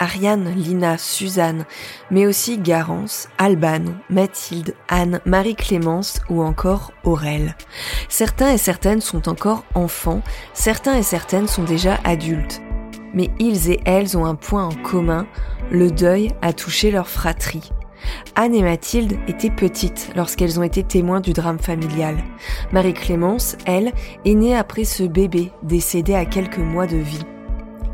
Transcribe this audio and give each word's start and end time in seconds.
Ariane, 0.00 0.52
Lina, 0.56 0.98
Suzanne, 0.98 1.66
mais 2.10 2.26
aussi 2.26 2.58
Garance, 2.58 3.28
Alban, 3.38 3.84
Mathilde, 4.08 4.74
Anne, 4.88 5.20
Marie-Clémence 5.26 6.20
ou 6.30 6.42
encore 6.42 6.92
Aurel. 7.04 7.54
Certains 8.08 8.50
et 8.50 8.58
certaines 8.58 9.02
sont 9.02 9.28
encore 9.28 9.64
enfants, 9.74 10.22
certains 10.54 10.96
et 10.96 11.02
certaines 11.02 11.48
sont 11.48 11.64
déjà 11.64 12.00
adultes. 12.02 12.62
Mais 13.12 13.28
ils 13.38 13.70
et 13.70 13.80
elles 13.84 14.16
ont 14.16 14.24
un 14.24 14.36
point 14.36 14.64
en 14.64 14.74
commun, 14.74 15.26
le 15.70 15.90
deuil 15.90 16.30
a 16.40 16.54
touché 16.54 16.90
leur 16.90 17.08
fratrie. 17.08 17.70
Anne 18.34 18.54
et 18.54 18.62
Mathilde 18.62 19.18
étaient 19.28 19.50
petites 19.50 20.10
lorsqu'elles 20.16 20.58
ont 20.58 20.62
été 20.62 20.82
témoins 20.82 21.20
du 21.20 21.34
drame 21.34 21.58
familial. 21.58 22.16
Marie-Clémence, 22.72 23.56
elle, 23.66 23.92
est 24.24 24.34
née 24.34 24.56
après 24.56 24.84
ce 24.84 25.02
bébé 25.02 25.52
décédé 25.62 26.14
à 26.14 26.24
quelques 26.24 26.58
mois 26.58 26.86
de 26.86 26.96
vie. 26.96 27.24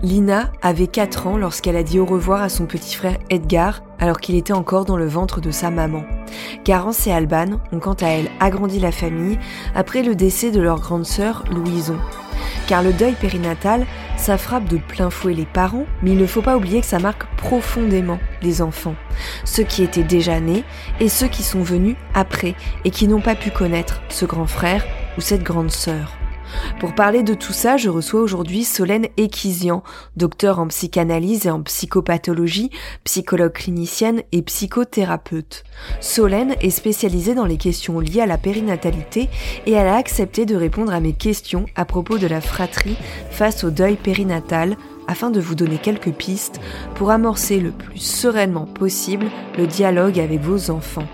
Lina 0.02 0.52
avait 0.60 0.86
4 0.86 1.26
ans 1.26 1.38
lorsqu'elle 1.38 1.76
a 1.76 1.82
dit 1.82 1.98
au 1.98 2.04
revoir 2.04 2.42
à 2.42 2.48
son 2.50 2.66
petit 2.66 2.94
frère 2.94 3.16
Edgar 3.30 3.82
alors 3.98 4.20
qu'il 4.20 4.34
était 4.34 4.52
encore 4.52 4.84
dans 4.84 4.98
le 4.98 5.06
ventre 5.06 5.40
de 5.40 5.50
sa 5.50 5.70
maman. 5.70 6.04
Garance 6.64 7.06
et 7.06 7.12
Alban 7.12 7.60
ont 7.72 7.78
quant 7.78 7.94
à 7.94 8.08
elles 8.08 8.30
agrandi 8.38 8.78
la 8.78 8.92
famille 8.92 9.38
après 9.74 10.02
le 10.02 10.14
décès 10.14 10.50
de 10.50 10.60
leur 10.60 10.80
grande 10.80 11.06
sœur 11.06 11.44
Louison. 11.50 11.98
Car 12.66 12.82
le 12.82 12.92
deuil 12.92 13.14
périnatal, 13.14 13.86
ça 14.16 14.36
frappe 14.36 14.68
de 14.68 14.76
plein 14.76 15.08
fouet 15.08 15.32
les 15.32 15.46
parents, 15.46 15.86
mais 16.02 16.10
il 16.10 16.18
ne 16.18 16.26
faut 16.26 16.42
pas 16.42 16.56
oublier 16.56 16.80
que 16.80 16.86
ça 16.86 16.98
marque 16.98 17.24
profondément 17.36 18.18
les 18.42 18.60
enfants, 18.60 18.96
ceux 19.44 19.62
qui 19.62 19.82
étaient 19.82 20.02
déjà 20.02 20.40
nés 20.40 20.64
et 21.00 21.08
ceux 21.08 21.28
qui 21.28 21.42
sont 21.42 21.62
venus 21.62 21.96
après 22.12 22.54
et 22.84 22.90
qui 22.90 23.08
n'ont 23.08 23.20
pas 23.20 23.34
pu 23.34 23.50
connaître 23.50 24.02
ce 24.10 24.26
grand 24.26 24.46
frère 24.46 24.84
ou 25.16 25.20
cette 25.22 25.42
grande 25.42 25.70
sœur. 25.70 26.12
Pour 26.80 26.94
parler 26.94 27.22
de 27.22 27.34
tout 27.34 27.52
ça, 27.52 27.76
je 27.76 27.88
reçois 27.88 28.20
aujourd'hui 28.20 28.64
Solène 28.64 29.06
Ekizian, 29.18 29.82
docteur 30.16 30.58
en 30.58 30.68
psychanalyse 30.68 31.46
et 31.46 31.50
en 31.50 31.62
psychopathologie, 31.62 32.70
psychologue 33.04 33.52
clinicienne 33.52 34.22
et 34.32 34.42
psychothérapeute. 34.42 35.64
Solène 36.00 36.54
est 36.60 36.70
spécialisée 36.70 37.34
dans 37.34 37.46
les 37.46 37.56
questions 37.56 38.00
liées 38.00 38.20
à 38.20 38.26
la 38.26 38.38
périnatalité 38.38 39.28
et 39.66 39.72
elle 39.72 39.88
a 39.88 39.96
accepté 39.96 40.46
de 40.46 40.56
répondre 40.56 40.92
à 40.92 41.00
mes 41.00 41.12
questions 41.12 41.66
à 41.74 41.84
propos 41.84 42.18
de 42.18 42.26
la 42.26 42.40
fratrie 42.40 42.96
face 43.30 43.64
au 43.64 43.70
deuil 43.70 43.96
périnatal 43.96 44.76
afin 45.08 45.30
de 45.30 45.40
vous 45.40 45.54
donner 45.54 45.78
quelques 45.78 46.12
pistes 46.12 46.60
pour 46.94 47.10
amorcer 47.10 47.60
le 47.60 47.70
plus 47.70 47.98
sereinement 47.98 48.66
possible 48.66 49.26
le 49.56 49.66
dialogue 49.66 50.18
avec 50.18 50.40
vos 50.40 50.70
enfants. 50.70 51.06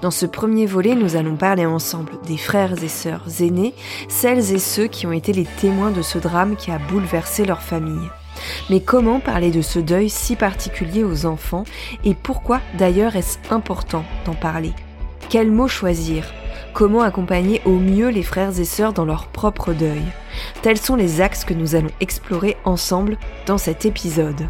Dans 0.00 0.12
ce 0.12 0.26
premier 0.26 0.66
volet, 0.66 0.94
nous 0.94 1.16
allons 1.16 1.34
parler 1.34 1.66
ensemble 1.66 2.12
des 2.24 2.36
frères 2.36 2.82
et 2.84 2.88
sœurs 2.88 3.24
aînés, 3.40 3.74
celles 4.08 4.52
et 4.52 4.60
ceux 4.60 4.86
qui 4.86 5.08
ont 5.08 5.12
été 5.12 5.32
les 5.32 5.46
témoins 5.60 5.90
de 5.90 6.02
ce 6.02 6.18
drame 6.18 6.54
qui 6.54 6.70
a 6.70 6.78
bouleversé 6.78 7.44
leur 7.44 7.62
famille. 7.62 8.08
Mais 8.70 8.80
comment 8.80 9.18
parler 9.18 9.50
de 9.50 9.60
ce 9.60 9.80
deuil 9.80 10.08
si 10.08 10.36
particulier 10.36 11.02
aux 11.02 11.26
enfants 11.26 11.64
et 12.04 12.14
pourquoi 12.14 12.60
d'ailleurs 12.78 13.16
est-ce 13.16 13.38
important 13.50 14.04
d'en 14.24 14.34
parler? 14.34 14.72
Quels 15.28 15.50
mots 15.50 15.66
choisir? 15.66 16.32
Comment 16.74 17.02
accompagner 17.02 17.60
au 17.64 17.72
mieux 17.72 18.08
les 18.08 18.22
frères 18.22 18.60
et 18.60 18.64
sœurs 18.64 18.92
dans 18.92 19.04
leur 19.04 19.26
propre 19.26 19.72
deuil? 19.72 20.02
Tels 20.62 20.78
sont 20.78 20.94
les 20.94 21.20
axes 21.20 21.44
que 21.44 21.54
nous 21.54 21.74
allons 21.74 21.90
explorer 22.00 22.56
ensemble 22.64 23.18
dans 23.46 23.58
cet 23.58 23.84
épisode. 23.84 24.46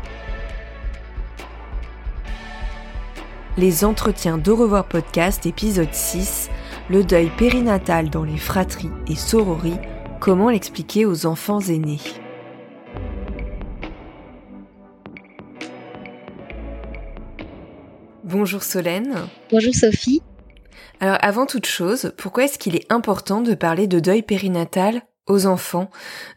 Les 3.58 3.84
entretiens 3.84 4.38
d'Au 4.38 4.54
revoir 4.54 4.86
podcast 4.86 5.44
épisode 5.44 5.92
6, 5.92 6.48
le 6.88 7.02
deuil 7.02 7.28
périnatal 7.36 8.08
dans 8.08 8.22
les 8.22 8.36
fratries 8.36 8.92
et 9.08 9.16
sorories, 9.16 9.80
comment 10.20 10.48
l'expliquer 10.48 11.04
aux 11.04 11.26
enfants 11.26 11.58
aînés. 11.58 11.98
Bonjour 18.22 18.62
Solène. 18.62 19.16
Bonjour 19.50 19.74
Sophie. 19.74 20.22
Alors 21.00 21.18
avant 21.20 21.46
toute 21.46 21.66
chose, 21.66 22.12
pourquoi 22.16 22.44
est-ce 22.44 22.60
qu'il 22.60 22.76
est 22.76 22.92
important 22.92 23.40
de 23.40 23.54
parler 23.54 23.88
de 23.88 23.98
deuil 23.98 24.22
périnatal 24.22 25.02
aux 25.28 25.46
enfants. 25.46 25.90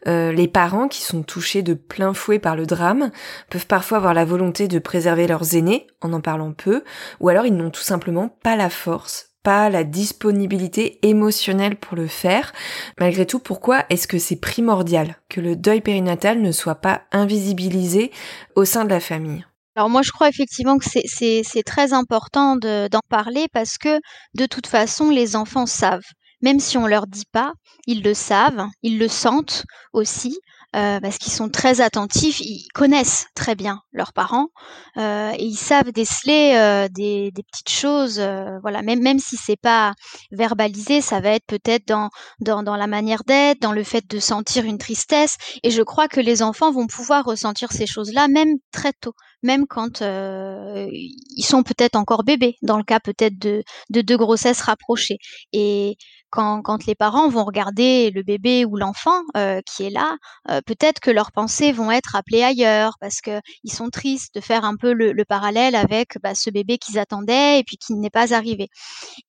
Euh, 0.06 0.32
les 0.32 0.48
parents 0.48 0.88
qui 0.88 1.02
sont 1.02 1.22
touchés 1.22 1.62
de 1.62 1.74
plein 1.74 2.14
fouet 2.14 2.38
par 2.38 2.56
le 2.56 2.66
drame 2.66 3.10
peuvent 3.50 3.66
parfois 3.66 3.98
avoir 3.98 4.14
la 4.14 4.24
volonté 4.24 4.68
de 4.68 4.78
préserver 4.78 5.26
leurs 5.26 5.56
aînés 5.56 5.86
en 6.00 6.12
en 6.12 6.20
parlant 6.20 6.52
peu, 6.52 6.84
ou 7.20 7.28
alors 7.28 7.46
ils 7.46 7.56
n'ont 7.56 7.70
tout 7.70 7.82
simplement 7.82 8.28
pas 8.42 8.56
la 8.56 8.70
force 8.70 9.32
pas 9.42 9.70
la 9.70 9.84
disponibilité 9.84 10.98
émotionnelle 11.02 11.76
pour 11.76 11.96
le 11.96 12.06
faire. 12.06 12.52
Malgré 13.00 13.26
tout, 13.26 13.40
pourquoi 13.40 13.84
est-ce 13.90 14.06
que 14.06 14.18
c'est 14.18 14.36
primordial 14.36 15.16
que 15.28 15.40
le 15.40 15.56
deuil 15.56 15.80
périnatal 15.80 16.40
ne 16.40 16.52
soit 16.52 16.76
pas 16.76 17.02
invisibilisé 17.10 18.12
au 18.54 18.64
sein 18.64 18.84
de 18.84 18.90
la 18.90 19.00
famille? 19.00 19.44
Alors 19.74 19.88
moi, 19.88 20.02
je 20.02 20.12
crois 20.12 20.28
effectivement 20.28 20.76
que 20.78 20.84
c'est 20.84 21.62
très 21.64 21.92
important 21.92 22.56
d'en 22.56 23.00
parler 23.08 23.46
parce 23.52 23.78
que 23.78 24.00
de 24.34 24.46
toute 24.46 24.66
façon, 24.66 25.10
les 25.10 25.34
enfants 25.34 25.66
savent 25.66 26.00
même 26.42 26.60
si 26.60 26.76
on 26.76 26.86
leur 26.86 27.06
dit 27.06 27.26
pas, 27.30 27.54
ils 27.86 28.02
le 28.02 28.14
savent, 28.14 28.66
ils 28.82 28.98
le 28.98 29.08
sentent 29.08 29.64
aussi. 29.92 30.38
Euh, 30.74 31.00
parce 31.00 31.18
qu'ils 31.18 31.32
sont 31.34 31.50
très 31.50 31.82
attentifs, 31.82 32.40
ils 32.40 32.66
connaissent 32.72 33.26
très 33.34 33.54
bien 33.54 33.82
leurs 33.92 34.14
parents 34.14 34.48
euh, 34.96 35.30
et 35.36 35.44
ils 35.44 35.56
savent 35.56 35.92
déceler 35.92 36.54
euh, 36.54 36.88
des, 36.88 37.30
des, 37.30 37.42
petites 37.42 37.68
choses. 37.68 38.18
voilà, 38.62 38.80
même 38.80 39.02
même 39.02 39.18
si 39.18 39.36
c'est 39.36 39.60
pas 39.60 39.92
verbalisé, 40.30 41.02
ça 41.02 41.20
va 41.20 41.30
être 41.30 41.44
peut-être 41.46 41.86
dans, 41.86 42.08
dans, 42.40 42.62
dans 42.62 42.76
la 42.76 42.86
manière 42.86 43.22
d'être, 43.24 43.60
dans 43.60 43.72
le 43.72 43.84
fait 43.84 44.08
de 44.08 44.18
sentir 44.18 44.64
une 44.64 44.78
tristesse. 44.78 45.36
Et 45.62 45.70
je 45.70 45.82
crois 45.82 46.08
que 46.08 46.20
les 46.20 46.42
enfants 46.42 46.72
vont 46.72 46.86
pouvoir 46.86 47.26
ressentir 47.26 47.70
ces 47.70 47.86
choses-là 47.86 48.28
même 48.28 48.56
très 48.72 48.94
tôt, 48.94 49.12
même 49.42 49.66
quand 49.66 50.00
ils 50.00 51.44
sont 51.44 51.62
peut-être 51.64 51.96
encore 51.96 52.24
bébés, 52.24 52.56
dans 52.62 52.78
le 52.78 52.84
cas 52.84 53.00
peut-être 53.00 53.38
de 53.38 53.62
de 53.90 54.00
deux 54.00 54.16
grossesses 54.16 54.62
rapprochées. 54.62 55.18
Et 55.52 55.96
quand, 56.32 56.62
quand, 56.62 56.86
les 56.86 56.94
parents 56.94 57.28
vont 57.28 57.44
regarder 57.44 58.10
le 58.10 58.22
bébé 58.22 58.64
ou 58.64 58.76
l'enfant 58.76 59.22
euh, 59.36 59.60
qui 59.66 59.84
est 59.84 59.90
là, 59.90 60.16
euh, 60.50 60.62
peut-être 60.64 60.98
que 60.98 61.10
leurs 61.10 61.30
pensées 61.30 61.72
vont 61.72 61.90
être 61.90 62.16
appelées 62.16 62.42
ailleurs 62.42 62.96
parce 63.00 63.20
que 63.20 63.40
ils 63.64 63.72
sont 63.72 63.90
tristes 63.90 64.34
de 64.34 64.40
faire 64.40 64.64
un 64.64 64.76
peu 64.76 64.94
le, 64.94 65.12
le 65.12 65.24
parallèle 65.26 65.74
avec 65.74 66.18
bah, 66.22 66.34
ce 66.34 66.48
bébé 66.48 66.78
qu'ils 66.78 66.98
attendaient 66.98 67.58
et 67.58 67.64
puis 67.64 67.76
qui 67.76 67.92
n'est 67.94 68.10
pas 68.10 68.32
arrivé. 68.34 68.68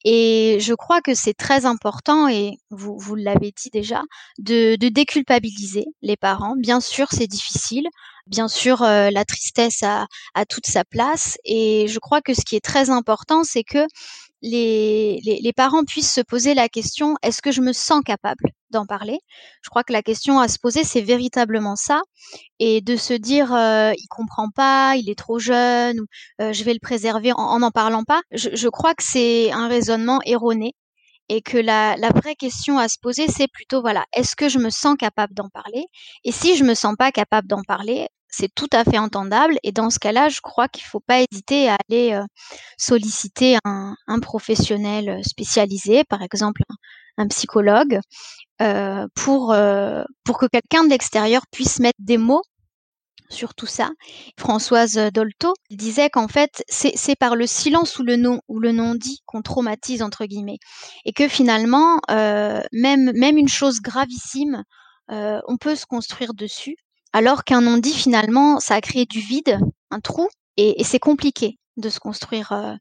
Et 0.06 0.58
je 0.62 0.74
crois 0.74 1.02
que 1.02 1.14
c'est 1.14 1.34
très 1.34 1.66
important 1.66 2.30
et 2.30 2.58
vous, 2.72 2.98
vous 2.98 3.16
l'avez 3.16 3.52
dit 3.52 3.70
déjà 3.70 4.02
de, 4.40 4.78
de, 4.78 4.88
déculpabiliser 4.88 5.86
les 6.02 6.16
parents. 6.16 6.56
Bien 6.58 6.80
sûr, 6.80 7.08
c'est 7.12 7.28
difficile. 7.28 7.88
Bien 8.28 8.48
sûr, 8.48 8.82
euh, 8.82 9.10
la 9.10 9.26
tristesse 9.26 9.84
a, 9.84 10.08
a 10.34 10.46
toute 10.46 10.68
sa 10.68 10.86
place 10.86 11.38
et 11.44 11.88
je 11.90 12.00
crois 12.00 12.22
que 12.22 12.34
ce 12.34 12.42
qui 12.46 12.56
est 12.56 12.64
très 12.64 12.90
important, 12.90 13.44
c'est 13.44 13.66
que 13.66 13.86
les, 14.44 15.22
les, 15.24 15.40
les 15.42 15.54
parents 15.54 15.86
puissent 15.86 16.14
se 16.14 16.22
poser 16.22 16.54
la 16.54 16.70
question 16.70 17.16
est-ce 17.24 17.42
que 17.42 17.52
je 17.52 17.62
me 17.62 17.74
sens 17.74 18.02
capable 18.06 18.44
d'en 18.72 18.86
parler? 18.86 19.20
Je 19.62 19.70
crois 19.70 19.84
que 19.84 19.94
la 19.94 20.04
question 20.04 20.40
à 20.40 20.48
se 20.48 20.60
poser, 20.60 20.84
c'est 20.84 21.02
véritablement 21.02 21.76
ça, 21.76 22.02
et 22.60 22.82
de 22.82 22.98
se 22.98 23.14
dire 23.14 23.54
euh, 23.54 23.94
il 23.98 24.08
comprend 24.10 24.50
pas, 24.54 24.96
il 24.98 25.10
est 25.10 25.18
trop 25.18 25.40
jeune, 25.40 26.00
ou 26.02 26.06
euh, 26.42 26.54
je 26.54 26.64
vais 26.64 26.74
le 26.74 26.80
préserver 26.80 27.32
en 27.34 27.60
n'en 27.60 27.72
parlant 27.72 28.04
pas. 28.04 28.22
Je, 28.32 28.50
je 28.54 28.68
crois 28.68 28.94
que 28.94 29.04
c'est 29.04 29.52
un 29.52 29.68
raisonnement 29.68 30.20
erroné 30.26 30.74
et 31.30 31.42
que 31.42 31.58
la, 31.58 31.96
la, 31.98 32.10
vraie 32.10 32.36
question 32.36 32.78
à 32.78 32.90
se 32.90 32.98
poser, 33.02 33.28
c'est 33.28 33.48
plutôt 33.48 33.82
voilà, 33.82 34.06
est-ce 34.14 34.36
que 34.36 34.50
je 34.50 34.60
me 34.60 34.70
sens 34.70 34.96
capable 35.00 35.34
d'en 35.34 35.50
parler? 35.50 35.86
Et 36.26 36.32
si 36.34 36.58
je 36.58 36.66
me 36.66 36.74
sens 36.74 36.96
pas 36.98 37.12
capable 37.12 37.48
d'en 37.48 37.64
parler, 37.64 38.08
c'est 38.36 38.54
tout 38.54 38.70
à 38.74 38.84
fait 38.84 38.98
entendable. 38.98 39.58
Et 39.64 39.72
dans 39.72 39.90
ce 39.90 40.00
cas-là, 40.00 40.30
je 40.30 40.42
crois 40.42 40.68
qu'il 40.68 40.84
ne 40.86 40.90
faut 40.90 41.00
pas 41.00 41.22
hésiter 41.22 41.70
à 41.70 41.78
aller 41.88 42.14
euh, 42.14 42.24
solliciter 42.78 43.58
un, 43.64 43.96
professionnel 44.22 45.22
spécialisé, 45.24 46.04
par 46.04 46.22
exemple 46.24 46.64
un, 47.18 47.28
psychologue, 47.28 48.00
euh, 48.62 49.08
pour, 49.16 49.52
euh, 49.52 50.04
pour 50.24 50.40
que 50.40 50.48
quelqu'un 50.48 50.84
de 50.84 50.90
l'extérieur 50.90 51.44
puisse 51.52 51.80
mettre 51.80 52.00
des 52.00 52.18
mots 52.18 52.42
sur 53.30 53.54
tout 53.54 53.68
ça. 53.68 53.92
Françoise 54.40 54.96
Dolto 55.14 55.54
disait 55.70 56.10
qu'en 56.10 56.28
fait, 56.28 56.64
c'est 56.70 57.16
par 57.16 57.36
le 57.36 57.48
silence 57.48 58.00
ou 58.00 58.04
le 58.04 58.16
non 58.16 58.40
ou 58.48 58.60
le 58.60 58.72
non 58.72 58.96
dit 58.96 59.22
qu'on 59.26 59.42
traumatise 59.42 60.02
entre 60.02 60.26
guillemets, 60.26 60.60
et 61.06 61.14
que 61.14 61.28
finalement, 61.28 62.00
euh, 62.12 62.62
même 62.72 63.12
même 63.16 63.38
une 63.38 63.48
chose 63.48 63.80
gravissime, 63.82 64.64
euh, 65.12 65.42
on 65.48 65.58
peut 65.58 65.76
se 65.76 65.86
construire 65.86 66.34
dessus, 66.34 66.78
alors 67.14 67.44
qu'un 67.44 67.62
non 67.62 67.78
dit 67.78 67.94
finalement, 67.94 68.60
ça 68.60 68.76
a 68.76 68.82
créé 68.82 69.06
du 69.06 69.20
vide, 69.20 69.60
un 69.92 70.00
trou, 70.00 70.28
et, 70.58 70.84
c'est 70.84 71.00
compliqué 71.00 71.58
de 71.78 71.90
se 71.90 72.00
construire 72.00 72.52
euh, 72.52 72.74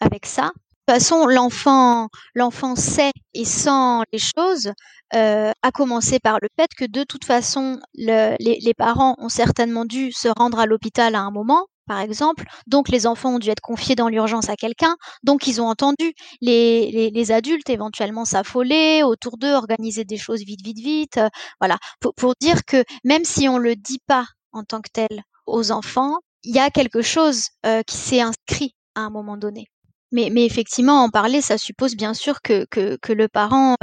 avec 0.00 0.26
ça. 0.26 0.52
De 0.88 0.94
toute 0.94 1.00
façon, 1.00 1.26
l'enfant, 1.26 2.08
l'enfant 2.34 2.74
sait 2.74 3.12
et 3.34 3.44
sent 3.44 4.02
les 4.12 4.18
choses, 4.18 4.72
euh, 5.14 5.52
à 5.62 5.70
commencer 5.70 6.18
par 6.18 6.38
le 6.40 6.48
fait 6.58 6.70
que 6.76 6.84
de 6.84 7.04
toute 7.04 7.24
façon, 7.24 7.78
le, 7.94 8.34
les, 8.40 8.58
les, 8.60 8.74
parents 8.74 9.14
ont 9.18 9.28
certainement 9.28 9.84
dû 9.84 10.10
se 10.10 10.28
rendre 10.28 10.58
à 10.58 10.66
l'hôpital 10.66 11.14
à 11.14 11.20
un 11.20 11.30
moment, 11.30 11.66
par 11.86 12.00
exemple. 12.00 12.44
Donc 12.66 12.88
les 12.88 13.06
enfants 13.06 13.36
ont 13.36 13.38
dû 13.38 13.50
être 13.50 13.60
confiés 13.60 13.94
dans 13.94 14.08
l'urgence 14.08 14.48
à 14.48 14.56
quelqu'un. 14.56 14.96
Donc 15.22 15.46
ils 15.46 15.60
ont 15.60 15.68
entendu 15.68 16.14
les, 16.40 17.10
les, 17.12 17.32
adultes 17.32 17.70
éventuellement 17.70 18.24
s'affoler 18.24 19.02
autour 19.02 19.38
d'eux, 19.38 19.52
organiser 19.52 20.04
des 20.04 20.16
choses 20.16 20.40
vite, 20.40 20.62
vite, 20.62 20.78
vite. 20.78 21.18
Euh, 21.18 21.28
voilà, 21.60 21.78
pour, 22.00 22.34
dire 22.40 22.64
que 22.64 22.84
même 23.04 23.24
si 23.24 23.48
on 23.48 23.58
le 23.58 23.76
dit 23.76 24.00
pas 24.06 24.26
en 24.52 24.64
tant 24.64 24.80
que 24.80 24.90
tel 24.92 25.22
aux 25.46 25.70
enfants, 25.70 26.18
il 26.42 26.54
y 26.54 26.58
a 26.58 26.70
quelque 26.70 27.02
chose 27.02 27.48
euh, 27.66 27.82
qui 27.82 27.96
s'est 27.96 28.20
inscrit 28.20 28.74
à 28.94 29.00
un 29.00 29.10
moment 29.10 29.36
donné. 29.36 29.68
Mais, 30.12 30.44
effectivement, 30.44 31.02
en 31.02 31.08
parler, 31.08 31.40
ça 31.40 31.56
suppose 31.56 31.96
bien 31.96 32.12
sûr 32.12 32.42
que, 32.42 32.66
le 33.08 33.28
parent, 33.28 33.76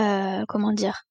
euh, 0.00 0.44
comment 0.48 0.72
dire, 0.72 1.04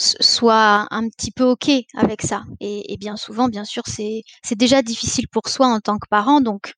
soit 0.00 0.86
un 0.90 1.08
petit 1.08 1.30
peu 1.30 1.44
OK 1.44 1.70
avec 1.94 2.22
ça. 2.22 2.42
Et, 2.60 2.96
bien 2.98 3.16
souvent, 3.16 3.48
bien 3.48 3.64
sûr, 3.64 3.82
c'est 3.86 4.24
déjà 4.56 4.82
difficile 4.82 5.28
pour 5.28 5.48
soi 5.48 5.66
en 5.66 5.80
tant 5.80 5.98
que 5.98 6.08
parent, 6.08 6.40
donc 6.40 6.74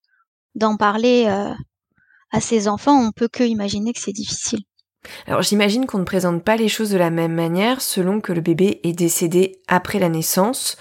d'en 0.55 0.77
parler 0.77 1.25
euh, 1.29 1.55
à 2.31 2.41
ses 2.41 2.69
enfants, 2.69 2.99
on 3.01 3.13
peut 3.13 3.29
que 3.29 3.45
imaginer 3.45 3.93
que 3.93 4.01
c'est 4.01 4.13
difficile. 4.13 4.61
Alors 5.27 5.43
j'imagine 5.43 5.87
qu'on 5.87 5.99
ne 5.99 6.05
présente 6.05 6.45
pas 6.45 6.57
les 6.57 6.69
choses 6.69 6.91
de 6.91 6.99
la 6.99 7.11
même 7.11 7.35
manière 7.35 7.81
selon 7.81 8.21
que 8.21 8.33
le 8.33 8.41
bébé 8.41 8.81
est 8.85 8.93
décédé 8.93 9.61
après 9.67 9.99
la 9.99 10.09
naissance, 10.09 10.77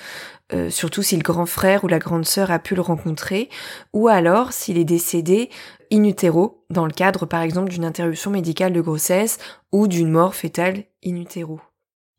euh, 0.54 0.70
surtout 0.70 1.02
si 1.02 1.16
le 1.16 1.24
grand 1.24 1.48
frère 1.48 1.84
ou 1.84 1.88
la 1.88 1.98
grande 1.98 2.26
sœur 2.26 2.52
a 2.52 2.60
pu 2.60 2.76
le 2.76 2.82
rencontrer, 2.82 3.50
ou 3.94 4.10
alors 4.10 4.54
s'il 4.54 4.78
est 4.78 4.86
décédé 4.86 5.50
in 5.92 6.04
utero, 6.04 6.64
dans 6.70 6.86
le 6.86 6.94
cadre 6.94 7.26
par 7.26 7.42
exemple 7.42 7.72
d'une 7.72 7.86
interruption 7.86 8.30
médicale 8.30 8.74
de 8.74 8.82
grossesse 8.82 9.40
ou 9.72 9.88
d'une 9.88 10.12
mort 10.12 10.36
fétale 10.36 10.84
in 11.04 11.16
utero 11.16 11.60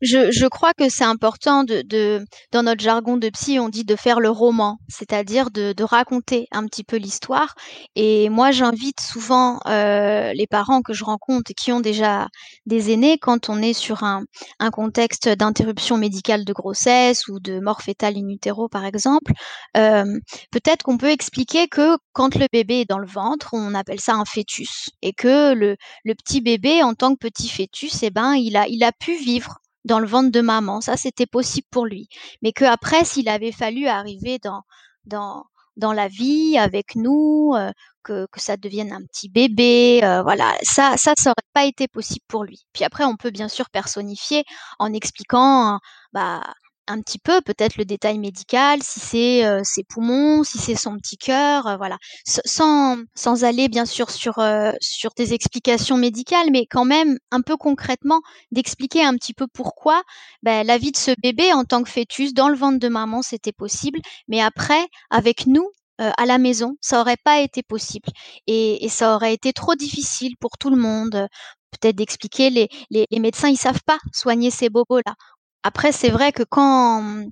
je, 0.03 0.31
je, 0.31 0.45
crois 0.47 0.73
que 0.73 0.89
c'est 0.89 1.05
important 1.05 1.63
de, 1.63 1.81
de, 1.81 2.25
dans 2.51 2.63
notre 2.63 2.83
jargon 2.83 3.15
de 3.15 3.29
psy, 3.29 3.57
on 3.57 3.69
dit 3.69 3.85
de 3.85 3.95
faire 3.95 4.19
le 4.19 4.29
roman, 4.29 4.77
c'est-à-dire 4.89 5.49
de, 5.49 5.71
de, 5.71 5.83
raconter 5.83 6.47
un 6.51 6.65
petit 6.65 6.83
peu 6.83 6.97
l'histoire. 6.97 7.55
Et 7.95 8.29
moi, 8.29 8.51
j'invite 8.51 8.99
souvent 8.99 9.59
euh, 9.67 10.33
les 10.33 10.45
parents 10.45 10.81
que 10.81 10.93
je 10.93 11.05
rencontre 11.05 11.53
qui 11.55 11.71
ont 11.71 11.79
déjà 11.79 12.27
des 12.65 12.91
aînés, 12.91 13.17
quand 13.17 13.49
on 13.49 13.61
est 13.61 13.73
sur 13.73 14.03
un, 14.03 14.23
un 14.59 14.71
contexte 14.71 15.29
d'interruption 15.29 15.97
médicale 15.97 16.43
de 16.43 16.53
grossesse 16.53 17.27
ou 17.29 17.39
de 17.39 17.59
mort 17.61 17.81
fétale 17.81 18.17
in 18.17 18.27
utero, 18.27 18.67
par 18.67 18.85
exemple, 18.85 19.31
euh, 19.77 20.19
peut-être 20.51 20.83
qu'on 20.83 20.97
peut 20.97 21.11
expliquer 21.11 21.67
que 21.67 21.97
quand 22.11 22.35
le 22.35 22.47
bébé 22.51 22.81
est 22.81 22.89
dans 22.89 22.99
le 22.99 23.07
ventre, 23.07 23.49
on 23.53 23.73
appelle 23.73 24.01
ça 24.01 24.15
un 24.15 24.25
fœtus, 24.25 24.89
et 25.01 25.13
que 25.13 25.53
le, 25.53 25.77
le 26.03 26.13
petit 26.15 26.41
bébé, 26.41 26.83
en 26.83 26.93
tant 26.93 27.13
que 27.13 27.19
petit 27.19 27.47
fœtus, 27.47 28.03
eh 28.03 28.09
ben, 28.09 28.33
il 28.33 28.57
a, 28.57 28.67
il 28.67 28.83
a 28.83 28.91
pu 28.91 29.15
vivre 29.15 29.59
dans 29.85 29.99
le 29.99 30.07
ventre 30.07 30.31
de 30.31 30.41
maman. 30.41 30.81
Ça, 30.81 30.97
c'était 30.97 31.25
possible 31.25 31.67
pour 31.71 31.85
lui. 31.85 32.07
Mais 32.41 32.51
que 32.51 32.65
après, 32.65 33.05
s'il 33.05 33.29
avait 33.29 33.51
fallu 33.51 33.87
arriver 33.87 34.39
dans, 34.39 34.61
dans, 35.05 35.45
dans 35.77 35.93
la 35.93 36.07
vie 36.07 36.57
avec 36.57 36.95
nous, 36.95 37.53
euh, 37.55 37.71
que, 38.03 38.27
que 38.31 38.41
ça 38.41 38.57
devienne 38.57 38.91
un 38.91 39.01
petit 39.05 39.29
bébé, 39.29 40.01
euh, 40.03 40.21
voilà, 40.23 40.55
ça, 40.63 40.95
ça, 40.97 41.13
ça 41.17 41.33
pas 41.53 41.65
été 41.65 41.87
possible 41.87 42.25
pour 42.27 42.43
lui. 42.43 42.65
Puis 42.73 42.83
après, 42.83 43.05
on 43.05 43.15
peut 43.15 43.29
bien 43.29 43.47
sûr 43.47 43.69
personnifier 43.69 44.43
en 44.79 44.91
expliquant, 44.91 45.79
bah, 46.11 46.43
un 46.87 47.01
petit 47.01 47.19
peu 47.19 47.41
peut-être 47.41 47.77
le 47.77 47.85
détail 47.85 48.19
médical, 48.19 48.81
si 48.83 48.99
c'est 48.99 49.45
euh, 49.45 49.61
ses 49.63 49.83
poumons, 49.83 50.43
si 50.43 50.57
c'est 50.57 50.75
son 50.75 50.97
petit 50.97 51.17
cœur, 51.17 51.67
euh, 51.67 51.77
voilà, 51.77 51.97
sans 52.25 52.97
sans 53.15 53.43
aller 53.43 53.69
bien 53.69 53.85
sûr 53.85 54.09
sur 54.11 54.39
euh, 54.39 54.71
sur 54.81 55.11
des 55.15 55.33
explications 55.33 55.97
médicales, 55.97 56.49
mais 56.51 56.65
quand 56.65 56.85
même 56.85 57.17
un 57.31 57.41
peu 57.41 57.57
concrètement 57.57 58.21
d'expliquer 58.51 59.03
un 59.03 59.15
petit 59.15 59.33
peu 59.33 59.47
pourquoi 59.47 60.03
ben, 60.43 60.65
la 60.65 60.77
vie 60.77 60.91
de 60.91 60.97
ce 60.97 61.11
bébé 61.21 61.53
en 61.53 61.63
tant 61.65 61.83
que 61.83 61.89
fœtus 61.89 62.33
dans 62.33 62.49
le 62.49 62.57
ventre 62.57 62.79
de 62.79 62.89
maman 62.89 63.21
c'était 63.21 63.53
possible, 63.53 63.99
mais 64.27 64.41
après 64.41 64.85
avec 65.09 65.47
nous 65.47 65.69
à 65.99 66.25
la 66.25 66.37
maison, 66.39 66.75
ça 66.81 66.99
aurait 66.99 67.17
pas 67.23 67.39
été 67.41 67.61
possible 67.63 68.09
et, 68.47 68.83
et, 68.83 68.89
ça 68.89 69.15
aurait 69.15 69.33
été 69.33 69.53
trop 69.53 69.75
difficile 69.75 70.35
pour 70.39 70.57
tout 70.59 70.69
le 70.71 70.75
monde. 70.75 71.27
Peut-être 71.71 71.95
d'expliquer 71.95 72.49
les, 72.49 72.67
les, 72.89 73.05
les 73.09 73.19
médecins 73.19 73.49
ils 73.49 73.57
savent 73.57 73.81
pas 73.85 73.99
soigner 74.13 74.51
ces 74.51 74.69
bobos 74.69 75.01
là 75.05 75.15
après, 75.63 75.91
c'est 75.91 76.09
vrai 76.09 76.31
que 76.31 76.43
quand 76.43 77.25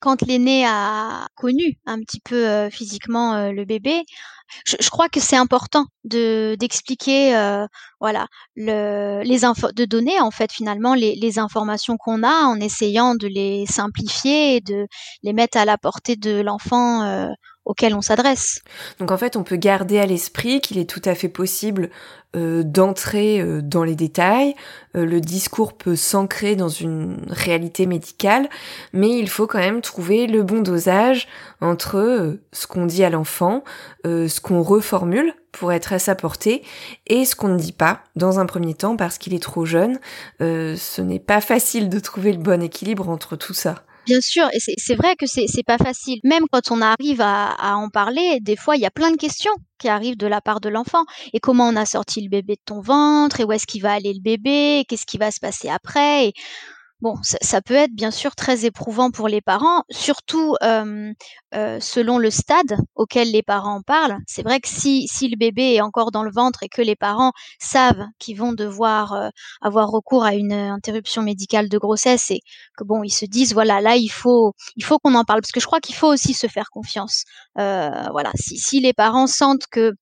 quand 0.00 0.22
l'aîné 0.22 0.64
a 0.66 1.26
connu 1.34 1.78
un 1.86 1.98
petit 2.00 2.20
peu 2.20 2.46
euh, 2.46 2.70
physiquement 2.70 3.34
euh, 3.34 3.50
le 3.50 3.64
bébé, 3.64 4.04
je, 4.64 4.76
je, 4.80 4.90
crois 4.90 5.08
que 5.08 5.20
c'est 5.20 5.36
important 5.36 5.86
de 6.04 6.56
d'expliquer, 6.58 7.36
euh, 7.36 7.66
voilà, 8.00 8.28
le, 8.54 9.22
les 9.24 9.44
infos, 9.44 9.72
de 9.72 9.84
donner 9.84 10.20
en 10.20 10.30
fait 10.30 10.52
finalement 10.52 10.94
les, 10.94 11.16
les 11.16 11.38
informations 11.38 11.96
qu'on 11.96 12.22
a 12.22 12.44
en 12.44 12.60
essayant 12.60 13.14
de 13.16 13.26
les 13.26 13.66
simplifier 13.66 14.56
et 14.56 14.60
de 14.60 14.86
les 15.24 15.32
mettre 15.32 15.58
à 15.58 15.64
la 15.64 15.78
portée 15.78 16.16
de 16.16 16.40
l'enfant 16.40 17.28
auquel 17.68 17.94
on 17.94 18.00
s'adresse. 18.02 18.62
Donc 18.98 19.12
en 19.12 19.16
fait, 19.16 19.36
on 19.36 19.44
peut 19.44 19.56
garder 19.56 20.00
à 20.00 20.06
l'esprit 20.06 20.60
qu'il 20.60 20.78
est 20.78 20.90
tout 20.90 21.02
à 21.04 21.14
fait 21.14 21.28
possible 21.28 21.90
euh, 22.36 22.62
d'entrer 22.62 23.40
euh, 23.40 23.62
dans 23.62 23.84
les 23.84 23.94
détails, 23.94 24.54
euh, 24.96 25.04
le 25.06 25.20
discours 25.20 25.74
peut 25.74 25.96
s'ancrer 25.96 26.56
dans 26.56 26.68
une 26.68 27.16
réalité 27.28 27.86
médicale, 27.86 28.48
mais 28.92 29.18
il 29.18 29.28
faut 29.28 29.46
quand 29.46 29.58
même 29.58 29.80
trouver 29.80 30.26
le 30.26 30.42
bon 30.42 30.60
dosage 30.60 31.28
entre 31.60 31.96
euh, 31.96 32.42
ce 32.52 32.66
qu'on 32.66 32.86
dit 32.86 33.04
à 33.04 33.10
l'enfant, 33.10 33.64
euh, 34.06 34.28
ce 34.28 34.40
qu'on 34.40 34.62
reformule 34.62 35.34
pour 35.52 35.72
être 35.72 35.92
à 35.92 35.98
sa 35.98 36.14
portée, 36.14 36.62
et 37.06 37.24
ce 37.24 37.34
qu'on 37.34 37.48
ne 37.48 37.58
dit 37.58 37.72
pas 37.72 38.00
dans 38.16 38.38
un 38.38 38.46
premier 38.46 38.74
temps 38.74 38.96
parce 38.96 39.18
qu'il 39.18 39.34
est 39.34 39.42
trop 39.42 39.64
jeune. 39.64 39.98
ce 40.40 41.00
n'est 41.00 41.18
pas 41.18 41.40
facile 41.40 41.88
de 41.88 41.98
trouver 41.98 42.32
le 42.32 42.38
bon 42.38 42.62
équilibre 42.62 43.08
entre 43.08 43.36
tout 43.36 43.54
ça. 43.54 43.76
Bien 44.08 44.20
sûr, 44.22 44.48
et 44.54 44.58
c'est 44.58 44.94
vrai 44.94 45.16
que 45.16 45.26
c'est 45.26 45.46
pas 45.66 45.76
facile. 45.76 46.18
Même 46.24 46.44
quand 46.50 46.70
on 46.70 46.80
arrive 46.80 47.20
à, 47.20 47.76
en 47.76 47.90
parler, 47.90 48.38
des 48.40 48.56
fois, 48.56 48.74
il 48.76 48.80
y 48.80 48.86
a 48.86 48.90
plein 48.90 49.10
de 49.10 49.16
questions 49.18 49.52
qui 49.78 49.88
arrivent 49.88 50.16
de 50.16 50.26
la 50.26 50.40
part 50.40 50.60
de 50.60 50.70
l'enfant. 50.70 51.04
Et 51.34 51.40
comment 51.40 51.68
on 51.68 51.76
a 51.76 51.84
sorti 51.84 52.22
le 52.22 52.30
bébé 52.30 52.54
de 52.54 52.60
ton 52.64 52.80
ventre? 52.80 53.40
Et 53.40 53.44
où 53.44 53.52
est-ce 53.52 53.66
qu'il 53.66 53.82
va 53.82 53.92
aller 53.92 54.14
le 54.14 54.20
bébé? 54.22 54.84
Qu'est-ce 54.88 55.04
qui 55.04 55.18
va 55.18 55.30
se 55.30 55.40
passer 55.40 55.68
après? 55.68 56.32
Bon, 57.00 57.14
ça, 57.22 57.60
peut 57.62 57.74
être 57.74 57.94
bien 57.94 58.10
sûr 58.10 58.34
très 58.34 58.64
éprouvant 58.64 59.12
pour 59.12 59.28
les 59.28 59.40
parents, 59.40 59.84
surtout 59.88 60.56
selon 61.52 62.18
le 62.18 62.30
stade 62.30 62.76
auquel 62.96 63.30
les 63.30 63.42
parents 63.44 63.82
parlent. 63.82 64.18
C'est 64.26 64.42
vrai 64.42 64.58
que 64.58 64.66
si, 64.68 65.06
si 65.06 65.28
le 65.28 65.36
bébé 65.36 65.74
est 65.74 65.80
encore 65.80 66.10
dans 66.10 66.24
le 66.24 66.32
ventre 66.32 66.64
et 66.64 66.68
que 66.68 66.82
les 66.82 66.96
parents 66.96 67.32
savent 67.60 68.04
qu'ils 68.18 68.36
vont 68.36 68.52
devoir 68.52 69.30
avoir 69.60 69.90
recours 69.90 70.24
à 70.24 70.34
une 70.34 70.52
interruption 70.52 71.22
médicale 71.22 71.68
de 71.68 71.78
grossesse 71.78 72.32
et 72.32 72.40
que 72.76 72.82
bon, 72.82 73.04
ils 73.04 73.10
se 73.10 73.26
disent 73.26 73.54
voilà 73.54 73.80
là 73.80 73.94
il 73.94 74.08
faut 74.08 74.54
il 74.74 74.84
faut 74.84 74.98
qu'on 74.98 75.14
en 75.14 75.24
parle 75.24 75.40
parce 75.40 75.52
que 75.52 75.60
je 75.60 75.66
crois 75.66 75.80
qu'il 75.80 75.94
faut 75.94 76.08
aussi 76.12 76.34
se 76.34 76.48
faire 76.48 76.68
confiance. 76.70 77.22
voilà, 77.54 78.32
si, 78.34 78.58
si 78.58 78.80
les 78.80 78.92
parents 78.92 79.28
sentent 79.28 79.66
que 79.70 79.92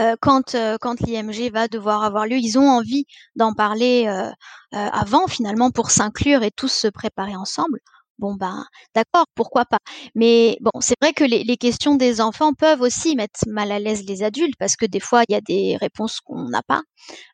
euh, 0.00 0.16
quand, 0.20 0.54
euh, 0.54 0.76
quand 0.80 1.00
l'IMG 1.00 1.50
va 1.52 1.68
devoir 1.68 2.02
avoir 2.02 2.26
lieu, 2.26 2.38
ils 2.38 2.58
ont 2.58 2.68
envie 2.68 3.04
d'en 3.36 3.52
parler 3.52 4.06
euh, 4.06 4.30
avant 4.72 5.26
finalement 5.26 5.70
pour 5.70 5.90
s'inclure 5.90 6.42
et 6.42 6.50
tous 6.50 6.72
se 6.72 6.88
préparer 6.88 7.36
ensemble. 7.36 7.78
bon 8.18 8.34
ben 8.34 8.64
d'accord, 8.94 9.26
pourquoi 9.34 9.64
pas. 9.66 9.78
Mais 10.14 10.56
bon, 10.60 10.70
c'est 10.80 10.96
vrai 11.00 11.12
que 11.12 11.24
les, 11.24 11.56
questions 11.56 11.96
des 11.96 12.20
enfants 12.20 12.54
peuvent 12.54 12.80
aussi 12.80 13.16
mettre 13.16 13.40
mal 13.48 13.72
à 13.72 13.78
l'aise 13.78 14.04
les 14.06 14.22
adultes 14.22 14.54
parce 14.58 14.76
que 14.76 14.86
des 14.86 15.00
fois 15.00 15.24
il 15.28 15.32
y 15.34 15.36
a 15.36 15.40
des 15.42 15.76
réponses 15.76 16.20
qu'on 16.20 16.48
n'a 16.48 16.62
pas. 16.62 16.82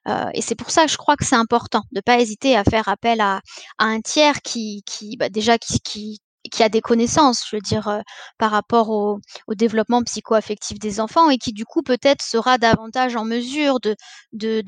Euh, 0.08 0.30
et 0.34 0.42
c'est 0.42 0.54
pour 0.56 0.70
ça 0.70 0.86
je 0.86 0.96
crois 0.96 1.16
que 1.16 1.24
c'est 1.24 1.36
important 1.36 1.82
de 1.92 1.98
ne 1.98 2.00
pas 2.02 2.20
hésiter 2.20 2.56
à 2.56 2.64
faire 2.64 2.88
appel 2.88 3.20
à, 3.20 3.40
un 3.78 4.00
tiers 4.00 4.42
qui, 4.42 4.82
qui 4.86 5.16
bah, 5.16 5.28
déjà 5.28 5.58
qui, 5.58 5.80
qui, 5.80 6.20
qui 6.48 6.62
a 6.62 6.68
des 6.68 6.80
connaissances, 6.80 7.44
je 7.48 7.56
veux 7.56 7.62
dire, 7.62 7.88
euh, 7.88 8.00
par 8.38 8.50
rapport 8.50 8.90
au, 8.90 9.20
au 9.46 9.54
développement 9.54 10.02
psycho-affectif 10.02 10.78
des 10.78 11.00
enfants 11.00 11.30
et 11.30 11.38
qui 11.38 11.52
du 11.52 11.64
coup 11.64 11.82
peut-être 11.82 12.22
sera 12.22 12.58
davantage 12.58 13.16
en 13.16 13.24
mesure 13.24 13.78
de, 13.80 13.96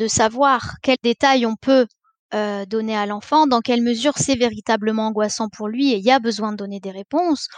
savoir 0.08 0.76
quels 0.82 0.98
détails 1.02 1.46
on 1.46 1.56
peut 1.56 1.86
euh, 2.34 2.64
donner 2.64 2.96
à 2.96 3.06
l'enfant, 3.06 3.46
dans 3.46 3.60
quelle 3.60 3.82
mesure 3.82 4.12
c'est 4.16 4.36
véritablement 4.36 5.08
angoissant 5.08 5.48
pour 5.48 5.68
lui 5.68 5.92
et 5.92 5.96
il 5.96 6.04
y 6.04 6.10
a 6.10 6.20
besoin 6.20 6.52
de 6.52 6.56
donner 6.56 6.78
des 6.78 6.90
réponses, 6.92 7.48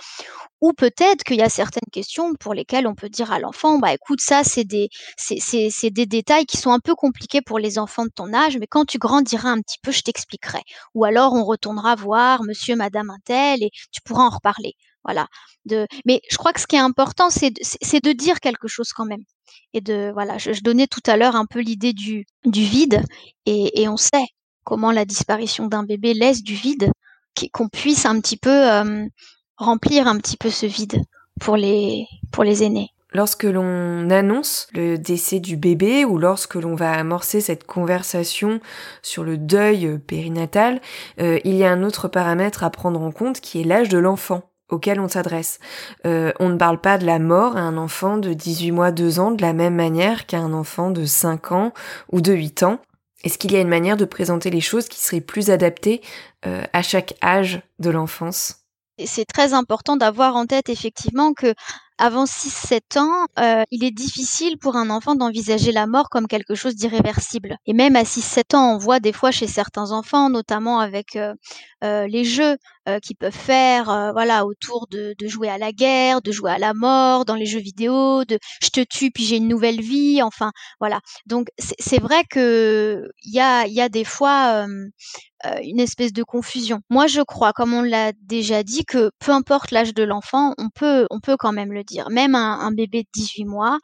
ou 0.62 0.72
peut-être 0.72 1.24
qu'il 1.24 1.36
y 1.36 1.42
a 1.42 1.48
certaines 1.48 1.90
questions 1.92 2.34
pour 2.40 2.54
lesquelles 2.54 2.86
on 2.86 2.94
peut 2.94 3.08
dire 3.08 3.32
à 3.32 3.38
l'enfant, 3.38 3.78
bah 3.78 3.92
écoute, 3.92 4.20
ça 4.20 4.44
c'est 4.44 4.64
des, 4.64 4.88
c'est, 5.16 5.90
des 5.90 6.06
détails 6.06 6.46
qui 6.46 6.56
sont 6.56 6.70
un 6.70 6.78
peu 6.80 6.94
compliqués 6.94 7.42
pour 7.42 7.58
les 7.58 7.78
enfants 7.78 8.04
de 8.04 8.12
ton 8.14 8.32
âge, 8.32 8.56
mais 8.58 8.66
quand 8.66 8.84
tu 8.86 8.98
grandiras 8.98 9.50
un 9.50 9.60
petit 9.60 9.78
peu, 9.82 9.90
je 9.92 10.02
t'expliquerai. 10.02 10.62
Ou 10.94 11.04
alors 11.04 11.34
on 11.34 11.44
retournera 11.44 11.94
voir 11.94 12.42
monsieur, 12.44 12.76
madame 12.76 13.10
un 13.10 13.18
tel 13.24 13.62
et 13.62 13.70
tu 13.92 14.00
pourras 14.02 14.24
en 14.24 14.30
reparler. 14.30 14.74
Voilà. 15.04 15.26
De, 15.64 15.86
mais 16.06 16.20
je 16.30 16.36
crois 16.36 16.52
que 16.52 16.60
ce 16.60 16.66
qui 16.66 16.76
est 16.76 16.78
important, 16.78 17.28
c'est 17.30 17.50
de, 17.50 17.60
c'est 17.62 18.02
de 18.02 18.12
dire 18.12 18.40
quelque 18.40 18.68
chose 18.68 18.92
quand 18.94 19.04
même. 19.04 19.22
Et 19.74 19.80
de 19.80 20.10
voilà, 20.12 20.38
je, 20.38 20.60
donnais 20.62 20.86
tout 20.86 21.02
à 21.06 21.16
l'heure 21.16 21.36
un 21.36 21.46
peu 21.46 21.60
l'idée 21.60 21.92
du, 21.92 22.26
du 22.44 22.64
vide, 22.64 23.02
et, 23.46 23.82
et 23.82 23.88
on 23.88 23.96
sait, 23.96 24.26
comment 24.64 24.92
la 24.92 25.04
disparition 25.04 25.66
d'un 25.66 25.82
bébé 25.82 26.14
laisse 26.14 26.42
du 26.42 26.54
vide, 26.54 26.90
qu'on 27.52 27.68
puisse 27.68 28.06
un 28.06 28.20
petit 28.20 28.36
peu 28.36 28.50
euh, 28.50 29.06
remplir 29.56 30.06
un 30.06 30.18
petit 30.18 30.36
peu 30.36 30.50
ce 30.50 30.66
vide 30.66 31.02
pour 31.40 31.56
les, 31.56 32.06
aînés. 32.62 32.90
Lorsque 33.14 33.44
l'on 33.44 34.08
annonce 34.10 34.68
le 34.72 34.96
décès 34.96 35.40
du 35.40 35.56
bébé 35.56 36.04
ou 36.04 36.18
lorsque 36.18 36.54
l'on 36.54 36.74
va 36.74 36.92
amorcer 36.92 37.40
cette 37.40 37.64
conversation 37.64 38.60
sur 39.02 39.22
le 39.22 39.36
deuil 39.36 39.98
périnatal, 39.98 40.80
euh, 41.20 41.38
il 41.44 41.54
y 41.54 41.64
a 41.64 41.70
un 41.70 41.82
autre 41.82 42.08
paramètre 42.08 42.64
à 42.64 42.70
prendre 42.70 43.00
en 43.02 43.12
compte 43.12 43.40
qui 43.40 43.60
est 43.60 43.64
l'âge 43.64 43.90
de 43.90 43.98
l'enfant 43.98 44.42
auquel 44.70 44.98
on 44.98 45.08
s'adresse. 45.08 45.60
Euh, 46.06 46.32
on 46.40 46.48
ne 46.48 46.56
parle 46.56 46.80
pas 46.80 46.96
de 46.96 47.04
la 47.04 47.18
mort 47.18 47.56
à 47.56 47.60
un 47.60 47.76
enfant 47.76 48.16
de 48.16 48.32
18 48.32 48.72
mois, 48.72 48.90
2 48.90 49.20
ans 49.20 49.30
de 49.30 49.42
la 49.42 49.52
même 49.52 49.74
manière 49.74 50.26
qu'à 50.26 50.38
un 50.38 50.54
enfant 50.54 50.90
de 50.90 51.04
5 51.04 51.52
ans 51.52 51.72
ou 52.10 52.20
de 52.22 52.32
8 52.32 52.62
ans. 52.62 52.80
Est-ce 53.24 53.38
qu'il 53.38 53.52
y 53.52 53.56
a 53.56 53.60
une 53.60 53.68
manière 53.68 53.96
de 53.96 54.04
présenter 54.04 54.50
les 54.50 54.60
choses 54.60 54.88
qui 54.88 55.00
serait 55.00 55.20
plus 55.20 55.50
adaptée 55.50 56.00
euh, 56.46 56.64
à 56.72 56.82
chaque 56.82 57.14
âge 57.22 57.60
de 57.78 57.90
l'enfance? 57.90 58.56
C'est 59.04 59.24
très 59.24 59.54
important 59.54 59.96
d'avoir 59.96 60.36
en 60.36 60.46
tête 60.46 60.68
effectivement 60.68 61.32
que 61.32 61.54
avant 62.02 62.24
6-7 62.24 62.98
ans, 62.98 63.26
euh, 63.38 63.62
il 63.70 63.84
est 63.84 63.92
difficile 63.92 64.58
pour 64.58 64.74
un 64.74 64.90
enfant 64.90 65.14
d'envisager 65.14 65.70
la 65.70 65.86
mort 65.86 66.10
comme 66.10 66.26
quelque 66.26 66.56
chose 66.56 66.74
d'irréversible. 66.74 67.58
Et 67.64 67.74
même 67.74 67.94
à 67.94 68.02
6-7 68.02 68.56
ans, 68.56 68.74
on 68.74 68.78
voit 68.78 68.98
des 68.98 69.12
fois 69.12 69.30
chez 69.30 69.46
certains 69.46 69.92
enfants, 69.92 70.28
notamment 70.28 70.80
avec 70.80 71.14
euh, 71.14 71.32
euh, 71.84 72.08
les 72.08 72.24
jeux 72.24 72.56
qu'ils 73.00 73.14
peuvent 73.14 73.32
faire, 73.32 73.84
voilà, 74.12 74.44
autour 74.44 74.88
de, 74.88 75.14
jouer 75.28 75.48
à 75.48 75.56
la 75.56 75.70
guerre, 75.70 76.20
de 76.20 76.32
jouer 76.32 76.50
à 76.50 76.58
la 76.58 76.74
mort, 76.74 77.24
dans 77.24 77.36
les 77.36 77.46
jeux 77.46 77.60
vidéo, 77.60 78.24
de 78.24 78.40
je 78.60 78.70
te 78.70 78.80
tue 78.80 79.12
puis 79.12 79.24
j'ai 79.24 79.36
une 79.36 79.46
nouvelle 79.46 79.80
vie, 79.80 80.20
enfin, 80.20 80.50
voilà. 80.80 80.98
Donc 81.26 81.46
c'est 81.78 82.00
vrai 82.00 82.24
que 82.28 83.08
il 83.22 83.32
y 83.32 83.40
a 83.40 83.88
des 83.88 84.02
fois 84.02 84.66
euh, 85.46 85.58
une 85.62 85.80
espèce 85.80 86.12
de 86.12 86.22
confusion. 86.22 86.80
Moi, 86.88 87.06
je 87.08 87.20
crois, 87.20 87.52
comme 87.52 87.74
on 87.74 87.82
l'a 87.82 88.12
déjà 88.22 88.62
dit, 88.62 88.84
que 88.84 89.10
peu 89.18 89.32
importe 89.32 89.72
l'âge 89.72 89.92
de 89.92 90.04
l'enfant, 90.04 90.54
on 90.58 90.68
peut, 90.70 91.06
on 91.10 91.20
peut 91.20 91.36
quand 91.36 91.52
même 91.52 91.72
le 91.72 91.82
dire. 91.82 92.10
Même 92.10 92.34
un, 92.34 92.70
bébé 92.70 93.02
de 93.02 93.08
18 93.12 93.44
mois, 93.46 93.78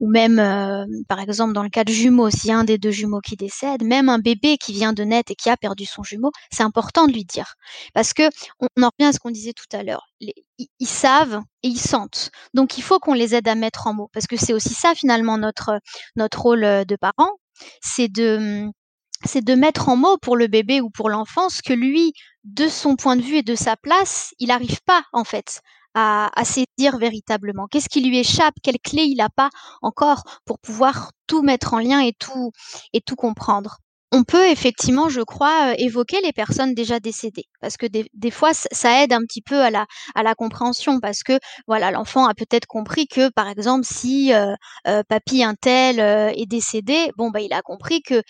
ou 0.00 0.08
même, 0.08 0.38
euh, 0.38 0.84
par 1.08 1.18
exemple, 1.20 1.54
dans 1.54 1.62
le 1.62 1.70
cas 1.70 1.84
de 1.84 1.92
jumeaux, 1.92 2.30
s'il 2.30 2.50
y 2.50 2.52
a 2.52 2.58
un 2.58 2.64
des 2.64 2.78
deux 2.78 2.90
jumeaux 2.90 3.20
qui 3.20 3.36
décède, 3.36 3.82
même 3.82 4.08
un 4.08 4.18
bébé 4.18 4.58
qui 4.58 4.72
vient 4.72 4.92
de 4.92 5.02
naître 5.02 5.32
et 5.32 5.34
qui 5.34 5.48
a 5.50 5.56
perdu 5.56 5.86
son 5.86 6.02
jumeau, 6.02 6.30
c'est 6.52 6.62
important 6.62 7.06
de 7.06 7.12
lui 7.12 7.24
dire. 7.24 7.54
Parce 7.94 8.12
que 8.12 8.28
on, 8.60 8.66
en 8.82 8.90
revient 8.90 9.08
à 9.08 9.12
ce 9.12 9.18
qu'on 9.18 9.30
disait 9.30 9.54
tout 9.54 9.76
à 9.76 9.82
l'heure. 9.82 10.08
Ils, 10.20 10.86
savent 10.86 11.40
et 11.62 11.68
ils 11.68 11.80
sentent. 11.80 12.30
Donc, 12.54 12.78
il 12.78 12.82
faut 12.82 12.98
qu'on 12.98 13.14
les 13.14 13.34
aide 13.34 13.48
à 13.48 13.54
mettre 13.54 13.86
en 13.86 13.94
mots. 13.94 14.10
Parce 14.12 14.26
que 14.26 14.36
c'est 14.36 14.52
aussi 14.52 14.74
ça, 14.74 14.94
finalement, 14.94 15.38
notre, 15.38 15.80
notre 16.16 16.42
rôle 16.42 16.64
euh, 16.64 16.84
de 16.84 16.96
parent. 16.96 17.30
C'est 17.82 18.08
de, 18.08 18.70
c'est 19.24 19.44
de 19.44 19.54
mettre 19.54 19.88
en 19.88 19.96
mots 19.96 20.18
pour 20.18 20.36
le 20.36 20.46
bébé 20.46 20.80
ou 20.80 20.90
pour 20.90 21.10
l'enfant 21.10 21.48
ce 21.48 21.62
que 21.62 21.72
lui, 21.72 22.12
de 22.44 22.68
son 22.68 22.96
point 22.96 23.16
de 23.16 23.22
vue 23.22 23.36
et 23.36 23.42
de 23.42 23.54
sa 23.54 23.76
place, 23.76 24.34
il 24.38 24.48
n'arrive 24.48 24.80
pas 24.84 25.02
en 25.12 25.24
fait 25.24 25.60
à, 25.94 26.30
à 26.38 26.44
saisir 26.44 26.98
véritablement. 26.98 27.66
Qu'est-ce 27.66 27.88
qui 27.88 28.00
lui 28.00 28.18
échappe? 28.18 28.54
Quelle 28.62 28.78
clé 28.78 29.02
il 29.04 29.16
n'a 29.16 29.30
pas 29.30 29.50
encore 29.82 30.22
pour 30.44 30.58
pouvoir 30.58 31.12
tout 31.26 31.42
mettre 31.42 31.74
en 31.74 31.78
lien 31.78 32.00
et 32.00 32.12
tout 32.18 32.52
et 32.92 33.00
tout 33.00 33.16
comprendre? 33.16 33.78
On 34.10 34.24
peut 34.24 34.48
effectivement, 34.48 35.10
je 35.10 35.20
crois, 35.20 35.74
évoquer 35.76 36.22
les 36.22 36.32
personnes 36.32 36.72
déjà 36.72 36.98
décédées, 36.98 37.44
parce 37.60 37.76
que 37.76 37.84
des, 37.86 38.30
fois, 38.30 38.54
ça 38.54 39.02
aide 39.02 39.12
un 39.12 39.20
petit 39.20 39.42
peu 39.42 39.60
à 39.60 39.70
la, 39.70 39.84
à 40.14 40.22
la 40.22 40.34
compréhension, 40.34 40.98
parce 40.98 41.22
que 41.22 41.38
voilà, 41.66 41.90
l'enfant 41.90 42.26
a 42.26 42.32
peut-être 42.32 42.64
compris 42.66 43.06
que, 43.06 43.28
par 43.28 43.48
exemple, 43.48 43.84
si 43.84 44.32
euh, 44.32 44.54
euh, 44.86 45.02
papy 45.06 45.42
un 45.44 45.54
tel 45.54 46.00
est 46.00 46.46
décédé, 46.46 47.10
bon, 47.18 47.30
bah, 47.30 47.42
il 47.42 47.52
a 47.52 47.60
compris 47.60 48.00
que 48.00 48.22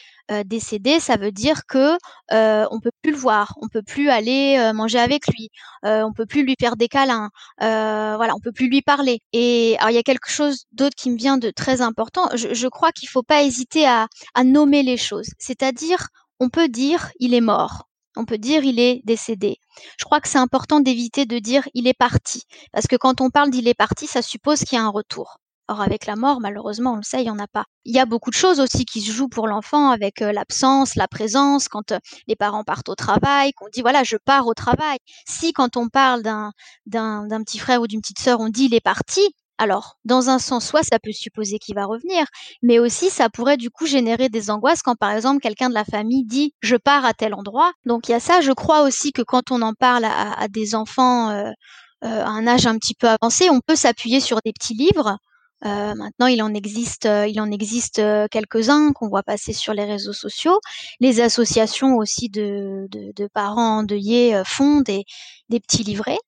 décédé, 0.46 1.00
ça 1.00 1.16
veut 1.16 1.32
dire 1.32 1.66
que 1.66 1.96
on 2.30 2.80
peut 2.80 2.90
plus 3.02 3.12
le 3.12 3.18
voir, 3.18 3.54
on 3.60 3.68
peut 3.68 3.82
plus 3.82 4.08
aller 4.08 4.72
manger 4.74 4.98
avec 4.98 5.26
lui, 5.28 5.50
on 5.82 6.12
peut 6.14 6.26
plus 6.26 6.44
lui 6.44 6.54
faire 6.58 6.76
des 6.76 6.88
câlins, 6.88 7.30
voilà, 7.58 8.34
on 8.34 8.40
peut 8.40 8.52
plus 8.52 8.68
lui 8.68 8.82
parler. 8.82 9.20
Et 9.32 9.76
alors, 9.78 9.90
il 9.90 9.94
y 9.94 9.98
a 9.98 10.02
quelque 10.02 10.30
chose 10.30 10.64
d'autre 10.72 10.96
qui 10.96 11.10
me 11.10 11.16
vient 11.16 11.38
de 11.38 11.50
très 11.50 11.80
important. 11.80 12.28
Je, 12.34 12.68
crois 12.68 12.92
qu'il 12.92 13.08
faut 13.08 13.22
pas 13.22 13.42
hésiter 13.42 13.86
à, 13.86 14.08
à 14.34 14.44
nommer 14.44 14.82
les 14.82 14.96
choses, 14.96 15.28
c'est 15.38 15.58
c'est-à-dire, 15.58 16.08
on 16.38 16.50
peut 16.50 16.68
dire 16.68 17.10
il 17.18 17.34
est 17.34 17.40
mort. 17.40 17.88
On 18.16 18.24
peut 18.24 18.38
dire 18.38 18.64
il 18.64 18.78
est 18.80 19.00
décédé. 19.04 19.58
Je 19.98 20.04
crois 20.04 20.20
que 20.20 20.28
c'est 20.28 20.38
important 20.38 20.80
d'éviter 20.80 21.26
de 21.26 21.38
dire 21.38 21.68
il 21.74 21.86
est 21.88 21.98
parti. 21.98 22.44
Parce 22.72 22.86
que 22.86 22.96
quand 22.96 23.20
on 23.20 23.30
parle 23.30 23.50
d'il 23.50 23.68
est 23.68 23.74
parti, 23.74 24.06
ça 24.06 24.22
suppose 24.22 24.60
qu'il 24.60 24.76
y 24.76 24.80
a 24.80 24.84
un 24.84 24.88
retour. 24.90 25.38
Or, 25.70 25.82
avec 25.82 26.06
la 26.06 26.16
mort, 26.16 26.40
malheureusement, 26.40 26.94
on 26.94 26.96
le 26.96 27.02
sait, 27.02 27.20
il 27.20 27.24
n'y 27.24 27.30
en 27.30 27.38
a 27.38 27.46
pas. 27.46 27.64
Il 27.84 27.94
y 27.94 27.98
a 27.98 28.06
beaucoup 28.06 28.30
de 28.30 28.34
choses 28.34 28.58
aussi 28.58 28.86
qui 28.86 29.02
se 29.02 29.12
jouent 29.12 29.28
pour 29.28 29.46
l'enfant 29.46 29.90
avec 29.90 30.22
euh, 30.22 30.32
l'absence, 30.32 30.94
la 30.96 31.06
présence, 31.08 31.68
quand 31.68 31.92
euh, 31.92 31.98
les 32.26 32.36
parents 32.36 32.64
partent 32.64 32.88
au 32.88 32.94
travail, 32.94 33.52
qu'on 33.52 33.68
dit 33.70 33.82
voilà, 33.82 34.02
je 34.02 34.16
pars 34.16 34.46
au 34.46 34.54
travail. 34.54 34.96
Si 35.26 35.52
quand 35.52 35.76
on 35.76 35.88
parle 35.88 36.22
d'un, 36.22 36.52
petit 37.44 37.58
frère 37.58 37.82
ou 37.82 37.86
d'une 37.86 38.00
petite 38.00 38.18
sœur, 38.18 38.40
on 38.40 38.48
dit 38.48 38.64
il 38.64 38.74
est 38.74 38.80
parti, 38.80 39.20
alors, 39.58 39.96
dans 40.04 40.30
un 40.30 40.38
sens, 40.38 40.66
soit 40.66 40.84
ça 40.84 40.98
peut 41.00 41.12
supposer 41.12 41.58
qu'il 41.58 41.74
va 41.74 41.84
revenir, 41.84 42.24
mais 42.62 42.78
aussi 42.78 43.10
ça 43.10 43.28
pourrait 43.28 43.56
du 43.56 43.70
coup 43.70 43.86
générer 43.86 44.28
des 44.30 44.50
angoisses 44.50 44.82
quand 44.82 44.94
par 44.94 45.10
exemple 45.10 45.40
quelqu'un 45.40 45.68
de 45.68 45.74
la 45.74 45.84
famille 45.84 46.24
dit 46.24 46.54
je 46.60 46.76
pars 46.76 47.04
à 47.04 47.12
tel 47.12 47.34
endroit. 47.34 47.72
Donc 47.84 48.08
il 48.08 48.12
y 48.12 48.14
a 48.14 48.20
ça. 48.20 48.40
Je 48.40 48.52
crois 48.52 48.82
aussi 48.82 49.12
que 49.12 49.22
quand 49.22 49.50
on 49.50 49.60
en 49.60 49.74
parle 49.74 50.04
à, 50.06 50.48
des 50.48 50.74
enfants 50.74 51.30
euh, 51.30 51.52
à 52.02 52.28
un 52.30 52.46
âge 52.46 52.66
un 52.66 52.78
petit 52.78 52.94
peu 52.94 53.08
avancé, 53.08 53.50
on 53.50 53.60
peut 53.60 53.76
s'appuyer 53.76 54.20
sur 54.20 54.38
des 54.44 54.52
petits 54.52 54.74
livres. 54.74 55.18
Euh, 55.64 55.94
maintenant, 55.94 56.26
il 56.26 56.42
en 56.42 56.54
existe, 56.54 57.06
il 57.06 57.40
en 57.40 57.50
existe 57.50 58.00
quelques-uns 58.30 58.92
qu'on 58.92 59.08
voit 59.08 59.22
passer 59.22 59.52
sur 59.52 59.74
les 59.74 59.84
réseaux 59.84 60.12
sociaux. 60.12 60.60
Les 61.00 61.20
associations 61.20 61.96
aussi 61.96 62.28
de, 62.28 62.86
de 62.90 63.26
parents 63.28 63.78
endeuillés 63.78 64.40
font 64.44 64.80
des, 64.80 65.04
des 65.48 65.60
petits 65.60 65.84
livrets. 65.84 66.18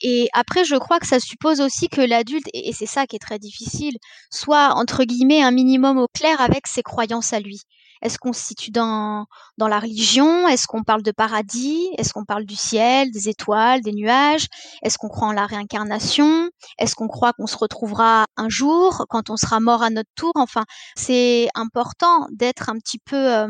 Et 0.00 0.28
après, 0.32 0.64
je 0.64 0.76
crois 0.76 1.00
que 1.00 1.06
ça 1.06 1.18
suppose 1.20 1.60
aussi 1.60 1.88
que 1.88 2.00
l'adulte, 2.00 2.46
et 2.54 2.72
c'est 2.72 2.86
ça 2.86 3.06
qui 3.06 3.16
est 3.16 3.18
très 3.18 3.38
difficile, 3.38 3.96
soit 4.30 4.74
entre 4.74 5.04
guillemets 5.04 5.42
un 5.42 5.50
minimum 5.50 5.98
au 5.98 6.06
clair 6.08 6.40
avec 6.40 6.66
ses 6.68 6.82
croyances 6.82 7.32
à 7.32 7.40
lui. 7.40 7.62
Est-ce 8.02 8.18
qu'on 8.18 8.32
se 8.32 8.42
situe 8.42 8.70
dans, 8.70 9.26
dans 9.56 9.68
la 9.68 9.78
religion? 9.78 10.46
Est-ce 10.48 10.66
qu'on 10.66 10.82
parle 10.82 11.02
de 11.02 11.12
paradis? 11.12 11.88
Est-ce 11.98 12.12
qu'on 12.12 12.24
parle 12.24 12.44
du 12.44 12.56
ciel, 12.56 13.10
des 13.10 13.28
étoiles, 13.28 13.80
des 13.80 13.92
nuages? 13.92 14.46
Est-ce 14.82 14.98
qu'on 14.98 15.08
croit 15.08 15.28
en 15.28 15.32
la 15.32 15.46
réincarnation? 15.46 16.50
Est-ce 16.78 16.94
qu'on 16.94 17.08
croit 17.08 17.32
qu'on 17.32 17.46
se 17.46 17.56
retrouvera 17.56 18.26
un 18.36 18.48
jour 18.48 19.06
quand 19.08 19.30
on 19.30 19.36
sera 19.36 19.60
mort 19.60 19.82
à 19.82 19.90
notre 19.90 20.10
tour? 20.14 20.32
Enfin, 20.36 20.64
c'est 20.96 21.48
important 21.54 22.26
d'être 22.32 22.70
un 22.70 22.78
petit 22.78 22.98
peu 22.98 23.46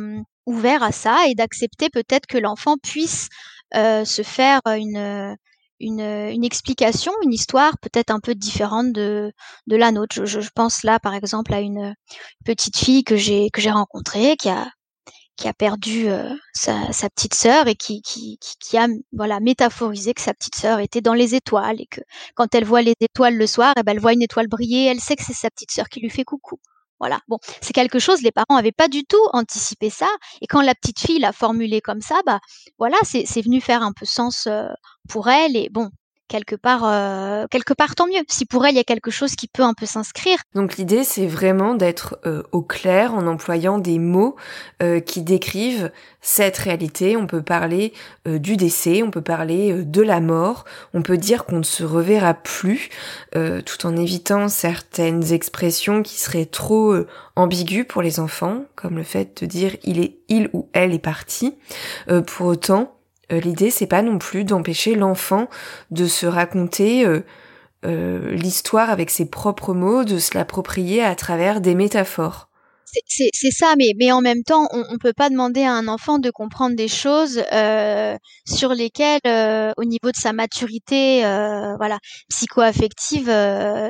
ouvert 0.47 0.83
à 0.83 0.93
ça 0.93 1.17
et 1.28 1.35
d'accepter 1.35 1.90
peut-être 1.90 2.26
que 2.26 2.38
l'enfant 2.38 2.76
puisse 2.83 3.28
euh, 3.75 4.05
se 4.05 4.23
faire 4.23 4.61
une 4.67 5.37
une, 5.81 6.01
une, 6.01 6.45
explication, 6.45 7.13
une 7.23 7.33
histoire 7.33 7.79
peut-être 7.79 8.11
un 8.11 8.21
peu 8.21 8.35
différente 8.35 8.93
de, 8.93 9.33
de 9.67 9.77
la 9.77 9.93
nôtre. 9.93 10.25
Je, 10.25 10.41
je, 10.41 10.51
pense 10.55 10.83
là, 10.85 10.99
par 11.01 11.15
exemple, 11.15 11.55
à 11.55 11.61
une 11.61 11.95
petite 12.45 12.77
fille 12.77 13.05
que 13.05 13.17
j'ai 13.17 13.51
que 13.51 13.61
j'ai 13.61 13.71
rencontrée 13.71 14.37
qui 14.37 14.49
a 14.49 14.69
qui 15.39 15.49
a 15.49 15.55
perdu 15.55 16.09
euh, 16.09 16.35
sa, 16.53 16.93
sa, 16.93 17.09
petite 17.09 17.35
sœur 17.35 17.69
et 17.69 17.77
qui, 17.77 18.03
qui, 18.03 18.39
qui, 18.39 18.77
a 18.77 18.89
voilà 19.13 19.39
métaphorisé 19.41 20.13
que 20.13 20.21
sa 20.21 20.35
petite 20.35 20.57
sœur 20.57 20.81
était 20.81 21.01
dans 21.01 21.15
les 21.15 21.35
étoiles 21.37 21.81
et 21.81 21.87
que 21.87 22.01
quand 22.35 22.55
elle 22.55 22.65
voit 22.65 22.83
les 22.83 22.95
étoiles 23.01 23.37
le 23.37 23.47
soir, 23.47 23.73
eh 23.79 23.83
ben, 23.85 23.93
elle 23.93 24.01
voit 24.01 24.13
une 24.13 24.23
étoile 24.23 24.49
briller, 24.49 24.87
elle 24.87 25.01
sait 25.01 25.15
que 25.17 25.23
c'est 25.25 25.33
sa 25.33 25.49
petite 25.51 25.71
sœur 25.71 25.89
qui 25.89 26.01
lui 26.01 26.11
fait 26.11 26.25
coucou. 26.25 26.59
Voilà. 27.00 27.21
Bon, 27.28 27.38
c'est 27.61 27.73
quelque 27.73 27.99
chose, 27.99 28.23
les 28.23 28.33
parents 28.33 28.57
n'avaient 28.57 28.73
pas 28.73 28.88
du 28.88 29.05
tout 29.05 29.25
anticipé 29.33 29.90
ça. 29.90 30.09
Et 30.40 30.47
quand 30.47 30.62
la 30.62 30.75
petite 30.75 30.99
fille 31.00 31.19
l'a 31.19 31.33
formulé 31.33 31.81
comme 31.81 32.00
ça, 32.00 32.21
bah 32.26 32.40
voilà, 32.78 32.97
c'est 33.05 33.43
venu 33.43 33.61
faire 33.61 33.83
un 33.83 33.93
peu 33.93 34.07
sens 34.07 34.47
euh, 34.47 34.67
pour 35.09 35.28
elle. 35.28 35.57
Et 35.57 35.69
bon, 35.71 35.90
quelque 36.29 36.55
part, 36.55 36.83
euh, 36.85 37.47
quelque 37.51 37.73
part 37.73 37.95
tant 37.95 38.07
mieux. 38.07 38.23
Si 38.29 38.47
pour 38.47 38.65
elle 38.65 38.75
il 38.75 38.77
y 38.77 38.81
a 38.81 38.85
quelque 38.85 39.11
chose 39.11 39.35
qui 39.35 39.49
peut 39.49 39.63
un 39.63 39.75
peu 39.75 39.87
s'inscrire. 39.87 40.39
Donc 40.55 40.77
l'idée 40.77 41.05
c'est 41.05 41.27
vraiment 41.27 41.75
d'être 41.75 42.19
euh, 42.27 42.43
au 42.53 42.63
clair 42.63 43.15
en 43.15 43.27
employant 43.27 43.79
des 43.79 43.99
mots 43.99 44.37
euh, 44.83 45.01
qui 45.01 45.23
décrivent 45.23 45.91
cette 46.21 46.59
réalité. 46.59 47.17
On 47.17 47.27
peut 47.27 47.43
parler 47.43 47.93
du 48.27 48.57
décès, 48.57 49.03
on 49.03 49.11
peut 49.11 49.23
parler 49.23 49.85
de 49.85 50.03
la 50.03 50.21
mort, 50.21 50.65
on 50.93 51.01
peut 51.01 51.17
dire 51.17 51.45
qu'on 51.45 51.59
ne 51.59 51.63
se 51.63 51.85
reverra 51.85 52.35
plus, 52.35 52.91
tout 53.33 53.87
en 53.87 53.97
évitant 53.97 54.49
certaines 54.49 55.33
expressions 55.33 56.03
qui 56.03 56.19
seraient 56.19 56.45
trop 56.45 56.95
ambiguës 57.37 57.87
pour 57.89 58.03
les 58.03 58.19
enfants, 58.19 58.65
comme 58.75 58.97
le 58.97 59.05
fait 59.05 59.41
de 59.43 59.47
dire 59.47 59.77
il 59.85 60.01
est 60.01 60.19
il 60.29 60.51
ou 60.53 60.69
elle 60.73 60.93
est 60.93 60.99
parti. 60.99 61.57
pour 62.27 62.49
autant, 62.49 62.98
euh, 63.33 63.41
l'idée 63.41 63.71
c'est 63.71 63.87
pas 63.87 64.03
non 64.03 64.19
plus 64.19 64.45
d'empêcher 64.45 64.95
l'enfant 64.95 65.49
de 65.91 66.07
se 66.07 66.27
raconter 66.27 67.05
euh, 67.05 67.21
euh, 67.85 68.33
l'histoire 68.33 68.91
avec 68.91 69.11
ses 69.11 69.29
propres 69.29 69.75
mots, 69.75 70.05
de 70.05 70.19
se 70.19 70.37
l'approprier 70.37 71.03
à 71.03 71.15
travers 71.15 71.61
des 71.61 71.75
métaphores. 71.75 72.47
C'est 73.07 73.51
ça, 73.51 73.75
mais, 73.77 73.93
mais 73.99 74.13
en 74.13 74.23
même 74.23 74.43
temps, 74.43 74.67
on 74.73 74.79
ne 74.79 74.97
peut 74.97 75.13
pas 75.13 75.29
demander 75.29 75.63
à 75.63 75.75
un 75.75 75.89
enfant 75.89 76.19
de 76.19 76.31
comprendre 76.31 76.75
des 76.75 76.89
choses 76.89 77.45
sur 78.47 78.71
lesquelles, 78.71 79.21
au 79.77 79.85
niveau 79.85 80.11
de 80.11 80.17
sa 80.17 80.33
maturité, 80.33 81.21
voilà, 81.77 81.99
psycho-affective, 82.31 83.29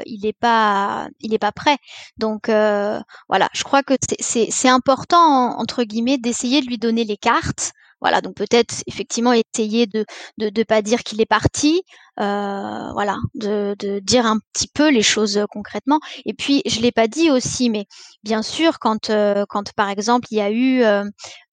il 0.05 0.21
n'est 0.25 0.33
pas, 0.33 1.07
il 1.21 1.33
est 1.33 1.39
pas 1.39 1.53
prêt. 1.53 1.77
Donc 2.19 2.49
voilà, 2.49 3.49
je 3.55 3.63
crois 3.63 3.85
que 3.85 3.95
c'est 4.19 4.69
important 4.69 5.57
entre 5.57 5.85
guillemets 5.85 6.19
d'essayer 6.19 6.61
de 6.61 6.67
lui 6.67 6.79
donner 6.79 7.05
les 7.05 7.17
cartes 7.17 7.75
voilà, 8.01 8.21
donc 8.21 8.35
peut-être 8.35 8.77
effectivement 8.87 9.33
essayer 9.33 9.87
de 9.87 10.05
de 10.39 10.63
pas 10.63 10.83
dire 10.83 11.03
qu'il 11.03 11.21
est 11.21 11.27
parti, 11.27 11.83
euh, 12.21 12.93
voilà, 12.93 13.17
de, 13.35 13.75
de 13.79 14.01
dire 14.01 14.27
un 14.27 14.39
petit 14.53 14.69
peu 14.69 14.91
les 14.91 15.03
choses 15.03 15.45
concrètement. 15.51 16.01
Et 16.27 16.35
puis 16.35 16.63
je 16.67 16.81
l'ai 16.81 16.93
pas 16.93 17.09
dit 17.09 17.31
aussi, 17.31 17.71
mais 17.71 17.87
bien 18.23 18.43
sûr 18.43 18.79
quand 18.79 19.11
euh, 19.11 19.45
quand 19.49 19.73
par 19.75 19.89
exemple 19.91 20.27
il 20.31 20.39
y 20.39 20.41
a 20.41 20.51
eu 20.51 20.83
euh, 20.83 21.05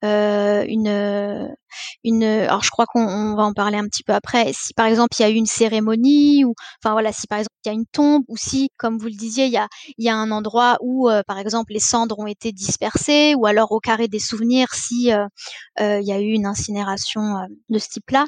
euh, 0.04 0.66
une 0.68 1.56
une 2.04 2.24
alors 2.24 2.64
je 2.64 2.70
crois 2.70 2.86
qu'on 2.86 3.36
va 3.36 3.44
en 3.44 3.54
parler 3.54 3.78
un 3.78 3.86
petit 3.86 4.04
peu 4.04 4.14
après 4.14 4.52
si 4.54 4.74
par 4.74 4.86
exemple 4.86 5.16
il 5.20 5.24
y 5.24 5.26
a 5.26 5.30
eu 5.30 5.36
une 5.36 5.46
cérémonie 5.46 6.46
ou 6.46 6.54
enfin 6.84 6.94
voilà 6.94 7.12
si 7.12 7.28
par 7.28 7.40
exemple 7.40 7.56
il 7.66 7.70
y 7.70 7.72
a 7.72 7.74
une 7.74 7.86
tombe 7.92 8.24
ou 8.28 8.38
si 8.38 8.70
comme 8.78 8.98
vous 8.98 9.08
le 9.08 9.12
disiez 9.12 9.46
il 9.46 9.52
y 9.52 9.58
a 9.58 9.68
il 9.98 10.06
y 10.06 10.10
a 10.10 10.16
un 10.16 10.32
endroit 10.32 10.78
où 10.82 11.10
euh, 11.10 11.22
par 11.28 11.38
exemple 11.40 11.74
les 11.74 11.80
cendres 11.80 12.20
ont 12.20 12.28
été 12.28 12.52
dispersées 12.52 13.36
ou 13.36 13.46
alors 13.46 13.72
au 13.72 13.80
carré 13.80 14.08
des 14.08 14.20
souvenirs 14.20 14.74
si 14.74 15.12
euh, 15.12 15.28
il 15.80 16.08
y 16.08 16.12
a 16.12 16.20
eu 16.20 16.32
une 16.32 16.46
incinération 16.46 17.22
de 17.70 17.80
ce 17.80 17.90
type-là 17.90 18.26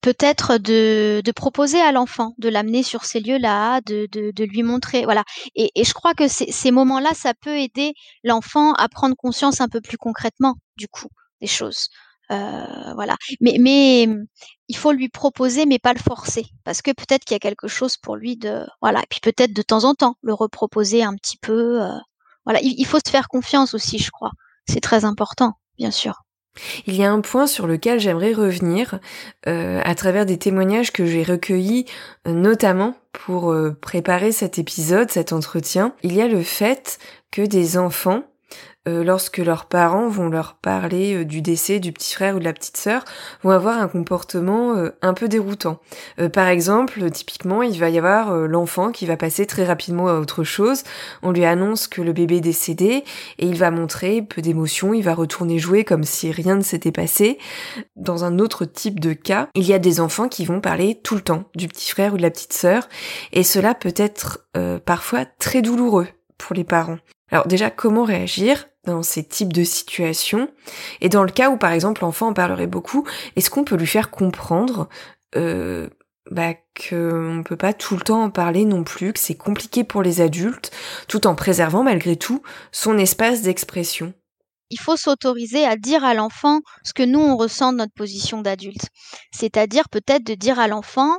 peut-être 0.00 0.58
de 0.58 1.32
proposer 1.32 1.79
à 1.80 1.92
l'enfant 1.92 2.34
de 2.38 2.48
l'amener 2.48 2.82
sur 2.82 3.04
ces 3.04 3.20
lieux-là 3.20 3.80
de, 3.82 4.08
de, 4.12 4.44
lui 4.44 4.62
montrer 4.62 5.04
voilà 5.04 5.24
et, 5.54 5.70
et 5.74 5.84
je 5.84 5.92
crois 5.94 6.14
que 6.14 6.28
ces 6.28 6.70
moments-là 6.70 7.10
ça 7.14 7.34
peut 7.34 7.58
aider 7.58 7.94
l'enfant 8.24 8.72
à 8.74 8.88
prendre 8.88 9.16
conscience 9.16 9.60
un 9.60 9.68
peu 9.68 9.80
plus 9.80 9.98
concrètement 9.98 10.56
du 10.76 10.88
coup 10.88 11.08
des 11.40 11.46
choses. 11.46 11.88
Euh, 12.30 12.94
voilà. 12.94 13.16
Mais, 13.40 13.56
mais 13.58 14.08
il 14.68 14.76
faut 14.76 14.92
lui 14.92 15.08
proposer, 15.08 15.66
mais 15.66 15.78
pas 15.78 15.92
le 15.92 15.98
forcer, 15.98 16.46
parce 16.64 16.82
que 16.82 16.92
peut-être 16.92 17.24
qu'il 17.24 17.34
y 17.34 17.36
a 17.36 17.40
quelque 17.40 17.68
chose 17.68 17.96
pour 17.96 18.16
lui 18.16 18.36
de, 18.36 18.66
voilà. 18.80 19.00
Et 19.00 19.06
puis 19.10 19.20
peut-être 19.20 19.52
de 19.52 19.62
temps 19.62 19.84
en 19.84 19.94
temps 19.94 20.16
le 20.22 20.34
reproposer 20.34 21.02
un 21.02 21.14
petit 21.16 21.38
peu. 21.38 21.82
Euh, 21.82 21.98
voilà. 22.44 22.60
Il, 22.62 22.86
faut 22.86 22.98
se 23.04 23.10
faire 23.10 23.28
confiance 23.28 23.74
aussi, 23.74 23.98
je 23.98 24.10
crois. 24.10 24.30
C'est 24.68 24.80
très 24.80 25.04
important, 25.04 25.54
bien 25.78 25.90
sûr. 25.90 26.22
Il 26.86 26.96
y 26.96 27.04
a 27.04 27.10
un 27.10 27.20
point 27.20 27.46
sur 27.46 27.66
lequel 27.66 28.00
j'aimerais 28.00 28.32
revenir 28.32 28.98
euh, 29.46 29.80
à 29.84 29.94
travers 29.94 30.26
des 30.26 30.38
témoignages 30.38 30.92
que 30.92 31.06
j'ai 31.06 31.22
recueillis, 31.22 31.86
notamment 32.26 32.96
pour 33.12 33.54
préparer 33.80 34.32
cet 34.32 34.58
épisode, 34.58 35.10
cet 35.10 35.32
entretien. 35.32 35.94
Il 36.02 36.14
y 36.14 36.20
a 36.20 36.28
le 36.28 36.42
fait 36.42 36.98
que 37.30 37.42
des 37.42 37.78
enfants 37.78 38.24
euh, 38.24 38.29
lorsque 39.04 39.38
leurs 39.38 39.66
parents 39.66 40.08
vont 40.08 40.28
leur 40.28 40.54
parler 40.54 41.14
euh, 41.14 41.24
du 41.24 41.42
décès 41.42 41.80
du 41.80 41.92
petit 41.92 42.14
frère 42.14 42.36
ou 42.36 42.38
de 42.38 42.44
la 42.44 42.52
petite 42.52 42.76
sœur, 42.76 43.04
vont 43.42 43.50
avoir 43.50 43.78
un 43.78 43.88
comportement 43.88 44.74
euh, 44.74 44.90
un 45.02 45.14
peu 45.14 45.28
déroutant. 45.28 45.80
par 46.32 46.48
exemple, 46.48 47.10
typiquement, 47.10 47.62
il 47.62 47.78
va 47.78 47.90
y 47.90 47.98
avoir 47.98 48.32
l'enfant 48.32 48.92
qui 48.92 49.06
va 49.06 49.16
passer 49.16 49.46
très 49.46 49.64
rapidement 49.64 50.08
à 50.08 50.14
autre 50.14 50.44
chose. 50.44 50.82
On 51.22 51.30
lui 51.30 51.44
annonce 51.44 51.88
que 51.88 52.02
le 52.02 52.12
bébé 52.12 52.36
est 52.36 52.40
décédé 52.40 53.04
et 53.38 53.46
il 53.46 53.56
va 53.56 53.70
montrer 53.70 54.22
peu 54.22 54.42
d'émotion, 54.42 54.94
il 54.94 55.02
va 55.02 55.14
retourner 55.14 55.58
jouer 55.58 55.84
comme 55.84 56.04
si 56.04 56.30
rien 56.30 56.56
ne 56.56 56.62
s'était 56.62 56.92
passé. 56.92 57.38
Dans 57.96 58.24
un 58.24 58.38
autre 58.38 58.64
type 58.64 59.00
de 59.00 59.12
cas, 59.12 59.48
il 59.54 59.64
y 59.64 59.72
a 59.72 59.78
des 59.78 60.00
enfants 60.00 60.28
qui 60.28 60.44
vont 60.44 60.60
parler 60.60 61.00
tout 61.02 61.14
le 61.14 61.20
temps 61.20 61.44
du 61.54 61.68
petit 61.68 61.90
frère 61.90 62.14
ou 62.14 62.16
de 62.16 62.22
la 62.22 62.30
petite 62.30 62.52
sœur 62.52 62.88
et 63.32 63.42
cela 63.42 63.74
peut 63.74 63.94
être 63.96 64.46
parfois 64.84 65.24
très 65.38 65.62
douloureux 65.62 66.08
pour 66.38 66.54
les 66.54 66.64
parents. 66.64 66.98
Alors 67.30 67.46
déjà, 67.46 67.70
comment 67.70 68.04
réagir? 68.04 68.69
Dans 68.84 69.02
ces 69.02 69.24
types 69.24 69.52
de 69.52 69.64
situations 69.64 70.48
Et 71.00 71.08
dans 71.08 71.22
le 71.22 71.30
cas 71.30 71.50
où, 71.50 71.56
par 71.56 71.72
exemple, 71.72 72.02
l'enfant 72.02 72.28
en 72.28 72.32
parlerait 72.32 72.66
beaucoup, 72.66 73.06
est-ce 73.36 73.50
qu'on 73.50 73.64
peut 73.64 73.76
lui 73.76 73.86
faire 73.86 74.10
comprendre 74.10 74.88
euh, 75.36 75.88
bah, 76.30 76.54
qu'on 76.54 77.34
ne 77.34 77.42
peut 77.42 77.56
pas 77.56 77.72
tout 77.72 77.96
le 77.96 78.02
temps 78.02 78.22
en 78.22 78.30
parler 78.30 78.64
non 78.64 78.84
plus, 78.84 79.12
que 79.12 79.18
c'est 79.18 79.34
compliqué 79.34 79.84
pour 79.84 80.02
les 80.02 80.20
adultes, 80.20 80.70
tout 81.08 81.26
en 81.26 81.34
préservant 81.34 81.82
malgré 81.82 82.16
tout 82.16 82.42
son 82.72 82.98
espace 82.98 83.42
d'expression? 83.42 84.14
Il 84.70 84.78
faut 84.78 84.96
s'autoriser 84.96 85.64
à 85.64 85.76
dire 85.76 86.04
à 86.04 86.14
l'enfant 86.14 86.60
ce 86.84 86.92
que 86.92 87.02
nous 87.02 87.18
on 87.18 87.36
ressent 87.36 87.72
de 87.72 87.78
notre 87.78 87.92
position 87.92 88.40
d'adulte. 88.40 88.86
C'est-à-dire 89.32 89.88
peut-être 89.88 90.24
de 90.24 90.34
dire 90.34 90.60
à 90.60 90.68
l'enfant 90.68 91.18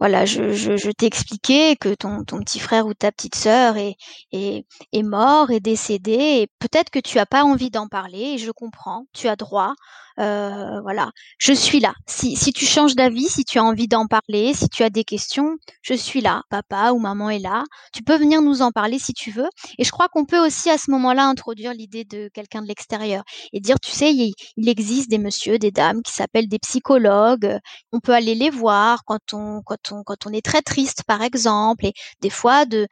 voilà, 0.00 0.24
je, 0.24 0.90
t'ai 0.92 1.06
expliqué 1.06 1.76
que 1.76 1.94
ton, 1.94 2.24
petit 2.24 2.58
frère 2.58 2.86
ou 2.86 2.94
ta 2.94 3.12
petite 3.12 3.34
sœur 3.34 3.76
est, 3.76 5.02
mort, 5.02 5.50
est 5.50 5.60
décédé, 5.60 6.12
et 6.12 6.48
peut-être 6.58 6.88
que 6.90 6.98
tu 6.98 7.18
as 7.18 7.26
pas 7.26 7.44
envie 7.44 7.70
d'en 7.70 7.86
parler, 7.86 8.32
et 8.34 8.38
je 8.38 8.50
comprends, 8.50 9.04
tu 9.12 9.28
as 9.28 9.36
droit, 9.36 9.74
euh, 10.20 10.80
voilà, 10.82 11.10
je 11.38 11.52
suis 11.52 11.80
là. 11.80 11.94
Si, 12.06 12.36
tu 12.52 12.66
changes 12.66 12.94
d'avis, 12.94 13.26
si 13.26 13.44
tu 13.44 13.58
as 13.58 13.64
envie 13.64 13.88
d'en 13.88 14.06
parler, 14.06 14.52
si 14.54 14.68
tu 14.68 14.82
as 14.82 14.90
des 14.90 15.04
questions, 15.04 15.56
je 15.82 15.94
suis 15.94 16.20
là. 16.20 16.42
Papa 16.50 16.92
ou 16.92 16.98
maman 16.98 17.30
est 17.30 17.38
là. 17.38 17.64
Tu 17.94 18.02
peux 18.02 18.16
venir 18.16 18.42
nous 18.42 18.60
en 18.60 18.70
parler 18.70 18.98
si 18.98 19.14
tu 19.14 19.30
veux. 19.30 19.48
Et 19.78 19.84
je 19.84 19.90
crois 19.90 20.08
qu'on 20.08 20.26
peut 20.26 20.44
aussi 20.44 20.68
à 20.68 20.76
ce 20.76 20.90
moment-là 20.90 21.24
introduire 21.26 21.72
l'idée 21.72 22.04
de 22.04 22.28
quelqu'un 22.34 22.60
de 22.60 22.66
l'extérieur 22.66 23.22
et 23.52 23.60
dire, 23.60 23.80
tu 23.80 23.92
sais, 23.92 24.12
il, 24.12 24.34
il, 24.56 24.68
existe 24.68 25.08
des 25.10 25.18
messieurs, 25.18 25.58
des 25.58 25.70
dames 25.70 26.02
qui 26.02 26.12
s'appellent 26.12 26.48
des 26.48 26.58
psychologues. 26.58 27.58
On 27.92 28.00
peut 28.00 28.12
aller 28.12 28.34
les 28.34 28.50
voir 28.50 29.04
quand 29.06 29.32
on, 29.32 29.62
quand 30.04 30.26
on, 30.26 30.32
est 30.32 30.44
très 30.44 30.62
triste, 30.62 31.04
par 31.06 31.22
exemple, 31.22 31.86
et 31.86 31.92
des 32.20 32.30
fois 32.30 32.64
de, 32.66 32.86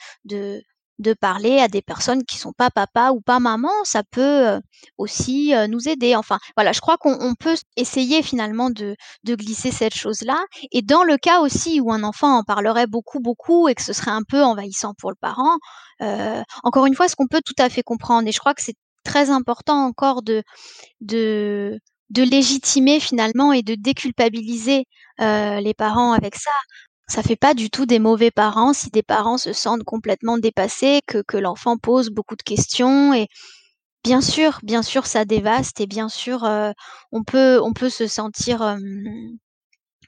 de 0.99 1.13
parler 1.15 1.59
à 1.61 1.69
des 1.69 1.83
personnes 1.83 2.25
qui 2.25 2.39
sont 2.39 2.53
pas 2.53 2.71
papa 2.71 3.11
ou 3.13 3.21
pas 3.21 3.39
maman, 3.41 3.71
ça 3.85 4.03
peut 4.03 4.61
aussi 4.99 5.53
nous 5.69 5.89
aider. 5.89 6.17
Enfin, 6.17 6.39
voilà, 6.57 6.73
je 6.73 6.81
crois 6.81 6.97
qu'on 6.97 7.35
peut 7.39 7.57
essayer 7.77 8.23
finalement 8.23 8.71
de, 8.71 8.97
de 9.25 9.35
glisser 9.35 9.71
cette 9.71 9.95
chose-là. 9.95 10.39
Et 10.73 10.83
dans 10.83 11.05
le 11.05 11.17
cas 11.17 11.41
aussi 11.41 11.81
où 11.81 11.93
un 11.93 12.03
enfant 12.03 12.39
en 12.39 12.43
parlerait 12.43 12.87
beaucoup, 12.87 13.21
beaucoup 13.21 13.69
et 13.69 13.75
que 13.75 13.83
ce 13.83 13.93
serait 13.93 14.11
un 14.11 14.23
peu 14.29 14.43
envahissant 14.43 14.95
pour 14.99 15.11
le 15.11 15.17
parent, 15.21 15.59
euh, 16.03 16.43
encore 16.65 16.87
une 16.87 16.95
fois, 16.95 17.09
ce 17.09 17.17
qu'on 17.17 17.29
peut 17.29 17.43
tout 17.45 17.55
à 17.59 17.69
fait 17.69 17.83
comprendre. 17.83 18.29
Et 18.29 18.33
je 18.33 18.39
crois 18.39 18.55
que 18.55 18.63
c'est 18.63 18.77
très 19.05 19.31
important 19.31 19.85
encore 19.87 20.23
de, 20.23 20.43
de, 21.01 21.79
légitimer 22.11 23.01
finalement 23.01 23.53
et 23.53 23.63
de 23.63 23.75
déculpabiliser 23.75 24.85
euh, 25.21 25.61
les 25.61 25.75
parents 25.75 26.13
avec 26.13 26.35
ça 26.35 26.51
ça 27.09 27.23
fait 27.23 27.37
pas 27.37 27.55
du 27.55 27.71
tout 27.71 27.87
des 27.87 27.99
mauvais 27.99 28.31
parents 28.31 28.73
si 28.73 28.91
des 28.91 29.03
parents 29.03 29.39
se 29.39 29.53
sentent 29.53 29.85
complètement 29.85 30.39
dépassés, 30.39 31.01
que, 31.07 31.37
l'enfant 31.39 31.79
pose 31.79 32.11
beaucoup 32.11 32.37
de 32.37 32.43
questions 32.43 33.15
et 33.15 33.29
bien 34.05 34.21
sûr, 34.21 34.61
bien 34.63 34.83
sûr, 34.83 35.07
ça 35.07 35.25
dévaste 35.25 35.81
et 35.81 35.87
bien 35.87 36.09
sûr, 36.09 36.45
euh, 36.45 36.73
on 37.13 37.25
peut, 37.25 37.61
on 37.63 37.73
peut 37.73 37.91
se 37.91 38.07
sentir, 38.07 38.63
euh, 38.63 38.77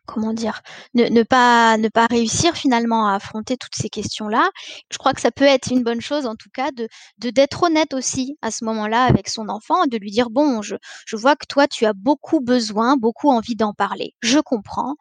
comment 0.06 0.32
dire, 0.32 0.60
ne, 0.94 1.04
ne, 1.06 1.22
pas, 1.22 1.76
ne 1.78 1.88
pas 1.88 2.06
réussir 2.06 2.54
finalement 2.54 3.06
à 3.08 3.14
affronter 3.14 3.56
toutes 3.56 3.76
ces 3.76 3.88
questions-là. 3.88 4.50
Je 4.90 4.98
crois 4.98 5.12
que 5.14 5.20
ça 5.20 5.30
peut 5.30 5.44
être 5.44 5.70
une 5.70 5.82
bonne 5.84 6.00
chose, 6.00 6.26
en 6.26 6.34
tout 6.36 6.50
cas, 6.52 6.70
de 6.72 6.88
d'être 7.18 7.62
honnête 7.62 7.94
aussi 7.94 8.36
à 8.42 8.50
ce 8.50 8.64
moment-là 8.64 9.04
avec 9.04 9.28
son 9.28 9.48
enfant, 9.48 9.86
de 9.86 9.96
lui 9.98 10.10
dire 10.10 10.30
bon, 10.30 10.62
je, 10.62 10.76
je 11.06 11.16
vois 11.16 11.36
que 11.36 11.46
toi, 11.48 11.68
tu 11.68 11.86
as 11.86 11.92
beaucoup 11.92 12.40
besoin, 12.40 12.96
beaucoup 12.96 13.30
envie 13.30 13.56
d'en 13.56 13.72
parler. 13.72 14.14
Je 14.20 14.38
comprends. 14.40 14.96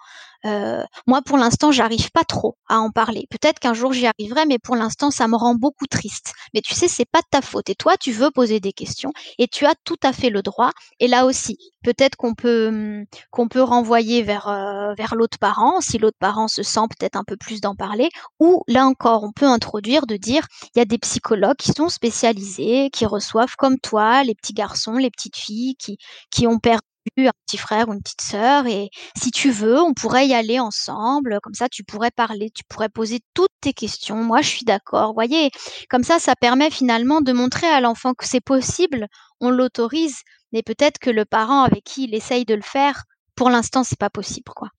Euh, 0.45 0.83
moi, 1.07 1.21
pour 1.21 1.37
l'instant, 1.37 1.71
j'arrive 1.71 2.11
pas 2.11 2.23
trop 2.23 2.55
à 2.67 2.79
en 2.79 2.91
parler. 2.91 3.27
Peut-être 3.29 3.59
qu'un 3.59 3.73
jour 3.73 3.93
j'y 3.93 4.07
arriverai, 4.07 4.45
mais 4.45 4.59
pour 4.59 4.75
l'instant, 4.75 5.11
ça 5.11 5.27
me 5.27 5.35
rend 5.35 5.55
beaucoup 5.55 5.85
triste. 5.87 6.33
Mais 6.53 6.61
tu 6.61 6.73
sais, 6.73 6.87
c'est 6.87 7.05
pas 7.09 7.19
de 7.19 7.27
ta 7.31 7.41
faute. 7.41 7.69
Et 7.69 7.75
toi, 7.75 7.97
tu 7.97 8.11
veux 8.11 8.31
poser 8.31 8.59
des 8.59 8.73
questions 8.73 9.11
et 9.37 9.47
tu 9.47 9.65
as 9.65 9.75
tout 9.83 9.97
à 10.03 10.13
fait 10.13 10.29
le 10.29 10.41
droit. 10.41 10.71
Et 10.99 11.07
là 11.07 11.25
aussi, 11.25 11.57
peut-être 11.83 12.15
qu'on 12.15 12.35
peut 12.35 12.67
hum, 12.69 13.05
qu'on 13.31 13.47
peut 13.47 13.61
renvoyer 13.61 14.23
vers 14.23 14.47
euh, 14.47 14.93
vers 14.97 15.15
l'autre 15.15 15.37
parent, 15.39 15.81
si 15.81 15.97
l'autre 15.97 16.17
parent 16.19 16.47
se 16.47 16.63
sent 16.63 16.87
peut-être 16.97 17.15
un 17.15 17.23
peu 17.23 17.37
plus 17.37 17.61
d'en 17.61 17.75
parler, 17.75 18.09
ou 18.39 18.63
là 18.67 18.85
encore, 18.85 19.23
on 19.23 19.31
peut 19.31 19.45
introduire 19.47 20.05
de 20.07 20.15
dire, 20.17 20.45
il 20.75 20.79
y 20.79 20.81
a 20.81 20.85
des 20.85 20.97
psychologues 20.97 21.57
qui 21.57 21.71
sont 21.73 21.89
spécialisés, 21.89 22.89
qui 22.91 23.05
reçoivent 23.05 23.55
comme 23.57 23.79
toi 23.79 24.23
les 24.23 24.35
petits 24.35 24.53
garçons, 24.53 24.93
les 24.95 25.11
petites 25.11 25.37
filles 25.37 25.75
qui, 25.75 25.97
qui 26.31 26.47
ont 26.47 26.59
perdu 26.59 26.88
un 27.17 27.31
petit 27.45 27.57
frère 27.57 27.89
ou 27.89 27.93
une 27.93 28.01
petite 28.01 28.21
sœur 28.21 28.67
et 28.67 28.89
si 29.17 29.31
tu 29.31 29.51
veux, 29.51 29.79
on 29.79 29.93
pourrait 29.93 30.27
y 30.27 30.33
aller 30.33 30.59
ensemble, 30.59 31.39
comme 31.41 31.53
ça 31.53 31.69
tu 31.69 31.83
pourrais 31.83 32.11
parler, 32.11 32.49
tu 32.51 32.63
pourrais 32.69 32.89
poser 32.89 33.19
toutes 33.33 33.51
tes 33.61 33.73
questions. 33.73 34.17
Moi, 34.23 34.41
je 34.41 34.49
suis 34.49 34.65
d'accord. 34.65 35.13
Voyez, 35.13 35.51
comme 35.89 36.03
ça 36.03 36.19
ça 36.19 36.35
permet 36.35 36.71
finalement 36.71 37.21
de 37.21 37.33
montrer 37.33 37.67
à 37.67 37.81
l'enfant 37.81 38.13
que 38.13 38.25
c'est 38.27 38.41
possible, 38.41 39.07
on 39.41 39.49
l'autorise, 39.49 40.17
mais 40.53 40.63
peut-être 40.63 40.99
que 40.99 41.09
le 41.09 41.25
parent 41.25 41.63
avec 41.63 41.83
qui 41.83 42.05
il 42.05 42.15
essaye 42.15 42.45
de 42.45 42.55
le 42.55 42.61
faire, 42.61 43.03
pour 43.35 43.49
l'instant, 43.49 43.83
c'est 43.83 43.99
pas 43.99 44.09
possible 44.09 44.51
quoi. 44.55 44.69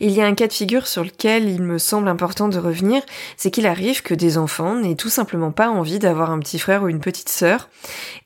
Il 0.00 0.10
y 0.10 0.20
a 0.20 0.26
un 0.26 0.34
cas 0.34 0.46
de 0.46 0.52
figure 0.52 0.86
sur 0.86 1.04
lequel 1.04 1.48
il 1.48 1.62
me 1.62 1.78
semble 1.78 2.08
important 2.08 2.48
de 2.48 2.58
revenir, 2.58 3.02
c'est 3.36 3.50
qu'il 3.50 3.66
arrive 3.66 4.02
que 4.02 4.14
des 4.14 4.38
enfants 4.38 4.76
n'aient 4.76 4.94
tout 4.94 5.08
simplement 5.08 5.52
pas 5.52 5.68
envie 5.68 5.98
d'avoir 5.98 6.30
un 6.30 6.38
petit 6.38 6.58
frère 6.58 6.82
ou 6.82 6.88
une 6.88 7.00
petite 7.00 7.28
sœur, 7.28 7.68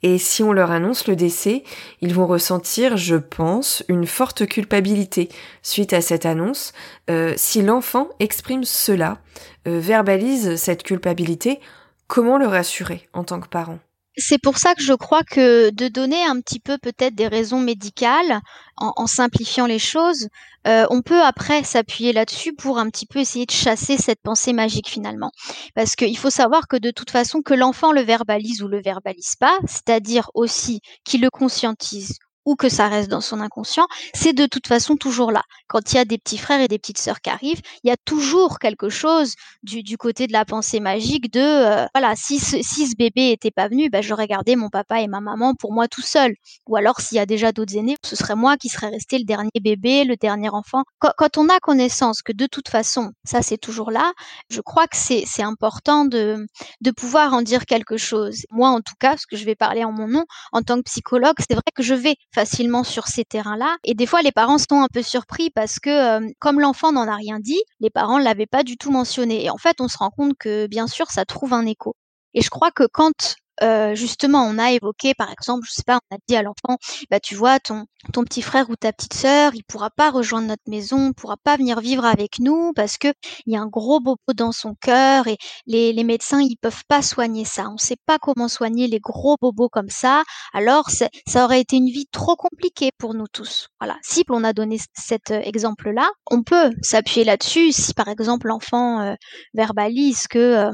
et 0.02 0.18
si 0.18 0.42
on 0.42 0.52
leur 0.52 0.70
annonce 0.70 1.06
le 1.06 1.16
décès, 1.16 1.64
ils 2.00 2.14
vont 2.14 2.26
ressentir, 2.26 2.96
je 2.96 3.16
pense, 3.16 3.82
une 3.88 4.06
forte 4.06 4.46
culpabilité 4.46 5.28
suite 5.62 5.92
à 5.92 6.00
cette 6.00 6.26
annonce. 6.26 6.72
Euh, 7.10 7.34
si 7.36 7.62
l'enfant 7.62 8.08
exprime 8.20 8.64
cela, 8.64 9.18
euh, 9.66 9.78
verbalise 9.80 10.56
cette 10.56 10.82
culpabilité, 10.82 11.60
comment 12.06 12.38
le 12.38 12.46
rassurer 12.46 13.08
en 13.12 13.24
tant 13.24 13.40
que 13.40 13.48
parent? 13.48 13.78
C'est 14.16 14.38
pour 14.38 14.58
ça 14.58 14.74
que 14.74 14.82
je 14.82 14.92
crois 14.94 15.22
que 15.22 15.70
de 15.70 15.88
donner 15.88 16.24
un 16.24 16.40
petit 16.40 16.60
peu 16.60 16.78
peut-être 16.78 17.14
des 17.14 17.28
raisons 17.28 17.60
médicales 17.60 18.40
en, 18.78 19.06
simplifiant 19.06 19.66
les 19.66 19.78
choses, 19.78 20.28
euh, 20.66 20.86
on 20.90 21.00
peut 21.00 21.22
après 21.22 21.62
s'appuyer 21.64 22.12
là-dessus 22.12 22.52
pour 22.52 22.78
un 22.78 22.90
petit 22.90 23.06
peu 23.06 23.20
essayer 23.20 23.46
de 23.46 23.50
chasser 23.50 23.96
cette 23.96 24.20
pensée 24.20 24.52
magique 24.52 24.88
finalement. 24.88 25.30
Parce 25.74 25.96
qu'il 25.96 26.16
faut 26.18 26.30
savoir 26.30 26.68
que 26.68 26.76
de 26.76 26.90
toute 26.90 27.10
façon, 27.10 27.40
que 27.40 27.54
l'enfant 27.54 27.92
le 27.92 28.02
verbalise 28.02 28.62
ou 28.62 28.68
le 28.68 28.82
verbalise 28.82 29.36
pas, 29.38 29.58
c'est-à-dire 29.66 30.30
aussi 30.34 30.80
qu'il 31.04 31.22
le 31.22 31.30
conscientise 31.30 32.18
ou 32.46 32.56
que 32.56 32.68
ça 32.68 32.88
reste 32.88 33.10
dans 33.10 33.20
son 33.20 33.40
inconscient, 33.40 33.86
c'est 34.14 34.32
de 34.32 34.46
toute 34.46 34.68
façon 34.68 34.96
toujours 34.96 35.32
là. 35.32 35.42
Quand 35.66 35.92
il 35.92 35.96
y 35.96 35.98
a 35.98 36.04
des 36.04 36.16
petits 36.16 36.38
frères 36.38 36.60
et 36.60 36.68
des 36.68 36.78
petites 36.78 36.98
sœurs 36.98 37.20
qui 37.20 37.28
arrivent, 37.28 37.60
il 37.82 37.88
y 37.88 37.90
a 37.90 37.96
toujours 38.04 38.58
quelque 38.58 38.88
chose 38.88 39.34
du, 39.62 39.98
côté 39.98 40.26
de 40.26 40.32
la 40.32 40.44
pensée 40.44 40.80
magique 40.80 41.32
de 41.32 41.40
euh, 41.40 41.86
voilà, 41.94 42.14
si 42.14 42.38
ce, 42.38 42.62
si 42.62 42.86
ce 42.86 42.96
bébé 42.96 43.32
était 43.32 43.50
pas 43.50 43.68
venu, 43.68 43.90
ben, 43.90 44.02
j'aurais 44.02 44.28
gardé 44.28 44.54
mon 44.54 44.70
papa 44.70 45.00
et 45.00 45.08
ma 45.08 45.20
maman 45.20 45.54
pour 45.54 45.72
moi 45.72 45.88
tout 45.88 46.02
seul. 46.02 46.34
Ou 46.66 46.76
alors 46.76 47.00
s'il 47.00 47.16
y 47.16 47.20
a 47.20 47.26
déjà 47.26 47.50
d'autres 47.50 47.76
aînés, 47.76 47.96
ce 48.04 48.14
serait 48.14 48.36
moi 48.36 48.56
qui 48.56 48.68
serais 48.68 48.88
resté 48.88 49.18
le 49.18 49.24
dernier 49.24 49.50
bébé, 49.60 50.04
le 50.04 50.16
dernier 50.16 50.50
enfant. 50.50 50.84
Quand, 51.00 51.12
quand 51.18 51.38
on 51.38 51.48
a 51.48 51.58
connaissance 51.58 52.22
que 52.22 52.32
de 52.32 52.46
toute 52.46 52.68
façon, 52.68 53.10
ça 53.24 53.42
c'est 53.42 53.58
toujours 53.58 53.90
là, 53.90 54.12
je 54.50 54.60
crois 54.60 54.86
que 54.86 54.96
c'est 54.96 55.42
important 55.42 56.04
de, 56.04 56.46
de 56.80 56.90
pouvoir 56.92 57.34
en 57.34 57.42
dire 57.42 57.66
quelque 57.66 57.96
chose. 57.96 58.42
Moi 58.50 58.68
en 58.68 58.80
tout 58.80 58.94
cas, 59.00 59.10
parce 59.10 59.26
que 59.26 59.36
je 59.36 59.44
vais 59.44 59.56
parler 59.56 59.82
en 59.84 59.92
mon 59.92 60.06
nom, 60.06 60.24
en 60.52 60.62
tant 60.62 60.76
que 60.76 60.82
psychologue, 60.82 61.34
c'est 61.38 61.54
vrai 61.54 61.62
que 61.74 61.82
je 61.82 61.94
vais 61.94 62.14
facilement 62.36 62.84
sur 62.84 63.06
ces 63.06 63.24
terrains-là. 63.24 63.78
Et 63.82 63.94
des 63.94 64.04
fois, 64.04 64.20
les 64.20 64.30
parents 64.30 64.58
sont 64.58 64.82
un 64.82 64.88
peu 64.92 65.02
surpris 65.02 65.48
parce 65.48 65.78
que 65.78 65.88
euh, 65.88 66.28
comme 66.38 66.60
l'enfant 66.60 66.92
n'en 66.92 67.08
a 67.08 67.16
rien 67.16 67.40
dit, 67.40 67.62
les 67.80 67.88
parents 67.88 68.18
ne 68.18 68.24
l'avaient 68.24 68.46
pas 68.46 68.62
du 68.62 68.76
tout 68.76 68.90
mentionné. 68.90 69.42
Et 69.42 69.48
en 69.48 69.56
fait, 69.56 69.80
on 69.80 69.88
se 69.88 69.96
rend 69.96 70.10
compte 70.10 70.34
que 70.38 70.66
bien 70.66 70.86
sûr, 70.86 71.10
ça 71.10 71.24
trouve 71.24 71.54
un 71.54 71.64
écho. 71.64 71.96
Et 72.34 72.42
je 72.42 72.50
crois 72.50 72.70
que 72.70 72.84
quand 72.92 73.36
euh, 73.62 73.94
justement, 73.94 74.44
on 74.44 74.58
a 74.58 74.72
évoqué, 74.72 75.14
par 75.14 75.30
exemple, 75.30 75.66
je 75.68 75.72
sais 75.74 75.82
pas, 75.84 75.98
on 76.10 76.16
a 76.16 76.18
dit 76.28 76.36
à 76.36 76.42
l'enfant, 76.42 76.78
bah 77.10 77.20
tu 77.20 77.34
vois, 77.34 77.58
ton 77.60 77.86
ton 78.12 78.24
petit 78.24 78.42
frère 78.42 78.70
ou 78.70 78.76
ta 78.76 78.92
petite 78.92 79.14
sœur, 79.14 79.54
il 79.54 79.64
pourra 79.64 79.90
pas 79.90 80.10
rejoindre 80.10 80.48
notre 80.48 80.62
maison, 80.68 81.12
pourra 81.12 81.36
pas 81.36 81.56
venir 81.56 81.80
vivre 81.80 82.04
avec 82.04 82.38
nous 82.38 82.72
parce 82.74 82.98
que 82.98 83.08
il 83.46 83.52
y 83.52 83.56
a 83.56 83.60
un 83.60 83.66
gros 83.66 84.00
bobo 84.00 84.18
dans 84.34 84.52
son 84.52 84.74
cœur 84.74 85.26
et 85.26 85.36
les, 85.66 85.92
les 85.92 86.04
médecins 86.04 86.40
ils 86.40 86.56
peuvent 86.56 86.84
pas 86.88 87.02
soigner 87.02 87.44
ça. 87.44 87.68
On 87.70 87.78
sait 87.78 87.96
pas 88.06 88.18
comment 88.18 88.48
soigner 88.48 88.86
les 88.86 89.00
gros 89.00 89.36
bobos 89.40 89.68
comme 89.68 89.88
ça. 89.90 90.22
Alors 90.52 90.90
ça 90.90 91.44
aurait 91.44 91.60
été 91.60 91.76
une 91.76 91.90
vie 91.90 92.06
trop 92.12 92.36
compliquée 92.36 92.90
pour 92.98 93.14
nous 93.14 93.26
tous. 93.32 93.68
Voilà. 93.80 93.96
Si 94.02 94.24
on 94.28 94.44
a 94.44 94.52
donné 94.52 94.78
cet 94.94 95.30
euh, 95.30 95.40
exemple-là, 95.40 96.08
on 96.30 96.42
peut 96.42 96.70
s'appuyer 96.82 97.24
là-dessus. 97.24 97.72
Si 97.72 97.94
par 97.94 98.08
exemple 98.08 98.48
l'enfant 98.48 99.00
euh, 99.00 99.14
verbalise 99.54 100.26
que 100.28 100.70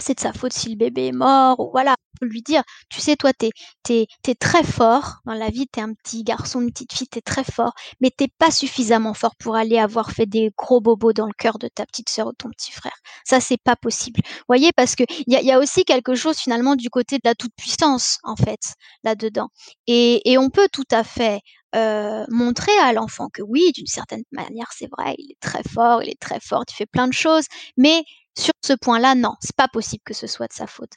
c'est 0.00 0.14
de 0.14 0.20
sa 0.20 0.32
faute 0.32 0.52
si 0.52 0.70
le 0.70 0.76
bébé 0.76 1.06
est 1.08 1.12
mort, 1.12 1.60
ou 1.60 1.70
voilà, 1.70 1.92
on 1.92 2.18
peut 2.20 2.32
lui 2.32 2.42
dire, 2.42 2.62
tu 2.88 3.00
sais, 3.00 3.16
toi, 3.16 3.32
t'es, 3.32 3.50
t'es, 3.82 4.06
t'es 4.22 4.34
très 4.34 4.62
fort 4.62 5.16
dans 5.26 5.34
la 5.34 5.50
vie, 5.50 5.66
t'es 5.68 5.80
un 5.80 5.92
petit 5.94 6.22
garçon, 6.24 6.60
une 6.60 6.70
petite 6.70 6.92
fille, 6.92 7.08
t'es 7.08 7.20
très 7.20 7.44
fort, 7.44 7.72
mais 8.00 8.10
t'es 8.10 8.28
pas 8.38 8.50
suffisamment 8.50 9.14
fort 9.14 9.36
pour 9.36 9.56
aller 9.56 9.78
avoir 9.78 10.10
fait 10.12 10.26
des 10.26 10.50
gros 10.56 10.80
bobos 10.80 11.12
dans 11.12 11.26
le 11.26 11.32
cœur 11.38 11.58
de 11.58 11.68
ta 11.68 11.86
petite 11.86 12.08
sœur 12.08 12.28
ou 12.28 12.32
ton 12.32 12.50
petit 12.50 12.72
frère. 12.72 12.96
Ça, 13.24 13.40
c'est 13.40 13.60
pas 13.62 13.76
possible. 13.76 14.20
Vous 14.24 14.44
voyez, 14.48 14.70
parce 14.76 14.96
que 14.96 15.04
il 15.26 15.32
y 15.32 15.36
a, 15.36 15.42
y 15.42 15.52
a, 15.52 15.58
aussi 15.58 15.84
quelque 15.84 16.14
chose 16.14 16.36
finalement 16.38 16.76
du 16.76 16.90
côté 16.90 17.16
de 17.16 17.22
la 17.24 17.34
toute-puissance, 17.34 18.18
en 18.24 18.36
fait, 18.36 18.60
là-dedans. 19.04 19.48
Et, 19.86 20.30
et 20.30 20.38
on 20.38 20.50
peut 20.50 20.68
tout 20.72 20.84
à 20.90 21.04
fait 21.04 21.40
euh, 21.76 22.24
montrer 22.28 22.72
à 22.82 22.92
l'enfant 22.92 23.28
que 23.32 23.42
oui, 23.42 23.70
d'une 23.76 23.86
certaine 23.86 24.24
manière, 24.32 24.72
c'est 24.76 24.88
vrai, 24.90 25.14
il 25.18 25.30
est 25.30 25.40
très 25.40 25.62
fort, 25.62 26.02
il 26.02 26.10
est 26.10 26.20
très 26.20 26.40
fort, 26.40 26.64
il 26.68 26.74
fait 26.74 26.86
plein 26.86 27.06
de 27.06 27.12
choses, 27.12 27.46
mais 27.76 28.02
sur 28.40 28.54
ce 28.64 28.72
point-là, 28.72 29.14
non, 29.14 29.34
c'est 29.40 29.54
pas 29.56 29.68
possible 29.68 30.02
que 30.04 30.14
ce 30.14 30.26
soit 30.26 30.48
de 30.48 30.52
sa 30.52 30.66
faute. 30.66 30.92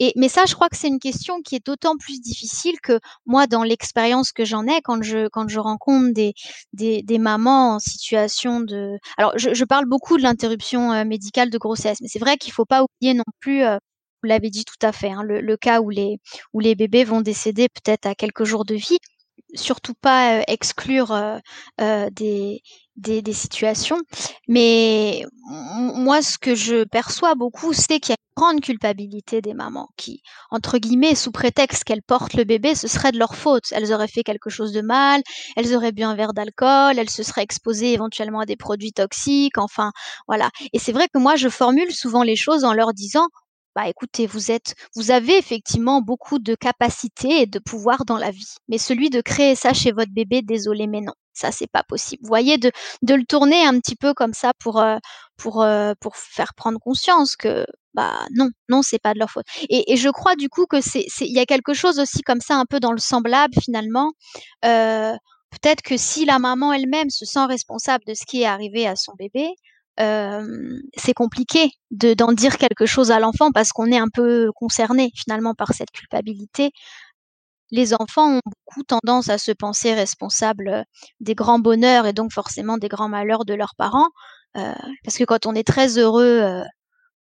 Et 0.00 0.12
mais 0.16 0.28
ça, 0.28 0.44
je 0.46 0.54
crois 0.54 0.68
que 0.68 0.76
c'est 0.76 0.88
une 0.88 0.98
question 0.98 1.40
qui 1.42 1.56
est 1.56 1.64
d'autant 1.64 1.96
plus 1.96 2.20
difficile 2.20 2.80
que 2.82 2.98
moi, 3.26 3.46
dans 3.46 3.62
l'expérience 3.62 4.32
que 4.32 4.44
j'en 4.44 4.66
ai, 4.66 4.80
quand 4.82 5.02
je 5.02 5.58
rencontre 5.58 6.12
des 6.72 7.18
mamans 7.18 7.76
en 7.76 7.78
situation 7.78 8.60
de, 8.60 8.98
alors 9.18 9.32
je, 9.36 9.64
parle 9.64 9.86
beaucoup 9.86 10.16
de 10.16 10.22
l'interruption 10.22 10.92
euh, 10.92 11.04
médicale 11.04 11.50
de 11.50 11.58
grossesse, 11.58 12.00
mais 12.00 12.08
c'est 12.08 12.18
vrai 12.18 12.36
qu'il 12.36 12.52
faut 12.52 12.64
pas 12.64 12.84
oublier 12.84 13.14
non 13.14 13.24
plus. 13.40 13.62
Euh, 13.64 13.78
vous 14.22 14.28
l'avez 14.28 14.50
dit 14.50 14.64
tout 14.64 14.74
à 14.82 14.92
fait, 14.92 15.10
hein, 15.10 15.22
le, 15.22 15.56
cas 15.56 15.80
où 15.80 15.90
les 15.90 16.74
bébés 16.74 17.04
vont 17.04 17.20
décéder 17.20 17.68
peut-être 17.68 18.06
à 18.06 18.14
quelques 18.14 18.44
jours 18.44 18.64
de 18.64 18.74
vie 18.74 18.98
surtout 19.54 19.94
pas 19.94 20.38
euh, 20.38 20.42
exclure 20.48 21.14
des, 21.78 22.62
des, 22.96 23.22
des, 23.22 23.32
situations. 23.32 23.98
Mais 24.48 25.24
moi, 25.94 26.22
ce 26.22 26.38
que 26.38 26.54
je 26.54 26.84
perçois 26.84 27.34
beaucoup, 27.34 27.72
c'est 27.72 28.00
qu'il 28.00 28.10
y 28.10 28.12
a 28.12 28.16
une 28.36 28.42
grande 28.42 28.60
culpabilité 28.60 29.40
des 29.40 29.54
mamans 29.54 29.88
qui, 29.96 30.22
entre 30.50 30.78
guillemets, 30.78 31.14
sous 31.14 31.32
prétexte 31.32 31.84
qu'elles 31.84 32.02
portent 32.02 32.34
le 32.34 32.44
bébé, 32.44 32.74
ce 32.74 32.88
serait 32.88 33.12
de 33.12 33.18
leur 33.18 33.34
faute. 33.34 33.64
Elles 33.72 33.92
auraient 33.92 34.08
fait 34.08 34.22
quelque 34.22 34.50
chose 34.50 34.72
de 34.72 34.80
mal, 34.80 35.22
elles 35.56 35.74
auraient 35.74 35.92
bu 35.92 36.02
un 36.02 36.14
verre 36.14 36.34
d'alcool, 36.34 36.98
elles 36.98 37.10
se 37.10 37.22
seraient 37.22 37.42
exposées 37.42 37.92
éventuellement 37.92 38.40
à 38.40 38.46
des 38.46 38.56
produits 38.56 38.92
toxiques, 38.92 39.58
enfin, 39.58 39.92
voilà. 40.26 40.50
Et 40.72 40.78
c'est 40.78 40.92
vrai 40.92 41.08
que 41.12 41.18
moi, 41.18 41.36
je 41.36 41.48
formule 41.48 41.92
souvent 41.92 42.22
les 42.22 42.36
choses 42.36 42.64
en 42.64 42.72
leur 42.72 42.92
disant, 42.92 43.28
bah 43.76 43.88
écoutez, 43.88 44.26
vous 44.26 44.50
êtes, 44.50 44.74
vous 44.94 45.10
avez 45.10 45.36
effectivement 45.36 46.00
beaucoup 46.00 46.38
de 46.38 46.54
capacités 46.54 47.42
et 47.42 47.46
de 47.46 47.58
pouvoir 47.58 48.06
dans 48.06 48.16
la 48.16 48.30
vie, 48.30 48.54
mais 48.68 48.78
celui 48.78 49.10
de 49.10 49.20
créer 49.20 49.54
ça 49.54 49.74
chez 49.74 49.92
votre 49.92 50.12
bébé, 50.12 50.40
désolé, 50.42 50.86
mais 50.86 51.02
non, 51.02 51.12
ça 51.36 51.52
c'est 51.52 51.70
pas 51.70 51.82
possible. 51.82 52.22
Vous 52.22 52.28
voyez, 52.28 52.58
de, 52.58 52.70
de 53.02 53.14
le 53.14 53.24
tourner 53.24 53.64
un 53.64 53.78
petit 53.80 53.96
peu 53.96 54.14
comme 54.14 54.34
ça 54.34 54.52
pour 54.58 54.80
euh, 54.80 54.98
pour 55.36 55.62
euh, 55.62 55.94
pour 56.00 56.16
faire 56.16 56.54
prendre 56.54 56.78
conscience 56.78 57.36
que 57.36 57.66
bah 57.94 58.26
non, 58.34 58.50
non, 58.68 58.82
c'est 58.82 58.98
pas 58.98 59.14
de 59.14 59.18
leur 59.18 59.30
faute. 59.30 59.46
Et, 59.70 59.96
je 59.96 60.08
crois 60.10 60.36
du 60.36 60.48
coup 60.48 60.66
que 60.66 60.80
c'est, 60.80 61.06
il 61.20 61.32
y 61.32 61.38
a 61.38 61.46
quelque 61.46 61.74
chose 61.74 61.98
aussi 61.98 62.22
comme 62.22 62.40
ça 62.40 62.56
un 62.56 62.66
peu 62.66 62.80
dans 62.80 62.92
le 62.92 62.98
semblable 62.98 63.54
finalement. 63.62 64.12
Euh, 64.64 65.12
peut-être 65.50 65.82
que 65.82 65.96
si 65.96 66.24
la 66.26 66.38
maman 66.38 66.72
elle-même 66.72 67.10
se 67.10 67.24
sent 67.24 67.46
responsable 67.46 68.04
de 68.06 68.14
ce 68.14 68.24
qui 68.26 68.42
est 68.42 68.46
arrivé 68.46 68.86
à 68.86 68.96
son 68.96 69.12
bébé, 69.18 69.48
c'est 69.98 71.14
compliqué 71.14 71.70
de 71.90 72.12
d'en 72.12 72.32
dire 72.32 72.58
quelque 72.58 72.84
chose 72.84 73.10
à 73.10 73.18
l'enfant 73.18 73.50
parce 73.52 73.70
qu'on 73.72 73.90
est 73.90 73.98
un 73.98 74.08
peu 74.12 74.50
concerné 74.54 75.10
finalement 75.16 75.54
par 75.54 75.72
cette 75.72 75.90
culpabilité. 75.90 76.72
Les 77.70 77.94
enfants 77.94 78.36
ont 78.36 78.40
beaucoup 78.44 78.84
tendance 78.84 79.28
à 79.28 79.38
se 79.38 79.52
penser 79.52 79.94
responsables 79.94 80.84
des 81.20 81.34
grands 81.34 81.58
bonheurs 81.58 82.06
et 82.06 82.12
donc 82.12 82.32
forcément 82.32 82.78
des 82.78 82.88
grands 82.88 83.08
malheurs 83.08 83.44
de 83.44 83.54
leurs 83.54 83.74
parents, 83.76 84.08
euh, 84.56 84.74
parce 85.04 85.16
que 85.18 85.24
quand 85.24 85.46
on 85.46 85.54
est 85.54 85.66
très 85.66 85.98
heureux 85.98 86.40
euh, 86.42 86.64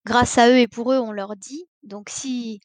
grâce 0.06 0.38
à 0.38 0.50
eux 0.50 0.60
et 0.60 0.68
pour 0.68 0.94
eux, 0.94 1.00
on 1.00 1.12
leur 1.12 1.36
dit. 1.38 1.66
Donc 1.84 2.10
si 2.10 2.60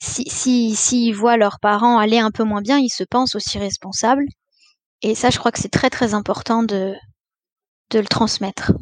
si 0.00 0.24
s'ils 0.30 0.76
si, 0.76 1.12
voient 1.12 1.36
leurs 1.36 1.60
parents 1.60 1.98
aller 1.98 2.18
un 2.18 2.30
peu 2.30 2.44
moins 2.44 2.62
bien, 2.62 2.78
ils 2.78 2.90
se 2.90 3.04
pensent 3.04 3.34
aussi 3.34 3.58
responsables. 3.58 4.26
Et 5.02 5.14
ça, 5.14 5.30
je 5.30 5.38
crois 5.38 5.52
que 5.52 5.60
c'est 5.60 5.70
très 5.70 5.90
très 5.90 6.14
important 6.14 6.62
de 6.62 6.94
de 7.90 7.98
le 8.00 8.06
transmettre. 8.06 8.72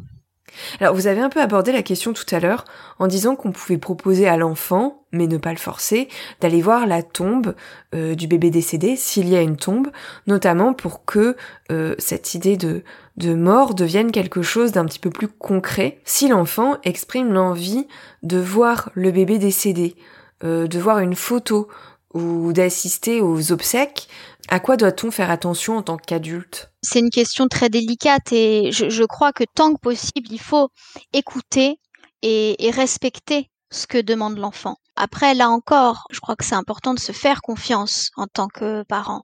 Alors 0.79 0.95
vous 0.95 1.07
avez 1.07 1.21
un 1.21 1.29
peu 1.29 1.41
abordé 1.41 1.71
la 1.71 1.83
question 1.83 2.13
tout 2.13 2.25
à 2.35 2.39
l'heure 2.39 2.65
en 2.99 3.07
disant 3.07 3.35
qu'on 3.35 3.51
pouvait 3.51 3.77
proposer 3.77 4.27
à 4.27 4.37
l'enfant, 4.37 5.03
mais 5.11 5.27
ne 5.27 5.37
pas 5.37 5.51
le 5.51 5.57
forcer, 5.57 6.07
d'aller 6.41 6.61
voir 6.61 6.87
la 6.87 7.03
tombe 7.03 7.55
euh, 7.95 8.15
du 8.15 8.27
bébé 8.27 8.49
décédé 8.49 8.95
s'il 8.95 9.29
y 9.29 9.35
a 9.35 9.41
une 9.41 9.57
tombe, 9.57 9.89
notamment 10.27 10.73
pour 10.73 11.05
que 11.05 11.35
euh, 11.71 11.95
cette 11.97 12.33
idée 12.33 12.57
de, 12.57 12.83
de 13.17 13.33
mort 13.33 13.75
devienne 13.75 14.11
quelque 14.11 14.41
chose 14.41 14.71
d'un 14.71 14.85
petit 14.85 14.99
peu 14.99 15.09
plus 15.09 15.27
concret. 15.27 15.99
Si 16.03 16.27
l'enfant 16.27 16.77
exprime 16.83 17.33
l'envie 17.33 17.87
de 18.23 18.37
voir 18.37 18.89
le 18.93 19.11
bébé 19.11 19.37
décédé, 19.37 19.95
euh, 20.43 20.67
de 20.67 20.79
voir 20.79 20.99
une 20.99 21.15
photo 21.15 21.67
ou 22.13 22.53
d'assister 22.53 23.21
aux 23.21 23.51
obsèques, 23.51 24.07
À 24.49 24.59
quoi 24.59 24.77
doit-on 24.77 25.11
faire 25.11 25.31
attention 25.31 25.77
en 25.77 25.83
tant 25.83 25.97
qu'adulte? 25.97 26.71
C'est 26.81 26.99
une 26.99 27.09
question 27.09 27.47
très 27.47 27.69
délicate 27.69 28.31
et 28.31 28.71
je, 28.71 29.03
crois 29.05 29.31
que 29.31 29.43
tant 29.55 29.73
que 29.73 29.79
possible, 29.79 30.27
il 30.29 30.41
faut 30.41 30.69
écouter 31.13 31.79
et 32.21 32.71
respecter 32.71 33.49
ce 33.73 33.87
que 33.87 33.97
demande 33.97 34.37
l'enfant. 34.37 34.77
Après, 34.95 35.33
là 35.33 35.49
encore, 35.49 36.05
je 36.11 36.19
crois 36.19 36.35
que 36.35 36.45
c'est 36.45 36.55
important 36.55 36.93
de 36.93 36.99
se 36.99 37.11
faire 37.11 37.41
confiance 37.41 38.11
en 38.15 38.27
tant 38.27 38.47
que 38.47 38.83
parent. 38.83 39.23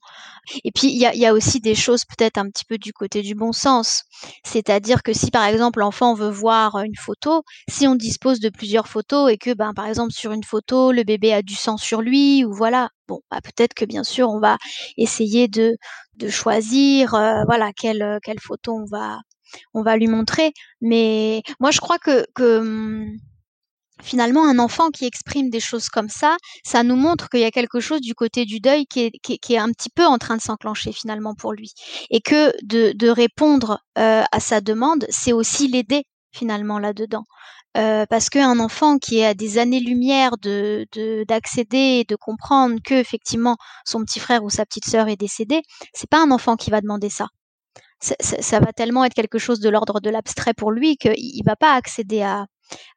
Et 0.64 0.72
puis, 0.72 0.88
il 0.88 0.98
y 0.98 1.26
a, 1.26 1.34
aussi 1.34 1.60
des 1.60 1.76
choses 1.76 2.06
peut-être 2.06 2.40
un 2.40 2.50
petit 2.50 2.66
peu 2.66 2.80
du 2.80 2.92
côté 2.92 3.22
du 3.22 3.36
bon 3.36 3.52
sens. 3.52 4.04
C'est-à-dire 4.44 5.04
que 5.04 5.14
si, 5.14 5.30
par 5.30 5.46
exemple, 5.46 5.80
l'enfant 5.80 6.16
veut 6.16 6.32
voir 6.32 6.80
une 6.80 6.96
photo, 6.96 7.44
si 7.70 7.88
on 7.88 7.96
dispose 7.96 8.40
de 8.40 8.50
plusieurs 8.50 8.88
photos 8.88 9.32
et 9.32 9.38
que, 9.38 9.54
ben, 9.54 9.74
par 9.76 9.86
exemple, 9.86 10.12
sur 10.12 10.32
une 10.32 10.44
photo, 10.44 10.92
le 10.92 11.04
bébé 11.04 11.34
a 11.34 11.44
du 11.44 11.54
sang 11.56 11.78
sur 11.78 12.02
lui, 12.02 12.44
ou 12.44 12.52
voilà, 12.54 12.90
bon, 13.08 13.22
bah, 13.30 13.40
peut-être 13.44 13.76
que, 13.76 13.86
bien 13.86 14.04
sûr, 14.04 14.30
on 14.30 14.40
va 14.40 14.58
essayer 14.98 15.48
de, 15.48 15.78
de 16.16 16.30
choisir, 16.30 17.14
euh, 17.14 17.44
voilà, 17.46 17.72
quelle, 17.74 18.18
quelle 18.24 18.40
photo 18.40 18.74
on 18.74 18.86
va, 18.86 19.20
on 19.76 19.84
va 19.84 19.98
lui 19.98 20.08
montrer. 20.08 20.52
Mais 20.82 21.44
moi, 21.60 21.70
je 21.70 21.80
crois 21.80 22.00
que, 22.00 22.26
que 22.34 22.60
hum, 22.60 23.18
finalement, 24.02 24.48
un 24.48 24.60
enfant 24.60 24.90
qui 24.90 25.06
exprime 25.06 25.50
des 25.50 25.60
choses 25.60 25.90
comme 25.90 26.10
ça, 26.10 26.38
ça 26.64 26.84
nous 26.84 26.96
montre 26.96 27.30
qu'il 27.30 27.42
y 27.42 27.46
a 27.46 27.52
quelque 27.52 27.80
chose 27.80 28.02
du 28.02 28.16
côté 28.16 28.46
du 28.46 28.60
deuil 28.60 28.86
qui 28.86 29.02
est, 29.02 29.12
qui, 29.22 29.54
est 29.54 29.58
un 29.58 29.72
petit 29.72 29.90
peu 29.90 30.06
en 30.06 30.18
train 30.18 30.38
de 30.38 30.42
s'enclencher 30.42 30.92
finalement 30.92 31.36
pour 31.36 31.54
lui. 31.54 31.74
Et 32.10 32.22
que 32.22 32.54
de, 32.64 32.94
de 32.96 33.10
répondre 33.10 33.80
euh, 33.98 34.24
à 34.32 34.40
sa 34.40 34.62
demande, 34.62 35.06
c'est 35.10 35.34
aussi 35.34 35.68
l'aider 35.68 36.04
finalement 36.32 36.80
là-dedans. 36.80 37.24
Euh, 37.78 38.06
parce 38.10 38.30
qu'un 38.30 38.60
enfant 38.60 38.98
qui 38.98 39.20
est 39.20 39.26
à 39.26 39.36
des 39.36 39.60
années-lumière 39.60 40.32
de, 40.42 40.88
d'accéder 41.28 42.00
et 42.02 42.04
de 42.04 42.16
comprendre 42.16 42.80
que 42.84 42.96
effectivement 42.96 43.58
son 43.86 44.04
petit 44.04 44.20
frère 44.20 44.44
ou 44.44 44.50
sa 44.50 44.66
petite 44.66 44.86
sœur 44.86 45.08
est 45.08 45.16
décédé, 45.16 45.62
c'est 45.94 46.10
pas 46.10 46.22
un 46.24 46.32
enfant 46.32 46.56
qui 46.56 46.72
va 46.72 46.82
demander 46.82 47.10
ça. 47.10 47.28
Ça, 48.02 48.16
ça, 48.20 48.42
ça 48.42 48.60
va 48.60 48.74
tellement 48.74 49.06
être 49.06 49.14
quelque 49.14 49.38
chose 49.38 49.60
de 49.60 49.70
l'ordre 49.70 50.00
de 50.00 50.10
l'abstrait 50.10 50.54
pour 50.56 50.72
lui 50.72 50.98
qu'il 50.98 51.44
va 51.46 51.56
pas 51.56 51.74
accéder 51.74 52.22
à, 52.22 52.46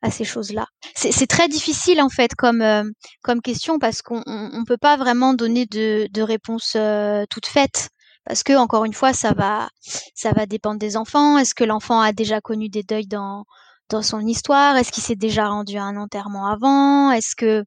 à 0.03 0.11
ces 0.11 0.25
choses-là. 0.25 0.67
C'est 0.95 1.27
très 1.27 1.49
difficile 1.49 2.01
en 2.01 2.09
fait 2.09 2.35
comme 2.35 2.63
euh, 2.63 2.85
comme 3.23 3.41
question 3.41 3.79
parce 3.79 4.03
qu'on 4.03 4.23
ne 4.27 4.65
peut 4.65 4.77
pas 4.77 4.97
vraiment 4.97 5.35
donner 5.35 5.67
de, 5.67 6.09
de 6.11 6.23
réponse 6.23 6.75
euh, 6.77 7.25
toute 7.31 7.47
faite 7.47 7.89
parce 8.25 8.43
que 8.43 8.57
encore 8.57 8.85
une 8.85 8.95
fois 8.95 9.13
ça 9.13 9.33
va 9.33 9.69
ça 10.15 10.33
va 10.33 10.47
dépendre 10.47 10.79
des 10.79 10.97
enfants. 10.97 11.39
Est-ce 11.39 11.55
que 11.55 11.65
l'enfant 11.65 12.01
a 12.01 12.13
déjà 12.13 12.41
connu 12.41 12.69
des 12.69 12.83
deuils 12.83 13.07
dans 13.07 13.45
dans 13.91 14.03
son 14.03 14.21
histoire? 14.21 14.77
Est-ce 14.77 14.93
qu'il 14.93 15.03
s'est 15.03 15.17
déjà 15.17 15.49
rendu 15.49 15.77
à 15.77 15.85
un 15.85 15.97
enterrement 15.97 16.47
avant? 16.47 17.11
Est-ce 17.11 17.37
que 17.37 17.65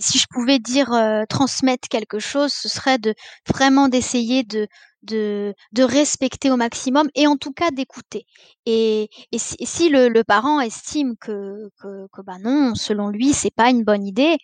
si 0.00 0.18
je 0.18 0.26
pouvais 0.30 0.58
dire 0.58 0.92
euh, 0.92 1.24
transmettre 1.28 1.88
quelque 1.88 2.18
chose, 2.18 2.52
ce 2.52 2.68
serait 2.68 2.98
de 2.98 3.14
vraiment 3.46 3.88
d'essayer 3.88 4.42
de 4.44 4.66
de, 5.02 5.54
de 5.72 5.82
respecter 5.82 6.50
au 6.50 6.56
maximum 6.56 7.08
et 7.14 7.26
en 7.26 7.36
tout 7.36 7.52
cas 7.52 7.70
d'écouter. 7.70 8.26
Et, 8.66 9.08
et, 9.32 9.38
si, 9.38 9.88
le, 9.88 10.08
le, 10.08 10.24
parent 10.24 10.60
estime 10.60 11.16
que, 11.16 11.70
que, 11.80 12.06
que 12.12 12.20
bah 12.22 12.38
non, 12.42 12.74
selon 12.74 13.08
lui, 13.08 13.32
c'est 13.32 13.54
pas 13.54 13.70
une 13.70 13.84
bonne 13.84 14.04
idée, 14.06 14.36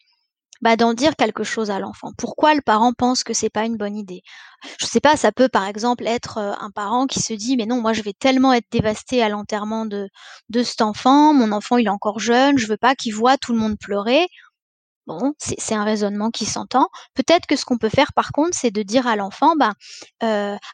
bah 0.62 0.76
d'en 0.76 0.94
dire 0.94 1.16
quelque 1.16 1.44
chose 1.44 1.70
à 1.70 1.78
l'enfant. 1.80 2.12
Pourquoi 2.18 2.54
le 2.54 2.62
parent 2.62 2.92
pense 2.92 3.24
que 3.24 3.34
c'est 3.34 3.50
pas 3.50 3.64
une 3.66 3.76
bonne 3.76 3.96
idée? 3.96 4.22
Je 4.80 4.86
sais 4.86 5.00
pas, 5.00 5.16
ça 5.16 5.32
peut 5.32 5.48
par 5.48 5.66
exemple 5.66 6.06
être 6.06 6.38
un 6.38 6.70
parent 6.70 7.06
qui 7.06 7.20
se 7.20 7.34
dit 7.34 7.56
mais 7.56 7.66
non, 7.66 7.80
moi 7.80 7.92
je 7.92 8.02
vais 8.02 8.14
tellement 8.14 8.52
être 8.52 8.66
dévasté 8.70 9.22
à 9.22 9.28
l'enterrement 9.28 9.86
de 9.86 10.08
de 10.50 10.62
cet 10.62 10.82
enfant, 10.82 11.34
mon 11.34 11.52
enfant 11.52 11.76
il 11.78 11.86
est 11.86 11.90
encore 11.90 12.18
jeune, 12.20 12.58
je 12.58 12.66
veux 12.68 12.76
pas 12.78 12.94
qu'il 12.94 13.14
voit 13.14 13.36
tout 13.38 13.52
le 13.52 13.58
monde 13.58 13.76
pleurer. 13.78 14.26
Bon, 15.06 15.34
c'est 15.38 15.74
un 15.74 15.84
raisonnement 15.84 16.30
qui 16.30 16.46
s'entend. 16.46 16.88
Peut-être 17.12 17.46
que 17.46 17.56
ce 17.56 17.66
qu'on 17.66 17.76
peut 17.76 17.90
faire 17.90 18.14
par 18.14 18.32
contre, 18.32 18.56
c'est 18.56 18.70
de 18.70 18.82
dire 18.82 19.06
à 19.06 19.16
l'enfant, 19.16 19.54
bah, 19.54 19.72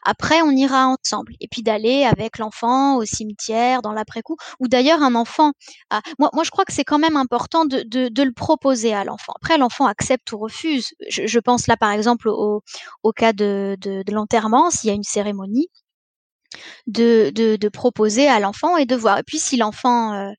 après 0.05 0.41
on 0.41 0.51
ira 0.51 0.87
ensemble, 0.87 1.33
et 1.41 1.49
puis 1.49 1.63
d'aller 1.63 2.05
avec 2.05 2.37
l'enfant 2.37 2.95
au 2.95 3.03
cimetière 3.03 3.81
dans 3.81 3.91
l'après-coup. 3.91 4.37
Ou 4.61 4.69
d'ailleurs 4.69 5.01
un 5.03 5.15
enfant, 5.15 5.51
moi, 6.17 6.29
moi 6.33 6.43
je 6.45 6.51
crois 6.51 6.63
que 6.63 6.71
c'est 6.71 6.85
quand 6.85 6.99
même 6.99 7.17
important 7.17 7.65
de, 7.65 7.83
de, 7.83 8.23
le 8.23 8.31
proposer 8.33 8.93
à 8.93 9.03
l'enfant. 9.03 9.33
Après 9.41 9.57
l'enfant 9.57 9.85
accepte 9.85 10.31
ou 10.31 10.37
refuse. 10.37 10.87
Je, 11.09 11.39
pense 11.39 11.67
là 11.67 11.75
par 11.75 11.91
exemple 11.91 12.29
au, 12.29 12.61
au 13.03 13.11
cas 13.11 13.33
de, 13.33 13.75
de, 13.81 14.11
l'enterrement, 14.13 14.69
s'il 14.69 14.87
y 14.89 14.91
a 14.91 14.95
une 14.95 15.03
cérémonie, 15.03 15.67
de, 16.87 17.31
de, 17.33 17.69
proposer 17.69 18.29
à 18.29 18.39
l'enfant 18.39 18.77
et 18.77 18.85
de 18.85 18.95
voir. 18.95 19.17
Et 19.17 19.23
puis 19.23 19.39
si 19.39 19.57
l'enfant 19.57 20.31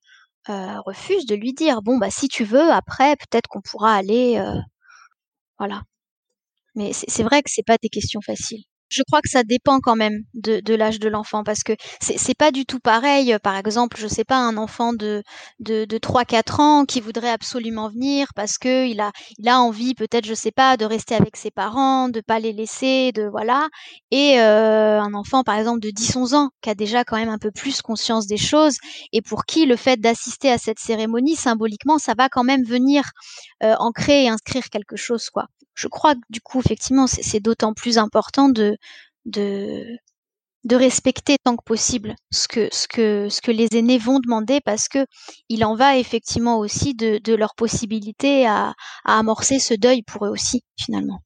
euh, 0.49 0.81
refuse 0.81 1.27
de 1.27 1.35
lui 1.35 1.53
dire 1.53 1.83
bon 1.83 1.99
bah 1.99 2.11
si 2.11 2.29
tu 2.29 2.45
veux 2.45 2.71
après 2.73 3.17
peut-être 3.17 3.49
qu'on 3.49 3.61
pourra 3.61 3.95
aller 3.95 4.39
euh, 4.39 4.59
voilà. 5.59 5.83
Mais 6.75 6.93
c'est 6.93 7.23
vrai 7.23 7.43
que 7.43 7.51
c'est 7.51 7.65
pas 7.67 7.79
des 7.83 7.89
questions 7.89 8.21
faciles 8.21 8.65
je 8.93 9.03
crois 9.03 9.21
que 9.23 9.29
ça 9.29 9.43
dépend 9.43 9.81
quand 9.81 9.97
même 9.97 10.25
de, 10.35 10.75
l'âge 10.75 11.01
de 11.01 11.09
l'enfant 11.09 11.45
parce 11.45 11.63
que 11.63 11.73
c'est 12.01 12.37
pas 12.37 12.51
du 12.51 12.67
tout 12.67 12.79
pareil. 12.79 13.35
Par 13.43 13.57
exemple, 13.57 13.97
je 13.99 14.07
sais 14.07 14.25
pas, 14.25 14.37
un 14.37 14.57
enfant 14.57 14.93
de, 14.93 15.23
de, 15.61 15.85
de 15.85 15.99
3-4 15.99 16.61
ans 16.61 16.85
qui 16.85 17.01
voudrait 17.01 17.31
absolument 17.31 17.89
venir 17.89 18.29
parce 18.35 18.59
que 18.59 18.87
il 18.87 19.01
a, 19.01 19.13
il 19.39 19.49
a 19.49 19.61
envie, 19.61 19.95
peut-être, 19.95 20.27
je 20.27 20.35
sais 20.35 20.51
pas, 20.53 20.77
de 20.77 20.85
rester 20.85 21.15
avec 21.15 21.37
ses 21.37 21.51
parents, 21.51 22.09
de 22.09 22.21
pas 22.21 22.39
les 22.39 22.53
laisser, 22.53 23.13
de 23.13 23.25
voilà. 23.25 23.69
Et 24.11 24.39
euh, 24.41 25.01
un 25.01 25.15
enfant, 25.15 25.43
par 25.43 25.57
exemple, 25.57 25.81
de 25.81 25.91
10-11 25.91 26.35
ans 26.35 26.51
qui 26.61 26.71
a 26.71 26.75
déjà 26.75 27.05
quand 27.05 27.17
même 27.17 27.29
un 27.29 27.39
peu 27.39 27.51
plus 27.51 27.83
conscience 27.83 28.27
des 28.27 28.37
choses 28.37 28.77
et 29.13 29.23
pour 29.23 29.45
qui 29.45 29.67
le 29.67 29.77
fait 29.77 29.99
d'assister 30.01 30.51
à 30.51 30.59
cette 30.59 30.79
cérémonie, 30.79 31.37
symboliquement, 31.37 31.99
ça 31.99 32.15
va 32.17 32.29
quand 32.29 32.45
même 32.45 32.65
venir 32.65 33.05
euh, 33.63 33.75
ancrer 33.79 34.25
et 34.25 34.29
inscrire 34.29 34.69
quelque 34.71 34.97
chose, 34.97 35.31
quoi 35.31 35.47
je 35.75 35.89
crois 35.89 36.15
que 36.15 36.21
du 36.31 36.41
coup, 36.41 36.61
effectivement, 36.61 37.07
c'est 37.07 37.41
d'autant 37.41 37.75
plus 37.75 37.99
important 37.99 38.49
de, 38.49 38.77
de, 39.25 39.99
respecter 40.71 41.37
tant 41.43 41.57
que 41.57 41.65
possible 41.65 42.15
ce 42.31 42.49
que, 42.49 42.69
ce, 42.73 42.89
que, 42.89 43.29
ce 43.29 43.41
que 43.41 43.51
les 43.51 43.69
aînés 43.77 43.99
vont 43.99 44.21
demander 44.21 44.61
parce 44.61 44.89
que 44.89 45.07
il 45.49 45.65
en 45.65 45.75
va 45.75 45.99
effectivement 45.99 46.59
aussi 46.59 46.95
de, 46.95 47.19
de 47.19 47.35
leur 47.35 47.55
possibilité 47.55 48.47
à, 48.47 48.75
à 49.05 49.19
amorcer 49.19 49.59
ce 49.59 49.75
deuil 49.75 50.03
pour 50.03 50.27
eux 50.27 50.31
aussi, 50.31 50.63
finalement. 50.79 51.23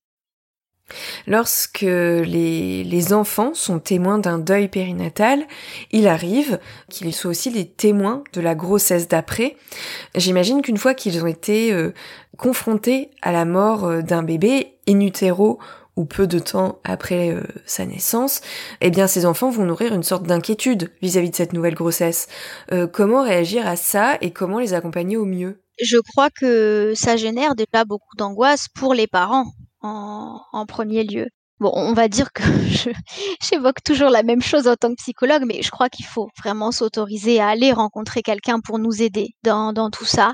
Lorsque 1.26 1.80
les, 1.80 2.84
les, 2.84 3.12
enfants 3.12 3.54
sont 3.54 3.80
témoins 3.80 4.18
d'un 4.18 4.38
deuil 4.38 4.68
périnatal, 4.68 5.44
il 5.90 6.06
arrive 6.06 6.60
qu'ils 6.88 7.12
soient 7.12 7.32
aussi 7.32 7.50
les 7.50 7.68
témoins 7.68 8.22
de 8.32 8.40
la 8.40 8.54
grossesse 8.54 9.08
d'après. 9.08 9.56
J'imagine 10.14 10.62
qu'une 10.62 10.76
fois 10.76 10.94
qu'ils 10.94 11.20
ont 11.22 11.26
été 11.26 11.72
euh, 11.72 11.92
confrontés 12.36 13.10
à 13.22 13.32
la 13.32 13.44
mort 13.44 13.84
euh, 13.84 14.02
d'un 14.02 14.22
bébé 14.22 14.78
in 14.88 15.00
ou 15.96 16.04
peu 16.04 16.26
de 16.26 16.38
temps 16.38 16.78
après 16.84 17.30
euh, 17.30 17.42
sa 17.64 17.86
naissance, 17.86 18.42
eh 18.80 18.90
bien 18.90 19.06
ces 19.06 19.24
enfants 19.24 19.50
vont 19.50 19.64
nourrir 19.64 19.94
une 19.94 20.02
sorte 20.02 20.24
d'inquiétude 20.24 20.90
vis-à-vis 21.00 21.30
de 21.30 21.36
cette 21.36 21.54
nouvelle 21.54 21.74
grossesse. 21.74 22.28
comment 22.92 23.22
réagir 23.22 23.66
à 23.66 23.76
ça 23.76 24.18
et 24.20 24.30
comment 24.30 24.58
les 24.58 24.74
accompagner 24.74 25.16
au 25.16 25.24
mieux? 25.24 25.62
Je 25.82 25.98
crois 25.98 26.30
que 26.30 26.92
ça 26.94 27.16
génère 27.16 27.54
déjà 27.54 27.84
beaucoup 27.84 28.16
d'angoisse 28.16 28.68
pour 28.74 28.94
les 28.94 29.06
parents 29.06 29.46
en, 29.82 30.66
premier 30.66 31.04
lieu. 31.04 31.26
Bon, 31.60 31.70
on 31.74 31.92
va 31.92 32.08
dire 32.08 32.32
que 32.32 32.42
j'évoque 33.42 33.82
toujours 33.84 34.10
la 34.10 34.22
même 34.22 34.42
chose 34.42 34.68
en 34.68 34.74
tant 34.74 34.90
que 34.90 34.96
psychologue, 34.96 35.44
mais 35.46 35.62
je 35.62 35.70
crois 35.70 35.88
qu'il 35.88 36.06
faut 36.06 36.28
vraiment 36.38 36.72
s'autoriser 36.72 37.40
à 37.40 37.48
aller 37.48 37.72
rencontrer 37.72 38.22
quelqu'un 38.22 38.60
pour 38.60 38.78
nous 38.78 39.02
aider 39.02 39.28
dans 39.42 39.90
tout 39.90 40.04
ça 40.04 40.32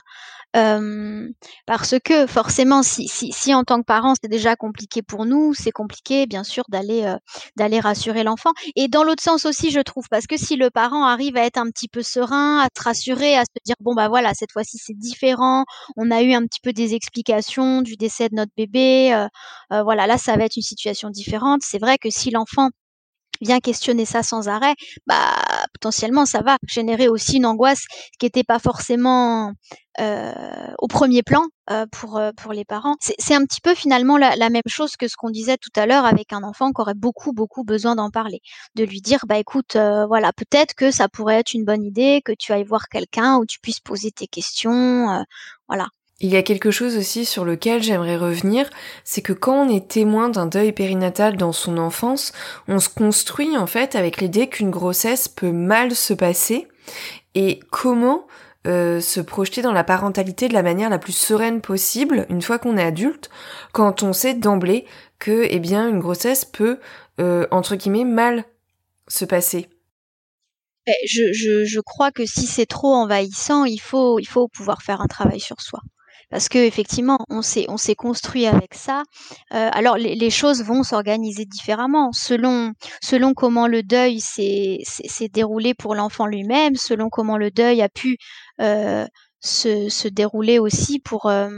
parce 1.67 1.95
que 2.05 2.27
forcément, 2.27 2.83
si, 2.83 3.09
si, 3.09 3.33
si 3.33 3.55
en 3.55 3.65
tant 3.65 3.79
que 3.81 3.85
parent 3.85 4.15
c'est 4.21 4.29
déjà 4.29 4.57
compliqué 4.57 5.03
pour 5.03 5.25
nous, 5.27 5.55
c'est 5.55 5.71
compliqué 5.73 6.27
bien 6.27 6.45
sûr 6.45 6.65
d'aller 6.69 7.15
d'aller 7.57 7.81
rassurer 7.81 8.25
l'enfant. 8.25 8.51
Et 8.77 8.89
dans 8.89 9.05
l'autre 9.05 9.23
sens 9.23 9.47
aussi, 9.47 9.71
je 9.71 9.81
trouve, 9.81 10.05
parce 10.11 10.27
que 10.27 10.37
si 10.37 10.57
le 10.57 10.71
parent 10.71 11.05
arrive 11.05 11.37
à 11.37 11.45
être 11.45 11.59
un 11.59 11.69
petit 11.71 11.89
peu 11.89 12.03
serein, 12.03 12.61
à 12.61 12.69
se 12.77 12.83
rassurer, 12.83 13.37
à 13.37 13.43
se 13.45 13.51
dire 13.65 13.77
bon 13.81 13.95
bah 13.95 14.09
voilà, 14.09 14.35
cette 14.35 14.53
fois-ci 14.53 14.79
c'est 14.79 14.97
différent, 14.97 15.65
on 15.97 16.11
a 16.11 16.23
eu 16.23 16.33
un 16.35 16.43
petit 16.43 16.61
peu 16.63 16.73
des 16.73 16.95
explications 16.95 17.83
du 17.83 17.97
décès 17.97 18.29
de 18.29 18.35
notre 18.37 18.53
bébé, 18.57 19.15
euh, 19.73 19.83
voilà, 19.83 20.07
là 20.07 20.19
ça 20.19 20.37
va 20.37 20.45
être 20.45 20.57
une 20.57 20.63
situation 20.63 21.11
différente. 21.11 21.61
C'est 21.65 21.79
vrai 21.79 21.99
que 21.99 22.11
si 22.11 22.31
l'enfant 22.31 22.69
vient 23.43 23.61
questionner 23.61 24.05
ça 24.05 24.23
sans 24.23 24.49
arrêt, 24.49 24.75
bah 25.07 25.35
potentiellement 25.75 26.27
ça 26.27 26.41
va 26.43 26.57
générer 26.67 27.09
aussi 27.09 27.37
une 27.37 27.47
angoisse 27.47 27.85
qui 28.19 28.27
n'était 28.27 28.45
pas 28.45 28.59
forcément 28.59 29.53
euh, 30.01 30.33
au 30.79 30.89
premier 30.89 31.23
plan 31.23 31.43
euh, 31.71 31.85
pour 31.93 32.17
euh, 32.17 32.33
pour 32.35 32.53
les 32.53 32.65
parents. 32.65 32.97
C'est 33.01 33.35
un 33.35 33.45
petit 33.45 33.61
peu 33.61 33.75
finalement 33.75 34.17
la, 34.17 34.37
la, 34.37 34.49
même 34.49 34.63
chose 34.67 34.97
que 34.97 35.07
ce 35.07 35.17
qu'on 35.17 35.29
disait 35.29 35.59
tout 35.59 35.71
à 35.77 35.85
l'heure 35.87 36.07
avec 36.07 36.33
un 36.33 36.43
enfant 36.45 36.73
qui 36.73 36.81
aurait 36.81 36.95
beaucoup 36.95 37.33
beaucoup 37.33 37.63
besoin 37.63 37.95
d'en 37.97 38.11
parler, 38.11 38.41
de 38.75 38.85
lui 38.85 39.03
dire 39.03 39.27
bah 39.27 39.39
écoute 39.39 39.77
voilà 39.77 40.33
peut-être 40.33 40.75
que 40.75 40.91
ça 40.91 41.09
pourrait 41.09 41.41
être 41.41 41.53
une 41.53 41.65
bonne 41.65 41.85
idée 41.85 42.23
que 42.25 42.33
tu 42.33 42.53
ailles 42.53 42.65
voir 42.65 42.89
quelqu'un 42.89 43.37
où 43.37 43.45
tu 43.45 43.61
puisses 43.61 43.81
poser 43.81 44.11
tes 44.13 44.27
questions, 44.27 45.25
voilà. 45.69 45.89
Il 46.25 46.31
y 46.31 46.37
a 46.37 46.43
quelque 46.45 46.71
chose 46.71 46.97
aussi 46.97 47.25
sur 47.25 47.45
lequel 47.45 47.83
j'aimerais 47.83 48.17
revenir, 48.17 48.71
c'est 49.03 49.23
que 49.23 49.33
quand 49.33 49.67
on 49.67 49.69
est 49.69 49.89
témoin 49.89 50.29
d'un 50.29 50.47
deuil 50.47 50.71
périnatal 50.71 51.37
dans 51.37 51.51
son 51.51 51.79
enfance, 51.79 52.33
on 52.69 52.79
se 52.79 52.89
construit 52.89 53.59
en 53.59 53.67
fait 53.67 53.97
avec 53.97 54.21
l'idée 54.21 54.49
qu'une 54.49 54.71
grossesse 54.71 55.27
peut 55.27 55.51
mal 55.51 55.97
se 55.97 56.15
passer 56.15 56.69
et 57.35 57.59
comment 57.71 58.27
se 58.65 59.21
projeter 59.21 59.61
dans 59.63 59.73
la 59.73 59.83
parentalité 59.83 60.47
de 60.47 60.55
la 60.55 60.63
manière 60.63 60.89
la 60.89 61.01
plus 61.01 61.17
sereine 61.17 61.61
possible 61.61 62.27
une 62.29 62.41
fois 62.41 62.61
qu'on 62.61 62.77
est 62.77 62.85
adulte, 62.85 63.29
quand 63.73 64.05
on 64.05 64.13
sait 64.13 64.35
d'emblée 64.35 64.85
que, 65.19 65.49
eh 65.51 65.59
bien, 65.59 65.89
une 65.89 65.99
grossesse 65.99 66.45
peut, 66.45 66.79
entre 67.51 67.75
guillemets, 67.75 68.05
mal 68.05 68.45
se 69.09 69.25
passer. 69.25 69.69
Eh, 70.87 70.93
je, 71.05 71.81
crois 71.81 72.13
que 72.13 72.25
si 72.25 72.47
c'est 72.47 72.67
trop 72.67 72.95
envahissant, 72.95 73.65
il 73.65 73.81
faut 73.81 74.21
pouvoir 74.53 74.83
faire 74.83 75.01
un 75.01 75.09
travail 75.09 75.41
sur 75.41 75.61
soi 75.61 75.81
parce 76.33 76.49
que 76.49 76.59
effectivement, 76.59 77.19
on 77.29 77.43
s'est 77.43 77.67
on 77.69 77.77
s'est 77.77 77.95
construit 77.95 78.47
avec 78.47 78.75
ça. 78.75 79.03
Euh, 79.53 79.69
alors 79.73 79.99
les, 79.99 80.15
les, 80.15 80.31
choses 80.31 80.65
vont 80.65 80.83
s'organiser 80.83 81.45
différemment 81.45 82.11
selon 82.13 82.73
selon 83.03 83.35
comment 83.35 83.67
le 83.67 83.83
deuil 83.83 84.19
s'est 84.19 84.83
déroulé 85.31 85.75
pour 85.75 85.95
l'enfant 85.95 86.27
lui-même, 86.27 86.75
selon 86.75 87.11
comment 87.11 87.37
le 87.37 87.51
deuil 87.51 87.83
a 87.83 87.91
pu 87.91 88.17
euh, 88.61 89.07
se, 89.43 89.89
se 89.89 90.09
dérouler 90.09 90.59
aussi 90.59 90.99
pour 91.01 91.27
euh, 91.27 91.51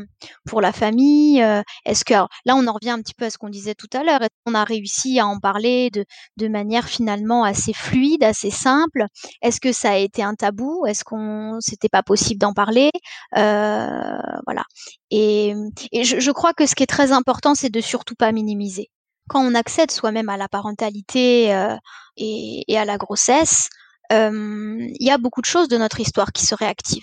pour 0.47 0.61
la 0.61 0.73
famille 0.73 1.42
euh, 1.42 1.62
Est-ce 1.85 2.05
que 2.05 2.14
là 2.14 2.55
on 2.57 2.66
en 2.66 2.73
revient 2.73 2.90
un 2.90 3.01
petit 3.01 3.14
peu 3.14 3.27
à 3.27 3.31
ce 3.31 3.38
qu'on 3.38 3.51
disait 3.51 3.75
tout 3.75 3.88
à 3.92 4.03
l'heure 4.03 4.20
qu'on 4.44 4.55
a 4.55 4.64
réussi 4.64 5.18
à 5.20 5.27
en 5.27 5.38
parler 5.38 5.90
de 5.90 6.05
de 6.37 6.49
manière 6.49 6.88
finalement 6.88 7.44
assez 7.44 7.73
fluide, 7.73 8.25
assez 8.25 8.51
simple? 8.51 9.07
Est-ce 9.42 9.61
que 9.61 9.73
ça 9.73 9.92
a 9.92 9.97
été 9.97 10.23
un 10.23 10.35
tabou? 10.35 10.87
Est-ce 10.87 11.05
qu'on 11.05 11.59
c'était 11.61 11.88
pas 11.90 12.03
possible 12.03 12.40
d'en 12.40 12.55
parler? 12.55 12.90
Euh, 13.37 14.18
Voilà. 14.47 14.64
Et, 15.11 15.55
et 15.92 16.05
je, 16.05 16.18
je 16.20 16.31
crois 16.31 16.53
que 16.55 16.66
ce 16.66 16.75
qui 16.75 16.83
est 16.83 16.87
très 16.87 17.12
important, 17.12 17.55
c'est 17.55 17.70
de 17.70 17.81
surtout 17.81 18.14
pas 18.14 18.33
minimiser. 18.33 18.90
Quand 19.29 19.40
on 19.44 19.55
accède 19.55 19.90
soi-même 19.90 20.29
à 20.29 20.37
la 20.37 20.49
parentalité 20.49 21.55
euh, 21.55 21.77
et, 22.16 22.64
et, 22.68 22.79
à 22.79 22.85
la 22.85 22.99
grossesse, 22.99 23.68
il 24.11 24.97
y 25.01 25.11
a 25.11 25.18
beaucoup 25.18 25.40
de 25.40 25.47
choses 25.47 25.68
de 25.68 25.77
notre 25.79 26.01
histoire 26.01 26.33
qui 26.33 26.47
se 26.47 26.55
réactivent. 26.55 27.03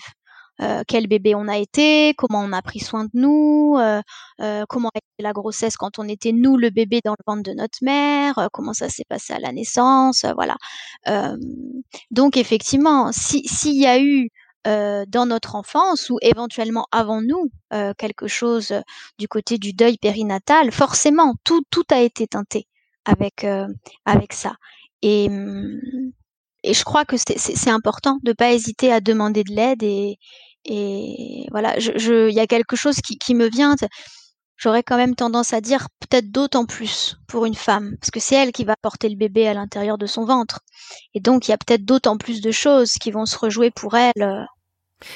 Euh, 0.60 0.82
quel 0.86 1.06
bébé 1.06 1.34
on 1.34 1.48
a 1.48 1.56
été, 1.56 2.14
comment 2.16 2.40
on 2.40 2.52
a 2.52 2.62
pris 2.62 2.78
soin 2.78 3.04
de 3.04 3.10
nous, 3.14 3.76
euh, 3.78 4.02
euh, 4.40 4.64
comment 4.68 4.90
a 4.94 5.00
la 5.18 5.32
grossesse 5.32 5.76
quand 5.76 5.98
on 5.98 6.08
était 6.08 6.32
nous 6.32 6.56
le 6.56 6.70
bébé 6.70 7.00
dans 7.04 7.12
le 7.12 7.24
ventre 7.26 7.42
de 7.42 7.52
notre 7.56 7.78
mère, 7.82 8.48
comment 8.52 8.74
ça 8.74 8.88
s'est 8.88 9.04
passé 9.08 9.32
à 9.32 9.38
la 9.38 9.52
naissance, 9.52 10.24
voilà. 10.34 10.56
donc 12.10 12.36
effectivement, 12.36 13.10
s'il 13.12 13.78
y 13.80 13.86
a 13.86 14.00
eu 14.00 14.30
dans 14.64 15.26
notre 15.26 15.54
enfance 15.54 16.10
ou 16.10 16.18
éventuellement 16.22 16.86
avant 16.92 17.22
nous 17.22 17.50
quelque 17.98 18.26
chose 18.26 18.74
du 19.18 19.28
côté 19.28 19.58
du 19.58 19.72
deuil 19.72 19.96
périnatal, 19.98 20.72
forcément 20.72 21.34
tout 21.44 21.62
tout 21.70 21.84
a 21.90 22.00
été 22.00 22.26
teinté 22.26 22.66
avec 23.04 23.46
avec 24.04 24.32
ça. 24.32 24.54
Et 25.02 25.28
hum, 25.28 25.80
et 26.62 26.74
je 26.74 26.84
crois 26.84 27.04
que 27.04 27.16
c'est 27.16 27.70
important 27.70 28.18
de 28.22 28.32
pas 28.32 28.52
hésiter 28.52 28.92
à 28.92 29.00
demander 29.00 29.44
de 29.44 29.52
l'aide 29.52 29.82
et, 29.82 30.18
et 30.64 31.46
voilà, 31.50 31.76
il 31.76 31.98
je, 31.98 32.30
y 32.30 32.40
a 32.40 32.46
quelque 32.46 32.76
chose 32.76 32.96
qui, 32.96 33.18
qui 33.18 33.34
me 33.34 33.48
vient. 33.48 33.74
J'aurais 34.56 34.84
quand 34.84 34.96
même 34.96 35.16
tendance 35.16 35.52
à 35.52 35.60
dire 35.60 35.88
peut-être 35.98 36.30
d'autant 36.30 36.66
plus 36.66 37.16
pour 37.26 37.46
une 37.46 37.56
femme, 37.56 37.96
parce 38.00 38.12
que 38.12 38.20
c'est 38.20 38.36
elle 38.36 38.52
qui 38.52 38.64
va 38.64 38.76
porter 38.80 39.08
le 39.08 39.16
bébé 39.16 39.48
à 39.48 39.54
l'intérieur 39.54 39.98
de 39.98 40.06
son 40.06 40.24
ventre. 40.24 40.60
Et 41.14 41.20
donc 41.20 41.48
il 41.48 41.50
y 41.50 41.54
a 41.54 41.58
peut-être 41.58 41.84
d'autant 41.84 42.16
plus 42.16 42.40
de 42.40 42.52
choses 42.52 42.92
qui 42.92 43.10
vont 43.10 43.26
se 43.26 43.36
rejouer 43.36 43.70
pour 43.72 43.96
elle. 43.96 44.46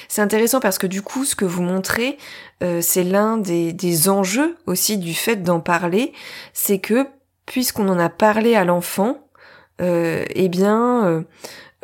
C'est 0.09 0.21
intéressant 0.21 0.59
parce 0.59 0.77
que 0.77 0.87
du 0.87 1.01
coup, 1.01 1.23
ce 1.23 1.33
que 1.33 1.45
vous 1.45 1.61
montrez, 1.61 2.17
euh, 2.61 2.81
c'est 2.81 3.05
l'un 3.05 3.37
des, 3.37 3.71
des 3.71 4.09
enjeux 4.09 4.57
aussi 4.65 4.97
du 4.97 5.13
fait 5.13 5.37
d'en 5.37 5.61
parler, 5.61 6.11
c'est 6.51 6.79
que 6.79 7.07
puisqu'on 7.45 7.87
en 7.87 7.97
a 7.97 8.09
parlé 8.09 8.55
à 8.55 8.65
l'enfant, 8.65 9.17
euh, 9.17 9.26
eh 9.79 10.49
bien, 10.49 11.05
euh, 11.05 11.21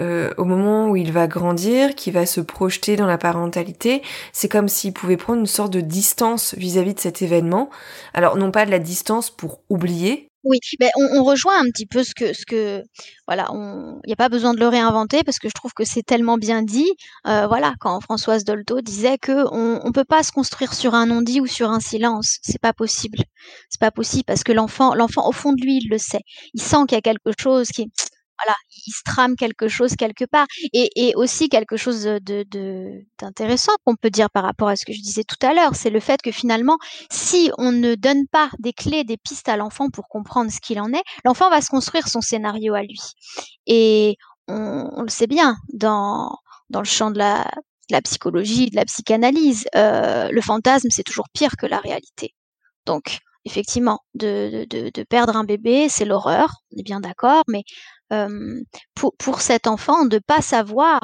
euh, 0.02 0.32
au 0.38 0.46
moment 0.46 0.90
où 0.90 0.96
il 0.96 1.12
va 1.12 1.28
grandir, 1.28 1.96
qui 1.96 2.10
va 2.12 2.26
se 2.26 2.42
projeter 2.42 2.96
dans 2.96 3.06
la 3.06 3.18
parentalité, 3.18 4.02
c'est 4.32 4.50
comme 4.50 4.68
s'il 4.68 4.94
pouvait 4.94 5.18
prendre 5.18 5.40
une 5.40 5.46
sorte 5.46 5.72
de 5.72 5.82
distance 5.82 6.56
vis-à-vis 6.58 6.96
de 6.96 7.00
cet 7.00 7.22
événement. 7.22 7.70
Alors 8.14 8.36
non 8.38 8.52
pas 8.52 8.66
de 8.66 8.72
la 8.72 8.80
distance 8.80 9.30
pour 9.30 9.62
oublier. 9.70 10.28
Oui, 10.44 10.60
on, 10.98 11.20
on 11.20 11.24
rejoint 11.24 11.58
un 11.62 11.70
petit 11.70 11.86
peu 11.86 12.04
ce 12.04 12.14
que, 12.14 12.34
ce 12.34 12.46
que, 12.46 12.84
voilà, 13.28 13.48
il 13.54 14.08
n'y 14.08 14.12
a 14.14 14.18
pas 14.18 14.28
besoin 14.28 14.54
de 14.54 14.60
le 14.60 14.68
réinventer 14.68 15.24
parce 15.24 15.40
que 15.40 15.48
je 15.48 15.54
trouve 15.54 15.72
que 15.74 15.86
c'est 15.86 16.04
tellement 16.04 16.38
bien 16.38 16.64
dit. 16.64 16.92
Euh, 17.28 17.48
voilà, 17.48 17.74
quand 17.80 18.02
Françoise 18.02 18.44
Dolto 18.44 18.82
disait 18.82 19.18
que 19.18 19.46
on, 19.54 19.80
on 19.86 19.92
peut 19.94 20.04
pas 20.04 20.22
se 20.22 20.34
construire 20.34 20.74
sur 20.74 20.96
un 20.96 21.06
non-dit 21.06 21.40
ou 21.40 21.48
sur 21.48 21.70
un 21.70 21.80
silence, 21.80 22.40
c'est 22.42 22.60
pas 22.60 22.74
possible. 22.74 23.20
C'est 23.70 23.80
pas 23.80 23.92
possible 23.92 24.24
parce 24.26 24.44
que 24.44 24.52
l'enfant, 24.52 24.94
l'enfant 24.96 25.28
au 25.30 25.32
fond 25.32 25.54
de 25.54 25.62
lui, 25.64 25.78
il 25.82 25.90
le 25.90 25.98
sait. 25.98 26.22
Il 26.54 26.62
sent 26.62 26.78
qu'il 26.90 26.96
y 26.96 27.00
a 27.00 27.02
quelque 27.02 27.32
chose 27.40 27.70
qui 27.70 27.90
il 28.86 28.91
se 28.91 29.02
trame 29.06 29.36
quelque 29.36 29.67
chose 29.67 29.96
quelque 29.96 30.26
part. 30.26 30.48
Et, 30.74 31.13
aussi 31.15 31.50
quelque 31.50 31.78
chose 31.78 32.04
d'intéressant 33.19 33.74
qu'on 33.86 33.96
peut 33.96 34.10
dire 34.10 34.30
par 34.30 34.43
rapport 34.43 34.67
à 34.67 34.76
ce 34.76 34.86
que 34.86 34.93
je 34.93 35.02
disais 35.02 35.24
tout 35.24 35.46
à 35.46 35.54
l'heure, 35.54 35.76
c'est 35.76 35.89
le 35.89 36.00
fait 36.00 36.22
que 36.22 36.32
finalement, 36.32 36.78
si 37.12 37.52
on 37.58 37.72
ne 37.72 37.96
donne 37.96 38.28
pas 38.28 38.50
des 38.60 38.74
clés, 38.74 39.04
des 39.04 39.17
pistes 39.17 39.50
à 39.50 39.58
l'enfant 39.58 39.89
pour 39.89 40.08
comprendre 40.08 40.52
ce 40.52 40.60
qu'il 40.60 40.80
en 40.80 40.91
est, 40.93 41.04
l'enfant 41.26 41.50
va 41.50 41.62
se 41.62 41.69
construire 41.69 42.08
son 42.08 42.22
scénario 42.22 42.74
à 42.74 42.82
lui. 42.82 43.00
Et 43.67 44.17
on, 44.48 45.02
le 45.02 45.10
sait 45.10 45.28
bien, 45.28 45.58
dans, 45.72 46.36
dans 46.69 46.80
le 46.80 46.86
champ 46.86 47.12
de 47.12 47.19
la, 47.19 47.46
psychologie, 48.04 48.69
de 48.69 48.76
la 48.76 48.86
psychanalyse, 48.86 49.65
euh, 49.76 50.30
le 50.32 50.41
fantasme, 50.41 50.88
c'est 50.89 51.04
toujours 51.04 51.30
pire 51.34 51.56
que 51.58 51.65
la 51.65 51.80
réalité. 51.80 52.34
Donc, 52.86 53.19
effectivement, 53.46 54.00
de, 54.15 54.65
de, 54.69 55.04
perdre 55.04 55.36
un 55.36 55.43
bébé, 55.43 55.88
c'est 55.89 56.06
l'horreur, 56.06 56.50
on 56.72 56.80
est 56.80 56.84
bien 56.84 57.00
d'accord, 57.00 57.43
mais 57.48 57.63
pour, 58.95 59.41
cet 59.41 59.67
enfant 59.67 60.06
de 60.06 60.19
pas 60.19 60.41
savoir 60.41 61.02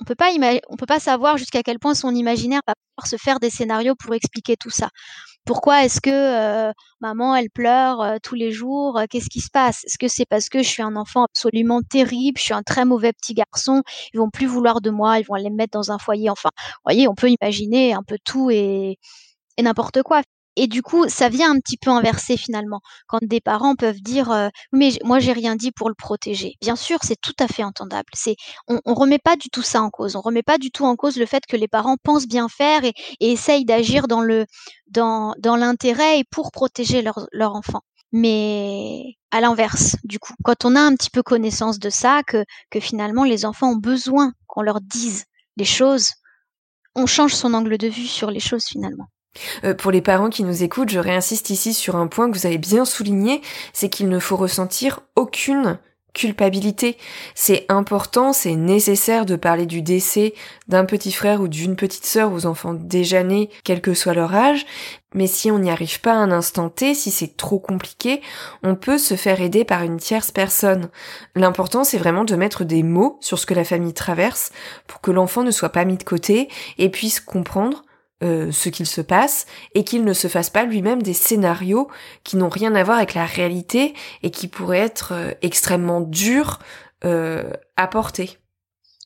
on 0.00 0.04
peut 0.04 0.14
pas 0.14 0.30
peut 0.78 0.86
pas 0.86 1.00
savoir 1.00 1.36
jusqu'à 1.38 1.62
quel 1.62 1.78
point 1.78 1.94
son 1.94 2.14
imaginaire 2.14 2.60
va 2.66 2.74
pouvoir 2.74 3.08
se 3.08 3.16
faire 3.16 3.40
des 3.40 3.50
scénarios 3.50 3.94
pour 3.96 4.14
expliquer 4.14 4.56
tout 4.56 4.70
ça. 4.70 4.90
Pourquoi 5.44 5.84
est-ce 5.84 6.00
que 6.00 6.72
maman 7.00 7.34
elle 7.34 7.50
pleure 7.50 8.18
tous 8.22 8.34
les 8.34 8.52
jours 8.52 9.00
Qu'est-ce 9.10 9.30
qui 9.30 9.40
se 9.40 9.50
passe? 9.50 9.84
Est-ce 9.84 9.98
que 9.98 10.08
c'est 10.08 10.26
parce 10.26 10.48
que 10.48 10.62
je 10.62 10.68
suis 10.68 10.82
un 10.82 10.94
enfant 10.94 11.24
absolument 11.24 11.80
terrible 11.82 12.38
Je 12.38 12.44
suis 12.44 12.54
un 12.54 12.62
très 12.62 12.84
mauvais 12.84 13.12
petit 13.12 13.34
garçon 13.34 13.82
Ils 14.12 14.18
vont 14.18 14.30
plus 14.30 14.46
vouloir 14.46 14.80
de 14.80 14.90
moi 14.90 15.18
Ils 15.18 15.24
vont 15.24 15.34
aller 15.34 15.50
me 15.50 15.56
mettre 15.56 15.72
dans 15.72 15.90
un 15.90 15.98
foyer 15.98 16.30
Enfin, 16.30 16.50
vous 16.54 16.80
voyez, 16.84 17.08
on 17.08 17.14
peut 17.14 17.30
imaginer 17.30 17.94
un 17.94 18.02
peu 18.02 18.18
tout 18.24 18.50
et, 18.50 18.98
et 19.56 19.62
n'importe 19.62 20.02
quoi 20.02 20.22
et 20.58 20.66
du 20.66 20.82
coup, 20.82 21.08
ça 21.08 21.28
vient 21.28 21.52
un 21.52 21.60
petit 21.60 21.76
peu 21.76 21.90
inverser 21.90 22.36
finalement. 22.36 22.80
Quand 23.06 23.20
des 23.22 23.40
parents 23.40 23.76
peuvent 23.76 24.00
dire 24.00 24.30
euh, 24.32 24.48
mais 24.72 24.90
moi 25.04 25.20
j'ai 25.20 25.32
rien 25.32 25.56
dit 25.56 25.70
pour 25.72 25.88
le 25.88 25.94
protéger. 25.94 26.56
Bien 26.60 26.76
sûr, 26.76 26.98
c'est 27.02 27.20
tout 27.20 27.34
à 27.38 27.46
fait 27.48 27.62
entendable. 27.64 28.10
On, 28.66 28.80
on 28.84 28.94
remet 28.94 29.18
pas 29.18 29.36
du 29.36 29.48
tout 29.50 29.62
ça 29.62 29.82
en 29.82 29.90
cause. 29.90 30.16
On 30.16 30.20
remet 30.20 30.42
pas 30.42 30.58
du 30.58 30.70
tout 30.70 30.84
en 30.84 30.96
cause 30.96 31.16
le 31.16 31.26
fait 31.26 31.44
que 31.46 31.56
les 31.56 31.68
parents 31.68 31.96
pensent 32.02 32.26
bien 32.26 32.48
faire 32.48 32.84
et, 32.84 32.92
et 33.20 33.30
essayent 33.32 33.64
d'agir 33.64 34.08
dans 34.08 34.20
le 34.20 34.46
dans 34.88 35.34
dans 35.38 35.56
l'intérêt 35.56 36.18
et 36.20 36.24
pour 36.24 36.50
protéger 36.50 37.02
leur 37.02 37.28
leur 37.32 37.54
enfant. 37.54 37.82
Mais 38.12 39.14
à 39.30 39.40
l'inverse, 39.40 39.96
du 40.04 40.18
coup, 40.18 40.32
quand 40.44 40.64
on 40.64 40.74
a 40.76 40.80
un 40.80 40.94
petit 40.96 41.10
peu 41.10 41.22
connaissance 41.22 41.78
de 41.78 41.90
ça, 41.90 42.22
que 42.26 42.44
que 42.70 42.80
finalement 42.80 43.24
les 43.24 43.44
enfants 43.44 43.72
ont 43.72 43.76
besoin 43.76 44.32
qu'on 44.46 44.62
leur 44.62 44.80
dise 44.80 45.24
les 45.56 45.64
choses, 45.64 46.10
on 46.96 47.06
change 47.06 47.34
son 47.34 47.54
angle 47.54 47.78
de 47.78 47.88
vue 47.88 48.06
sur 48.06 48.30
les 48.30 48.40
choses 48.40 48.64
finalement. 48.66 49.08
Euh, 49.64 49.74
pour 49.74 49.90
les 49.90 50.02
parents 50.02 50.30
qui 50.30 50.44
nous 50.44 50.62
écoutent, 50.62 50.90
je 50.90 50.98
réinsiste 50.98 51.50
ici 51.50 51.74
sur 51.74 51.96
un 51.96 52.06
point 52.06 52.30
que 52.30 52.36
vous 52.36 52.46
avez 52.46 52.58
bien 52.58 52.84
souligné, 52.84 53.42
c'est 53.72 53.88
qu'il 53.88 54.08
ne 54.08 54.18
faut 54.18 54.36
ressentir 54.36 55.00
aucune 55.16 55.78
culpabilité. 56.14 56.96
C'est 57.34 57.64
important, 57.68 58.32
c'est 58.32 58.56
nécessaire 58.56 59.24
de 59.24 59.36
parler 59.36 59.66
du 59.66 59.82
décès 59.82 60.34
d'un 60.66 60.84
petit 60.84 61.12
frère 61.12 61.40
ou 61.40 61.48
d'une 61.48 61.76
petite 61.76 62.06
sœur 62.06 62.32
aux 62.32 62.44
enfants 62.44 62.74
déjà 62.74 63.22
nés, 63.22 63.50
quel 63.62 63.80
que 63.80 63.94
soit 63.94 64.14
leur 64.14 64.34
âge, 64.34 64.66
mais 65.14 65.26
si 65.26 65.50
on 65.50 65.60
n'y 65.60 65.70
arrive 65.70 66.00
pas 66.00 66.12
à 66.12 66.16
un 66.16 66.32
instant 66.32 66.70
T, 66.70 66.94
si 66.94 67.10
c'est 67.10 67.36
trop 67.36 67.58
compliqué, 67.58 68.20
on 68.62 68.74
peut 68.74 68.98
se 68.98 69.14
faire 69.14 69.40
aider 69.40 69.64
par 69.64 69.82
une 69.82 69.98
tierce 69.98 70.32
personne. 70.32 70.88
L'important, 71.34 71.84
c'est 71.84 71.98
vraiment 71.98 72.24
de 72.24 72.36
mettre 72.36 72.64
des 72.64 72.82
mots 72.82 73.18
sur 73.20 73.38
ce 73.38 73.46
que 73.46 73.54
la 73.54 73.64
famille 73.64 73.94
traverse 73.94 74.50
pour 74.86 75.00
que 75.00 75.10
l'enfant 75.10 75.44
ne 75.44 75.50
soit 75.50 75.70
pas 75.70 75.84
mis 75.84 75.96
de 75.96 76.02
côté 76.02 76.48
et 76.78 76.90
puisse 76.90 77.20
comprendre 77.20 77.84
euh, 78.24 78.50
ce 78.50 78.68
qu'il 78.68 78.86
se 78.86 79.00
passe 79.00 79.46
et 79.76 79.84
qu'il 79.84 80.02
ne 80.02 80.12
se 80.12 80.26
fasse 80.26 80.50
pas 80.50 80.64
lui-même 80.64 81.04
des 81.04 81.12
scénarios 81.12 81.88
qui 82.24 82.36
n'ont 82.36 82.48
rien 82.48 82.74
à 82.74 82.82
voir 82.82 82.96
avec 82.96 83.14
la 83.14 83.24
réalité 83.24 83.94
et 84.24 84.32
qui 84.32 84.48
pourraient 84.48 84.78
être 84.78 85.12
euh, 85.12 85.30
extrêmement 85.40 86.00
durs 86.00 86.58
euh, 87.04 87.52
à 87.76 87.86
porter. 87.86 88.38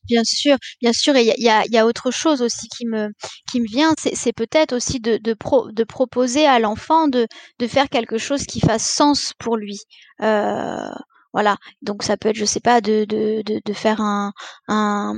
Bien 0.05 0.25
sûr, 0.25 0.57
bien 0.81 0.95
sûr, 0.95 1.15
et 1.15 1.23
il 1.23 1.45
y 1.45 1.49
a, 1.51 1.63
y 1.67 1.77
a, 1.77 1.85
autre 1.85 2.11
chose 2.11 2.41
aussi 2.41 2.69
qui 2.69 2.87
me 2.87 3.11
qui 3.51 3.61
me 3.61 3.67
vient, 3.69 3.93
c'est 3.99 4.33
peut-être 4.33 4.73
aussi 4.73 4.99
de 4.99 5.19
de, 5.19 5.35
pro, 5.35 5.71
de 5.71 5.85
proposer 5.85 6.47
à 6.47 6.59
l'enfant 6.59 7.07
de 7.07 7.29
de 7.59 7.67
faire 7.67 7.91
quelque 7.91 8.17
chose 8.17 8.45
qui 8.45 8.61
fasse 8.61 8.89
sens 8.89 9.35
pour 9.39 9.59
lui. 9.59 9.79
Voilà, 11.33 11.57
donc 11.83 12.03
ça 12.03 12.17
peut 12.17 12.29
être, 12.31 12.37
je 12.37 12.45
sais 12.45 12.61
pas, 12.61 12.81
de, 12.81 13.05
de, 13.05 13.43
de, 13.43 13.73
faire 13.73 14.01
un, 14.01 14.33
un, 14.69 15.15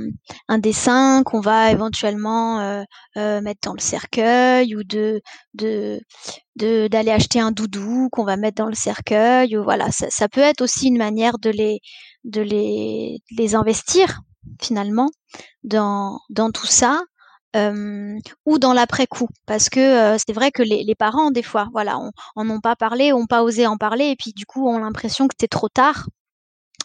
un 0.47 0.57
dessin 0.57 1.23
qu'on 1.23 1.41
va 1.41 1.71
éventuellement 1.71 2.59
euh, 2.61 2.83
euh, 3.17 3.41
mettre 3.41 3.61
dans 3.63 3.73
le 3.73 3.81
cercueil 3.81 4.75
ou 4.75 4.83
de 4.83 5.21
de 5.53 5.99
d'aller 6.55 7.11
acheter 7.11 7.39
un 7.39 7.51
doudou 7.51 8.09
qu'on 8.11 8.23
va 8.23 8.37
mettre 8.37 8.57
dans 8.63 8.69
le 8.69 8.75
cercueil. 8.75 9.55
Voilà, 9.55 9.91
ça, 9.91 10.07
ça, 10.09 10.29
peut 10.29 10.41
être 10.41 10.61
aussi 10.61 10.87
une 10.87 10.97
manière 10.97 11.37
de 11.37 11.49
les 11.49 11.81
de 12.23 12.41
les, 12.41 13.21
les 13.37 13.55
investir 13.55 14.21
finalement 14.61 15.09
dans, 15.63 16.19
dans 16.29 16.51
tout 16.51 16.65
ça 16.65 17.03
ou 18.45 18.59
dans 18.59 18.73
l'après-coup. 18.73 19.27
Parce 19.45 19.69
que 19.69 20.17
c'est 20.17 20.33
vrai 20.33 20.51
que 20.51 20.63
les, 20.63 20.95
parents, 20.95 21.31
des 21.31 21.43
fois, 21.43 21.67
voilà, 21.71 21.97
en 22.35 22.49
ont 22.49 22.59
pas 22.59 22.75
parlé, 22.75 23.13
ont 23.13 23.27
pas 23.27 23.43
osé 23.43 23.67
en 23.67 23.77
parler, 23.77 24.05
et 24.07 24.15
puis 24.15 24.33
du 24.33 24.45
coup 24.45 24.67
ont 24.67 24.79
l'impression 24.79 25.27
que 25.27 25.35
c'est 25.39 25.47
trop 25.47 25.69
tard. 25.69 26.07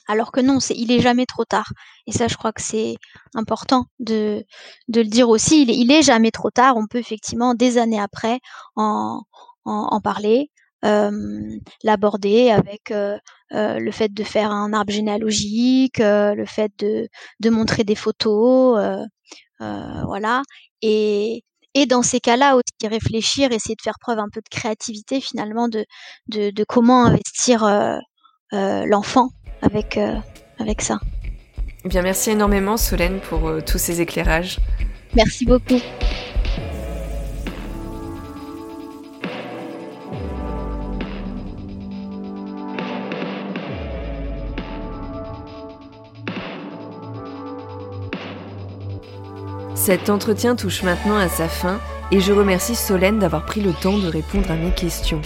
Alors 0.09 0.33
que 0.33 0.41
non, 0.41 0.59
c'est, 0.61 0.75
il 0.75 0.91
est 0.91 1.01
jamais 1.01 1.27
trop 1.27 1.45
tard. 1.45 1.73
Et 2.07 2.13
ça, 2.13 2.27
je 2.27 2.37
crois 2.37 2.53
que 2.53 2.63
c'est 2.63 2.97
important 3.35 3.87
de, 4.01 4.45
de 4.89 5.01
le 5.03 5.07
dire 5.09 5.29
aussi. 5.29 5.63
Il, 5.63 5.71
il 5.71 5.93
est 5.93 6.03
jamais 6.03 6.33
trop 6.33 6.51
tard. 6.51 6.77
On 6.77 6.87
peut 6.87 6.99
effectivement, 6.99 7.55
des 7.55 7.79
années 7.79 8.01
après, 8.01 8.41
en, 8.77 9.23
en 9.65 10.01
parler, 10.01 10.51
l'aborder 10.83 12.51
avec 12.51 12.93
le 13.51 13.91
fait 13.91 14.13
de 14.13 14.25
faire 14.25 14.51
un 14.51 14.73
arbre 14.73 14.93
généalogique, 14.93 15.99
le 15.99 16.45
fait 16.47 16.73
de, 16.79 17.09
de 17.41 17.51
montrer 17.51 17.85
des 17.85 17.95
photos, 17.95 18.81
voilà. 19.59 20.43
Et, 20.83 21.45
et 21.75 21.87
dans 21.87 22.03
ces 22.03 22.21
cas-là 22.21 22.57
aussi 22.57 22.89
réfléchir, 22.89 23.53
essayer 23.53 23.75
de 23.75 23.83
faire 23.83 23.99
preuve 24.01 24.19
un 24.19 24.29
peu 24.33 24.41
de 24.41 24.49
créativité 24.49 25.21
finalement 25.21 25.69
de, 25.69 25.85
de, 26.29 26.51
de 26.51 26.65
comment 26.65 27.05
investir 27.05 27.65
l'enfant 28.53 29.29
avec, 29.63 29.99
avec 30.59 30.83
ça. 30.83 30.99
Eh 31.85 31.89
bien, 31.89 32.03
merci 32.03 32.31
énormément 32.31 32.77
Solène 32.77 33.21
pour 33.21 33.51
tous 33.67 33.79
ces 33.79 34.01
éclairages. 34.01 34.59
Merci 35.15 35.45
beaucoup. 35.45 35.81
Cet 49.81 50.11
entretien 50.11 50.57
touche 50.57 50.83
maintenant 50.83 51.17
à 51.17 51.31
sa 51.31 51.49
fin 51.49 51.81
et 52.11 52.21
je 52.21 52.35
remercie 52.35 52.75
Solène 52.75 53.19
d'avoir 53.19 53.47
pris 53.47 53.63
le 53.63 53.73
temps 53.73 53.97
de 53.97 54.09
répondre 54.09 54.51
à 54.51 54.55
mes 54.55 54.73
questions. 54.73 55.23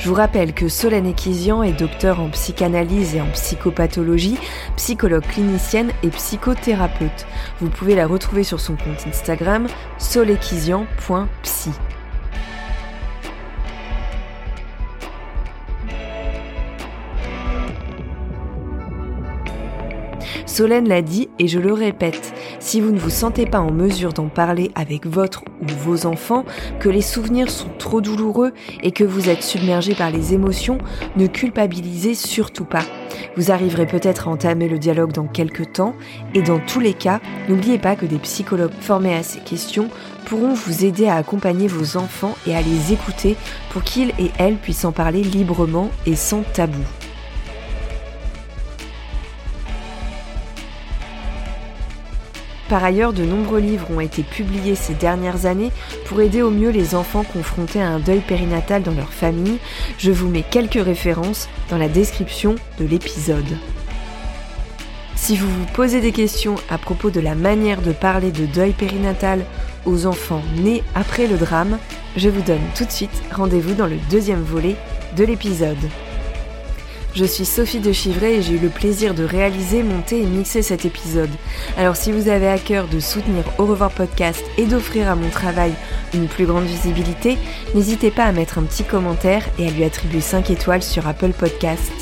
Je 0.00 0.08
vous 0.08 0.14
rappelle 0.14 0.54
que 0.54 0.68
Solène 0.68 1.06
Ekizian 1.06 1.62
est 1.62 1.78
docteur 1.78 2.18
en 2.18 2.30
psychanalyse 2.30 3.14
et 3.14 3.20
en 3.20 3.30
psychopathologie, 3.30 4.38
psychologue 4.76 5.22
clinicienne 5.22 5.92
et 6.02 6.08
psychothérapeute. 6.08 7.24
Vous 7.60 7.68
pouvez 7.68 7.94
la 7.94 8.08
retrouver 8.08 8.42
sur 8.42 8.58
son 8.58 8.74
compte 8.74 9.06
Instagram 9.06 9.68
solekizian.psy. 9.98 11.70
Solène 20.46 20.88
l'a 20.88 21.02
dit 21.02 21.28
et 21.38 21.48
je 21.48 21.58
le 21.58 21.72
répète, 21.72 22.32
si 22.58 22.80
vous 22.80 22.90
ne 22.90 22.98
vous 22.98 23.10
sentez 23.10 23.46
pas 23.46 23.60
en 23.60 23.72
mesure 23.72 24.12
d'en 24.12 24.28
parler 24.28 24.70
avec 24.74 25.06
votre 25.06 25.44
ou 25.62 25.66
vos 25.84 26.06
enfants, 26.06 26.44
que 26.80 26.88
les 26.88 27.02
souvenirs 27.02 27.50
sont 27.50 27.70
trop 27.78 28.00
douloureux 28.00 28.52
et 28.82 28.92
que 28.92 29.04
vous 29.04 29.28
êtes 29.28 29.42
submergé 29.42 29.94
par 29.94 30.10
les 30.10 30.34
émotions, 30.34 30.78
ne 31.16 31.26
culpabilisez 31.26 32.14
surtout 32.14 32.64
pas. 32.64 32.84
Vous 33.36 33.50
arriverez 33.50 33.86
peut-être 33.86 34.28
à 34.28 34.30
entamer 34.30 34.68
le 34.68 34.78
dialogue 34.78 35.12
dans 35.12 35.26
quelques 35.26 35.72
temps 35.72 35.94
et 36.34 36.42
dans 36.42 36.58
tous 36.58 36.80
les 36.80 36.94
cas, 36.94 37.20
n'oubliez 37.48 37.78
pas 37.78 37.96
que 37.96 38.06
des 38.06 38.18
psychologues 38.18 38.72
formés 38.80 39.14
à 39.14 39.22
ces 39.22 39.40
questions 39.40 39.88
pourront 40.26 40.54
vous 40.54 40.84
aider 40.84 41.08
à 41.08 41.16
accompagner 41.16 41.68
vos 41.68 41.96
enfants 41.96 42.36
et 42.46 42.54
à 42.54 42.62
les 42.62 42.92
écouter 42.92 43.36
pour 43.70 43.82
qu'ils 43.82 44.10
et 44.18 44.30
elles 44.38 44.56
puissent 44.56 44.84
en 44.84 44.92
parler 44.92 45.22
librement 45.22 45.90
et 46.06 46.16
sans 46.16 46.42
tabou. 46.42 46.82
Par 52.72 52.84
ailleurs, 52.84 53.12
de 53.12 53.22
nombreux 53.22 53.60
livres 53.60 53.90
ont 53.90 54.00
été 54.00 54.22
publiés 54.22 54.76
ces 54.76 54.94
dernières 54.94 55.44
années 55.44 55.70
pour 56.06 56.22
aider 56.22 56.40
au 56.40 56.48
mieux 56.48 56.70
les 56.70 56.94
enfants 56.94 57.22
confrontés 57.22 57.82
à 57.82 57.88
un 57.90 57.98
deuil 57.98 58.20
périnatal 58.20 58.82
dans 58.82 58.94
leur 58.94 59.12
famille. 59.12 59.58
Je 59.98 60.10
vous 60.10 60.26
mets 60.26 60.42
quelques 60.42 60.82
références 60.82 61.50
dans 61.68 61.76
la 61.76 61.90
description 61.90 62.54
de 62.80 62.86
l'épisode. 62.86 63.58
Si 65.16 65.36
vous 65.36 65.50
vous 65.50 65.66
posez 65.74 66.00
des 66.00 66.12
questions 66.12 66.54
à 66.70 66.78
propos 66.78 67.10
de 67.10 67.20
la 67.20 67.34
manière 67.34 67.82
de 67.82 67.92
parler 67.92 68.32
de 68.32 68.46
deuil 68.46 68.72
périnatal 68.72 69.44
aux 69.84 70.06
enfants 70.06 70.42
nés 70.56 70.82
après 70.94 71.26
le 71.26 71.36
drame, 71.36 71.76
je 72.16 72.30
vous 72.30 72.40
donne 72.40 72.62
tout 72.74 72.86
de 72.86 72.90
suite 72.90 73.22
rendez-vous 73.32 73.74
dans 73.74 73.86
le 73.86 73.98
deuxième 74.10 74.42
volet 74.42 74.76
de 75.14 75.24
l'épisode. 75.24 75.76
Je 77.14 77.26
suis 77.26 77.44
Sophie 77.44 77.80
de 77.80 77.92
Chivray 77.92 78.36
et 78.36 78.42
j'ai 78.42 78.54
eu 78.54 78.58
le 78.58 78.70
plaisir 78.70 79.14
de 79.14 79.22
réaliser, 79.22 79.82
monter 79.82 80.22
et 80.22 80.26
mixer 80.26 80.62
cet 80.62 80.86
épisode. 80.86 81.28
Alors 81.76 81.94
si 81.94 82.10
vous 82.10 82.28
avez 82.28 82.48
à 82.48 82.58
cœur 82.58 82.88
de 82.88 83.00
soutenir 83.00 83.44
Au 83.58 83.66
revoir 83.66 83.90
podcast 83.90 84.42
et 84.56 84.64
d'offrir 84.64 85.10
à 85.10 85.14
mon 85.14 85.28
travail 85.28 85.74
une 86.14 86.26
plus 86.26 86.46
grande 86.46 86.64
visibilité, 86.64 87.36
n'hésitez 87.74 88.10
pas 88.10 88.24
à 88.24 88.32
mettre 88.32 88.58
un 88.58 88.62
petit 88.62 88.84
commentaire 88.84 89.44
et 89.58 89.66
à 89.66 89.70
lui 89.70 89.84
attribuer 89.84 90.22
5 90.22 90.50
étoiles 90.50 90.82
sur 90.82 91.06
Apple 91.06 91.32
Podcast. 91.32 91.92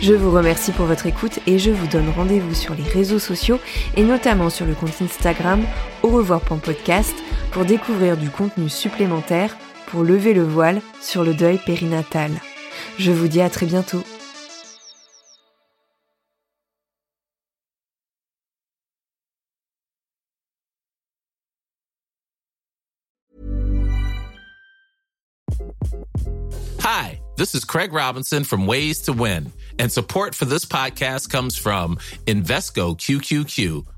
Je 0.00 0.14
vous 0.14 0.30
remercie 0.30 0.72
pour 0.72 0.86
votre 0.86 1.06
écoute 1.06 1.40
et 1.46 1.58
je 1.58 1.70
vous 1.70 1.86
donne 1.88 2.08
rendez-vous 2.16 2.54
sur 2.54 2.74
les 2.74 2.84
réseaux 2.84 3.18
sociaux 3.18 3.58
et 3.96 4.02
notamment 4.02 4.48
sur 4.48 4.64
le 4.64 4.72
compte 4.72 4.94
Instagram 5.02 5.62
au 6.02 6.08
revoir.podcast 6.08 7.14
pour 7.58 7.66
découvrir 7.66 8.16
du 8.16 8.30
contenu 8.30 8.68
supplémentaire 8.68 9.58
pour 9.88 10.04
lever 10.04 10.32
le 10.32 10.44
voile 10.44 10.80
sur 11.00 11.24
le 11.24 11.34
deuil 11.34 11.58
périnatal. 11.58 12.30
Je 13.00 13.10
vous 13.10 13.26
dis 13.26 13.40
à 13.40 13.50
très 13.50 13.66
bientôt. 13.66 14.04
Hi, 26.84 27.20
this 27.36 27.56
is 27.56 27.64
Craig 27.64 27.92
Robinson 27.92 28.44
from 28.44 28.68
Ways 28.68 29.02
to 29.02 29.12
Win, 29.12 29.50
and 29.80 29.90
support 29.90 30.36
for 30.36 30.44
this 30.44 30.64
podcast 30.64 31.28
comes 31.28 31.58
from 31.58 31.98
Invesco 32.28 32.96
QQQ 32.96 33.97